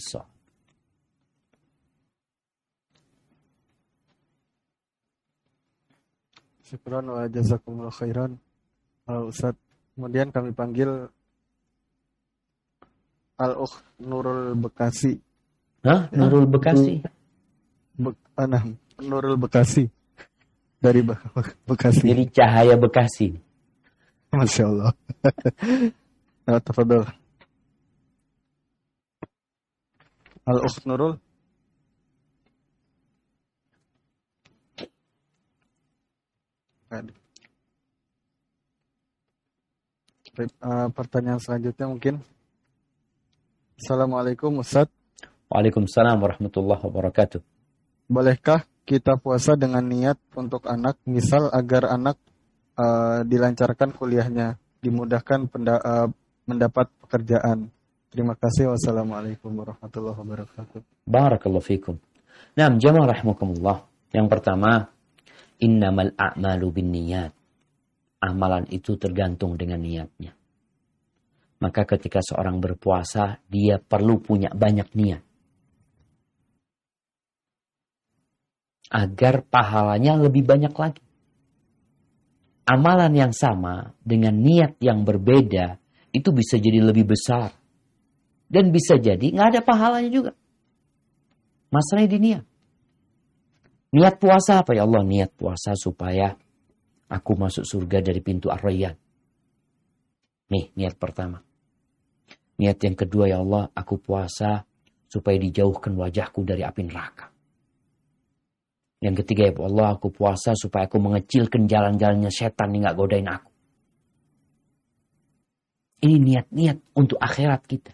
[6.73, 8.33] Syukran wa jazakumullah khairan.
[9.05, 9.53] Uh, Ustaz,
[9.93, 11.05] kemudian kami panggil
[13.37, 15.21] Al-Ukh Nurul Bekasi.
[15.85, 16.09] Hah?
[16.09, 16.97] Nurul Bekasi?
[17.93, 18.49] Be ah,
[18.97, 19.85] Nurul Bekasi.
[20.81, 21.13] Dari Be
[21.69, 22.09] Bekasi.
[22.09, 23.37] Jadi cahaya Bekasi.
[24.33, 24.97] Masya Allah.
[26.49, 27.05] nah, tafadol.
[30.49, 31.21] Al-Ukh Nurul.
[40.33, 42.17] Uh, pertanyaan selanjutnya mungkin.
[43.77, 44.89] Assalamualaikum Ustaz.
[45.49, 47.41] Waalaikumsalam warahmatullahi wabarakatuh.
[48.09, 52.17] Bolehkah kita puasa dengan niat untuk anak, misal agar anak
[52.77, 56.09] uh, dilancarkan kuliahnya, dimudahkan penda, uh,
[56.49, 57.69] mendapat pekerjaan.
[58.09, 58.73] Terima kasih.
[58.73, 60.81] Wassalamualaikum warahmatullahi wabarakatuh.
[61.05, 61.97] Barakallahu fikum.
[62.53, 63.85] Nah, jamaah rahimakumullah.
[64.13, 64.92] Yang pertama,
[65.59, 67.33] innamal a'malu bin niyat.
[68.23, 70.31] Amalan itu tergantung dengan niatnya.
[71.59, 75.23] Maka ketika seorang berpuasa, dia perlu punya banyak niat.
[78.93, 81.03] Agar pahalanya lebih banyak lagi
[82.63, 85.79] amalan yang sama dengan niat yang berbeda
[86.15, 87.51] itu bisa jadi lebih besar.
[88.47, 90.31] Dan bisa jadi nggak ada pahalanya juga.
[91.73, 92.43] Masalahnya di niat.
[93.93, 95.05] Niat puasa apa ya Allah?
[95.05, 96.33] Niat puasa supaya
[97.13, 98.97] aku masuk surga dari pintu ar-rayyan.
[100.49, 101.41] Nih, niat pertama.
[102.57, 104.65] Niat yang kedua ya Allah, aku puasa
[105.05, 107.29] supaya dijauhkan wajahku dari api neraka.
[109.03, 113.51] Yang ketiga ya Allah aku puasa supaya aku mengecilkan jalan-jalannya setan yang gak godain aku.
[116.07, 117.91] Ini niat-niat untuk akhirat kita.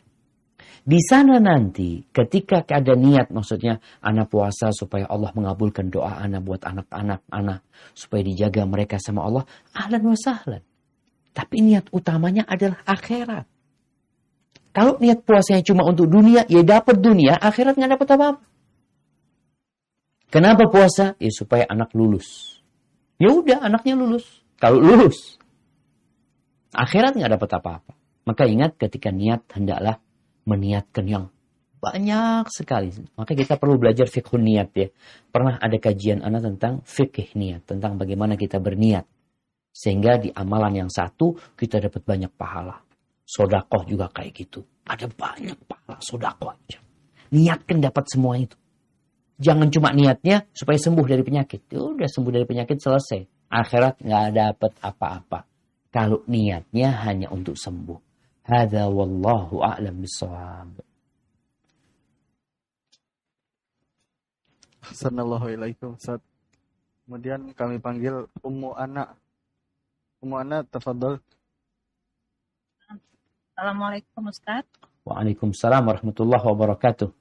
[0.89, 6.65] Di sana nanti ketika ada niat maksudnya anak puasa supaya Allah mengabulkan doa anak buat
[6.65, 7.61] anak-anak anak
[7.93, 9.45] supaya dijaga mereka sama Allah
[9.77, 10.65] ahlan wa sahlan.
[11.37, 13.45] Tapi niat utamanya adalah akhirat.
[14.73, 18.43] Kalau niat puasanya cuma untuk dunia, ya dapat dunia, akhirat nggak dapat apa-apa.
[20.33, 21.13] Kenapa puasa?
[21.21, 22.57] Ya supaya anak lulus.
[23.21, 24.25] Ya udah anaknya lulus.
[24.57, 25.37] Kalau lulus,
[26.73, 27.93] akhirat nggak dapat apa-apa.
[28.25, 30.01] Maka ingat ketika niat hendaklah
[30.49, 31.25] meniatkan yang
[31.79, 32.91] banyak sekali.
[33.15, 34.87] Maka kita perlu belajar fikih niat ya.
[35.31, 39.07] Pernah ada kajian anak tentang fikih niat, tentang bagaimana kita berniat.
[39.71, 42.83] Sehingga di amalan yang satu kita dapat banyak pahala.
[43.23, 44.59] Sodakoh juga kayak gitu.
[44.83, 46.57] Ada banyak pahala sodakoh.
[47.29, 48.57] Niatkan dapat semua itu.
[49.39, 51.71] Jangan cuma niatnya supaya sembuh dari penyakit.
[51.71, 53.21] Ya udah sembuh dari penyakit selesai.
[53.47, 55.39] Akhirat nggak dapat apa-apa.
[55.93, 58.08] Kalau niatnya hanya untuk sembuh.
[58.49, 60.73] Hada wallahu a'lam bisawab.
[64.89, 66.17] Assalamualaikum Ustaz.
[67.05, 69.13] Kemudian kami panggil Ummu Anak.
[70.25, 71.21] Ummu Anak, tafadhol.
[73.53, 74.65] Assalamualaikum Ustaz.
[75.05, 77.13] Waalaikumsalam warahmatullahi wabarakatuh.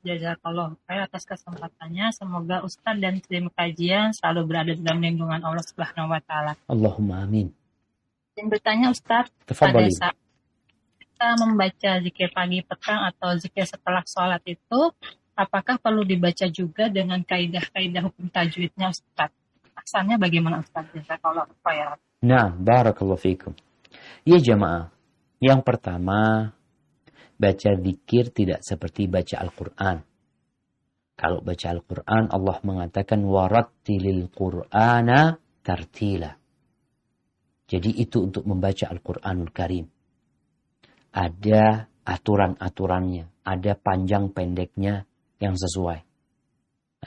[0.00, 2.16] Jazakallah khair atas kesempatannya.
[2.16, 6.56] Semoga Ustadz dan tim kajian selalu berada dalam lindungan Allah Subhanahu wa taala.
[6.64, 7.52] Allahumma amin.
[8.36, 10.12] Dan bertanya Ustadz, pada saat
[11.00, 14.92] kita membaca zikir pagi petang atau zikir setelah sholat itu,
[15.32, 19.32] apakah perlu dibaca juga dengan kaidah-kaidah hukum tajwidnya Ustadz?
[19.72, 20.92] Asalnya bagaimana Ustadz?
[20.92, 21.96] Jazakallah khair.
[22.28, 23.56] Nah, barakallahu fikum.
[24.28, 24.92] Ya jamaah,
[25.40, 26.52] yang pertama
[27.40, 30.04] baca zikir tidak seperti baca Al-Quran.
[31.16, 36.36] Kalau baca Al-Quran, Allah mengatakan warattilil Qur'ana tartila.
[37.66, 39.86] Jadi itu untuk membaca Al-Quranul Karim.
[41.10, 45.02] Ada aturan-aturannya, ada panjang pendeknya
[45.42, 45.98] yang sesuai.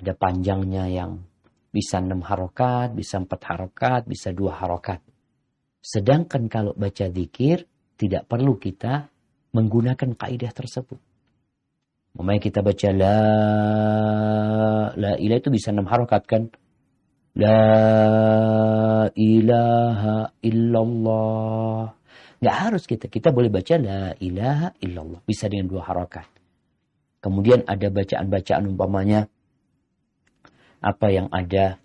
[0.03, 1.23] Ada panjangnya yang
[1.71, 4.99] bisa enam harokat, bisa empat harokat, bisa dua harokat.
[5.79, 7.63] Sedangkan kalau baca zikir,
[7.95, 9.07] tidak perlu kita
[9.55, 10.99] menggunakan kaidah tersebut.
[12.19, 13.17] Memang kita baca la
[14.97, 16.51] la ilah itu bisa enam harokat kan?
[17.37, 21.93] La ilaha illallah.
[22.39, 23.05] Nggak harus kita.
[23.11, 25.21] Kita boleh baca la ilaha illallah.
[25.27, 26.25] Bisa dengan dua harokat.
[27.19, 29.27] Kemudian ada bacaan-bacaan umpamanya
[30.79, 31.75] apa yang ada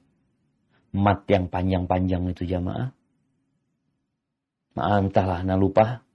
[0.94, 2.94] mat yang panjang-panjang itu jamaah.
[4.78, 6.06] Maaf entahlah, nah lupa.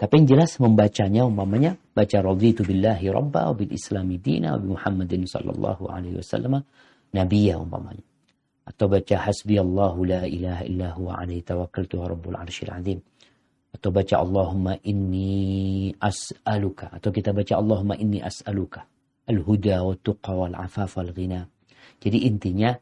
[0.00, 4.66] Tapi yang jelas membacanya umpamanya baca raditu billahi rabba wa bil islami dina wa bi
[4.72, 6.64] Muhammadin sallallahu alaihi wasallam
[7.12, 8.13] nabiyya umpamanya.
[8.64, 12.98] Atau baca hasbi Allahu la ilaha illa huwa alaihi tawakkaltu wa rabbul arsyil azim.
[13.74, 16.88] Atau baca Allahumma inni as'aluka.
[16.88, 18.88] Atau kita baca Allahumma inni as'aluka.
[19.28, 21.44] Al-huda wa tuqa wal afaf wal ghina.
[22.00, 22.72] Jadi intinya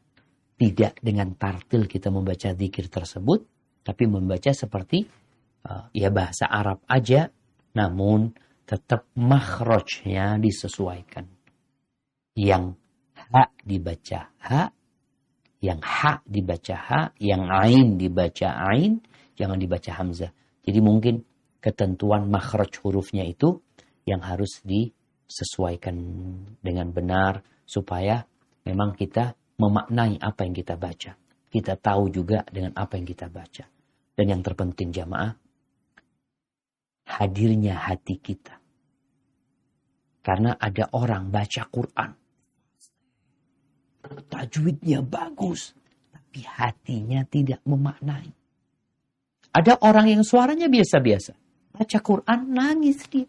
[0.58, 3.42] tidak dengan tartil kita membaca zikir tersebut,
[3.82, 5.02] tapi membaca seperti
[5.66, 7.26] uh, ya bahasa Arab aja,
[7.74, 8.30] namun
[8.62, 11.26] tetap makhrajnya disesuaikan.
[12.38, 12.78] Yang
[13.34, 14.70] ha dibaca ha,
[15.62, 18.98] yang ha dibaca ha, yang ain dibaca ain,
[19.38, 20.34] jangan dibaca hamzah.
[20.66, 21.22] Jadi mungkin
[21.62, 23.62] ketentuan makhraj hurufnya itu
[24.02, 25.94] yang harus disesuaikan
[26.58, 28.26] dengan benar supaya
[28.66, 31.14] memang kita memaknai apa yang kita baca.
[31.52, 33.64] Kita tahu juga dengan apa yang kita baca.
[34.12, 35.32] Dan yang terpenting jamaah,
[37.06, 38.58] hadirnya hati kita.
[40.22, 42.21] Karena ada orang baca Quran.
[44.02, 45.72] Tajwidnya bagus.
[46.10, 48.30] Tapi hatinya tidak memaknai.
[49.52, 51.36] Ada orang yang suaranya biasa-biasa.
[51.72, 53.28] Baca Quran nangis dia.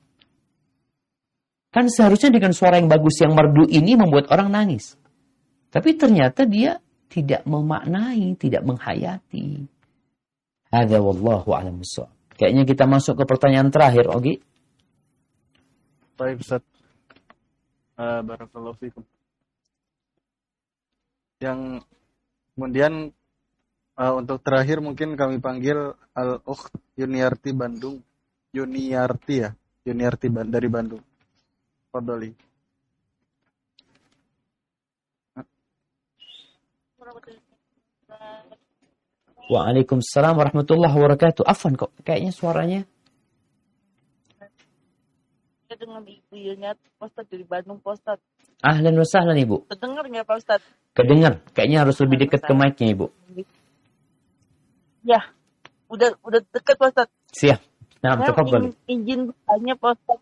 [1.74, 4.94] Kan seharusnya dengan suara yang bagus yang merdu ini membuat orang nangis.
[5.74, 6.78] Tapi ternyata dia
[7.10, 9.66] tidak memaknai, tidak menghayati.
[10.70, 11.82] Ada wallahu a'lam
[12.34, 14.42] Kayaknya kita masuk ke pertanyaan terakhir, Ogi.
[16.18, 16.62] Baik, Ustaz.
[17.94, 19.06] Uh, Barakallahu fikum.
[21.44, 21.84] Yang
[22.56, 23.12] kemudian
[24.00, 28.00] uh, untuk terakhir mungkin kami panggil Al-Ukht Yuniarti Bandung.
[28.56, 29.52] Yuniarti ya,
[29.84, 31.04] Yuniarti dari Bandung.
[31.92, 32.32] Fadoli.
[39.44, 41.44] Waalaikumsalam warahmatullahi wabarakatuh.
[41.44, 42.82] Afan kok, kayaknya suaranya.
[45.68, 48.24] Saya dengan Ibu Yuniat, Ustaz dari Bandung, Ustaz.
[48.64, 49.68] Ahlan wa sahlan Ibu.
[49.68, 50.62] Kedengar nggak Pak Ustaz?
[50.96, 53.12] Kedengar, kayaknya harus lebih dekat ke mic-nya Ibu.
[55.04, 55.20] Ya,
[55.92, 57.10] udah udah dekat Pak Ustaz.
[57.36, 57.60] Siap.
[58.00, 60.20] Nah, cukup izin, izin bertanya Pak Ustaz.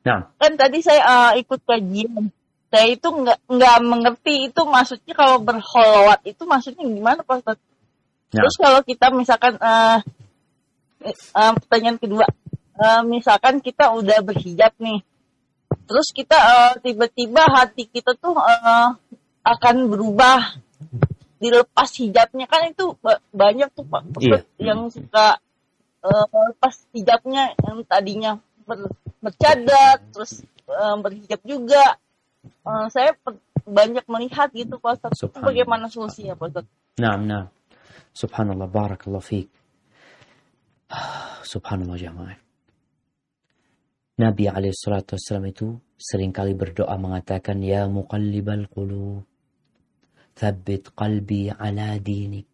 [0.00, 0.20] Nah.
[0.40, 2.32] Kan tadi saya uh, ikut kajian
[2.70, 7.58] saya itu nggak nggak mengerti itu maksudnya kalau berholwat itu maksudnya gimana Pak Ustaz?
[8.30, 8.46] Ya.
[8.46, 9.98] Terus kalau kita misalkan uh,
[11.34, 12.24] uh, pertanyaan kedua,
[12.78, 15.02] uh, misalkan kita udah berhijab nih,
[15.90, 18.94] terus kita uh, tiba-tiba hati kita tuh uh,
[19.42, 20.54] akan berubah
[21.42, 22.94] dilepas hijabnya kan itu
[23.34, 24.46] banyak tuh Pak yeah.
[24.62, 25.42] yang suka
[26.06, 28.86] uh, lepas hijabnya yang tadinya ber,
[29.18, 31.98] bercadar terus uh, berhijab juga
[32.62, 33.18] uh, saya
[33.66, 35.30] banyak melihat gitu Pak Ustaz.
[35.36, 36.66] Bagaimana solusinya Pak Ustaz?
[36.98, 37.44] Nah, nah.
[38.10, 39.46] Subhanallah, barakallah fiqh.
[41.46, 42.49] Subhanallah jamaah.
[44.20, 49.24] Nabi SAW itu sering kali berdoa mengatakan, Ya muqallibal qulub,
[50.36, 52.44] thabbit qalbi ala dinik.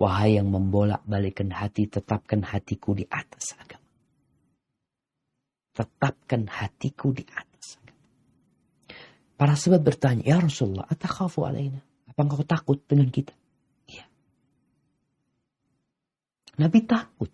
[0.00, 3.84] Wahai yang membolak-balikan hati, tetapkan hatiku di atas agama.
[5.76, 7.50] Tetapkan hatiku di atas
[9.40, 11.80] Para sahabat bertanya, Ya Rasulullah, atakhafu alaina?
[12.12, 13.32] Apa engkau takut dengan kita?
[13.88, 14.04] Iya.
[16.60, 17.32] Nabi takut.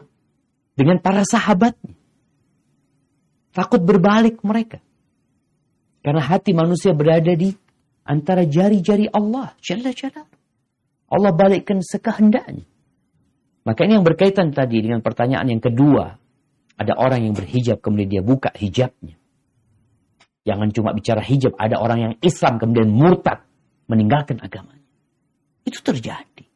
[0.79, 2.06] Dengan para sahabatnya.
[3.57, 4.85] Takut berbalik mereka.
[6.05, 7.57] Karena hati manusia berada di
[8.05, 9.57] antara jari-jari Allah.
[9.65, 10.29] Jalla jalla.
[11.09, 12.69] Allah balikkan sekehendaknya.
[13.65, 16.21] Maka ini yang berkaitan tadi dengan pertanyaan yang kedua.
[16.77, 19.17] Ada orang yang berhijab kemudian dia buka hijabnya.
[20.47, 23.43] Jangan cuma bicara hijab, ada orang yang Islam kemudian murtad,
[23.89, 24.85] meninggalkan agamanya.
[25.67, 26.47] Itu terjadi.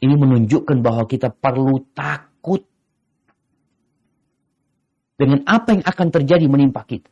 [0.00, 2.25] Ini menunjukkan bahwa kita perlu takut
[5.16, 7.08] dengan apa yang akan terjadi menimpa kita.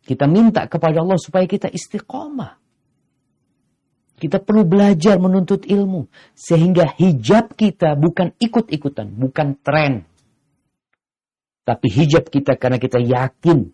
[0.00, 2.56] Kita minta kepada Allah supaya kita istiqomah.
[4.20, 6.08] Kita perlu belajar menuntut ilmu.
[6.36, 10.04] Sehingga hijab kita bukan ikut-ikutan, bukan tren.
[11.64, 13.70] Tapi hijab kita karena kita yakin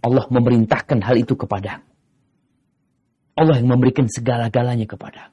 [0.00, 1.84] Allah memerintahkan hal itu kepada
[3.36, 5.32] Allah yang memberikan segala-galanya kepada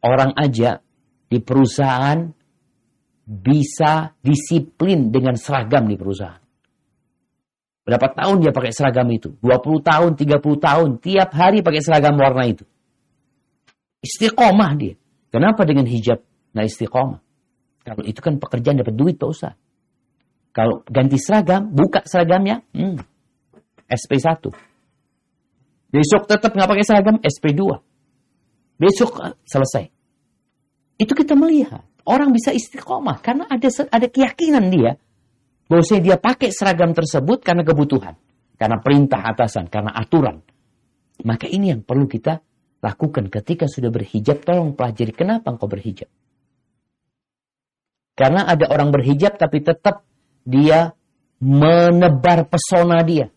[0.00, 0.80] Orang aja
[1.28, 2.32] di perusahaan
[3.30, 6.42] bisa disiplin dengan seragam di perusahaan.
[7.86, 9.38] Berapa tahun dia pakai seragam itu?
[9.38, 12.66] 20 tahun, 30 tahun, tiap hari pakai seragam warna itu.
[14.02, 14.98] Istiqomah dia.
[15.30, 16.18] Kenapa dengan hijab
[16.50, 17.22] nggak istiqomah?
[17.86, 19.54] Kalau itu kan pekerjaan dapat duit Pak Ustaz.
[20.50, 22.98] Kalau ganti seragam, buka seragamnya, hmm,
[23.86, 24.50] SP1.
[25.90, 27.62] Besok tetap nggak pakai seragam SP2.
[28.78, 29.84] Besok eh, selesai.
[30.98, 35.00] Itu kita melihat orang bisa istiqomah karena ada ada keyakinan dia
[35.70, 38.18] bahwa dia pakai seragam tersebut karena kebutuhan,
[38.58, 40.42] karena perintah atasan, karena aturan.
[41.22, 42.42] Maka ini yang perlu kita
[42.82, 44.42] lakukan ketika sudah berhijab.
[44.42, 46.10] Tolong pelajari kenapa engkau berhijab.
[48.18, 50.02] Karena ada orang berhijab tapi tetap
[50.42, 50.92] dia
[51.38, 53.30] menebar pesona dia.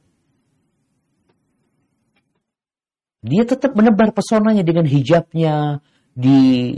[3.24, 5.80] Dia tetap menebar pesonanya dengan hijabnya,
[6.14, 6.70] di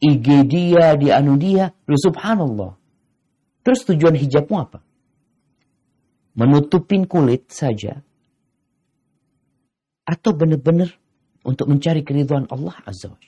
[0.00, 1.68] IG dia, di anu dia.
[1.84, 2.72] Lalu subhanallah.
[3.60, 4.80] Terus tujuan hijabmu apa?
[6.36, 8.00] Menutupin kulit saja.
[10.08, 10.90] Atau benar-benar
[11.44, 13.20] untuk mencari keriduan Allah Azza wa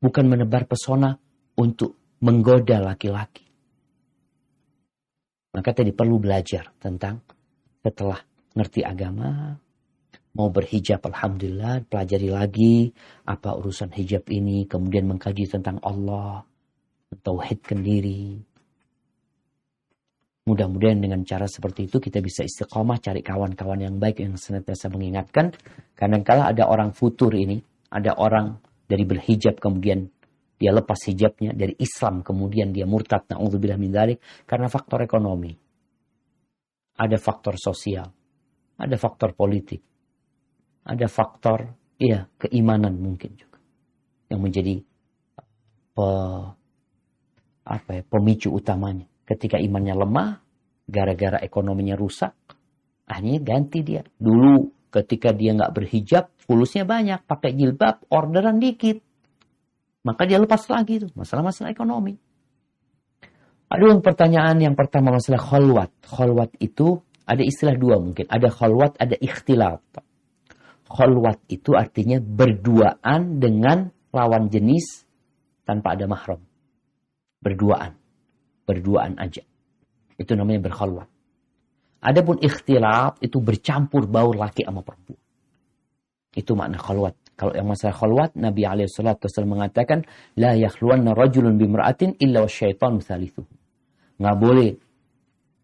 [0.00, 1.14] Bukan menebar pesona
[1.56, 3.46] untuk menggoda laki-laki.
[5.50, 7.20] Maka tadi perlu belajar tentang
[7.82, 8.20] setelah
[8.54, 9.58] ngerti agama,
[10.36, 12.76] mau berhijab alhamdulillah pelajari lagi
[13.26, 16.46] apa urusan hijab ini kemudian mengkaji tentang Allah
[17.10, 18.38] tauhidkan diri.
[20.46, 25.54] Mudah-mudahan dengan cara seperti itu kita bisa istiqomah cari kawan-kawan yang baik yang senantiasa mengingatkan.
[25.94, 30.06] Kadang-kala ada orang futur ini ada orang dari berhijab kemudian
[30.60, 35.52] dia lepas hijabnya dari Islam kemudian dia murtad naudzubillah min dzalik karena faktor ekonomi.
[37.00, 38.20] Ada faktor sosial
[38.80, 39.84] ada faktor politik
[40.90, 41.70] ada faktor
[42.02, 43.62] ya keimanan mungkin juga
[44.26, 44.82] yang menjadi
[45.94, 46.08] pe,
[47.66, 49.06] apa ya, pemicu utamanya.
[49.22, 50.30] Ketika imannya lemah,
[50.90, 52.34] gara-gara ekonominya rusak,
[53.06, 54.02] akhirnya ganti dia.
[54.18, 58.98] Dulu ketika dia nggak berhijab, fulusnya banyak, pakai jilbab, orderan dikit.
[60.02, 62.18] Maka dia lepas lagi tuh, masalah-masalah ekonomi.
[63.70, 65.94] Aduh pertanyaan yang pertama masalah kholwat.
[66.02, 68.26] Kholwat itu ada istilah dua mungkin.
[68.26, 69.78] Ada kholwat, ada ikhtilaf.
[70.90, 75.06] Kholwat itu artinya berduaan dengan lawan jenis
[75.62, 76.42] tanpa ada mahram.
[77.38, 77.94] Berduaan.
[78.66, 79.46] Berduaan aja.
[80.18, 81.06] Itu namanya berkholwat.
[82.02, 85.20] Adapun ikhtilaf itu bercampur baur laki sama perempuan.
[86.34, 87.14] Itu makna kholwat.
[87.38, 90.04] Kalau yang masalah kholwat, Nabi SAW mengatakan,
[90.36, 93.48] La yakhluanna rajulun bimra'atin illa syaitan thalithuhu.
[94.20, 94.70] Nggak boleh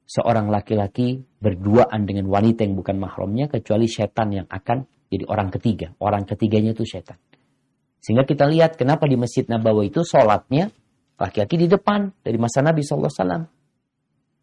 [0.06, 5.94] seorang laki-laki berduaan dengan wanita yang bukan mahramnya kecuali syaitan yang akan jadi orang ketiga.
[6.02, 7.18] Orang ketiganya itu setan.
[8.02, 10.70] Sehingga kita lihat kenapa di Masjid Nabawi itu sholatnya
[11.18, 13.10] laki-laki di depan dari masa Nabi SAW.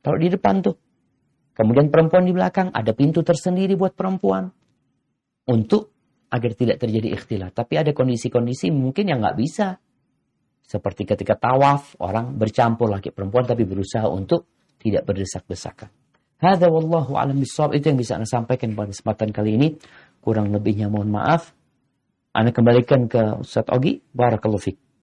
[0.04, 0.76] Kalau di depan tuh.
[1.54, 4.50] Kemudian perempuan di belakang ada pintu tersendiri buat perempuan.
[5.48, 5.94] Untuk
[6.34, 7.54] agar tidak terjadi ikhtilat.
[7.54, 9.78] Tapi ada kondisi-kondisi mungkin yang nggak bisa.
[10.66, 14.50] Seperti ketika tawaf, orang bercampur laki perempuan tapi berusaha untuk
[14.82, 15.94] tidak berdesak-desakan.
[16.42, 17.78] Hada wallahu alam bisawab.
[17.78, 19.68] Itu yang bisa Anda sampaikan pada kesempatan kali ini.
[20.24, 21.52] Kurang lebihnya mohon maaf.
[22.32, 24.00] Anda kembalikan ke Ustaz Ogi.
[24.16, 24.84] Barakallahu fiqh.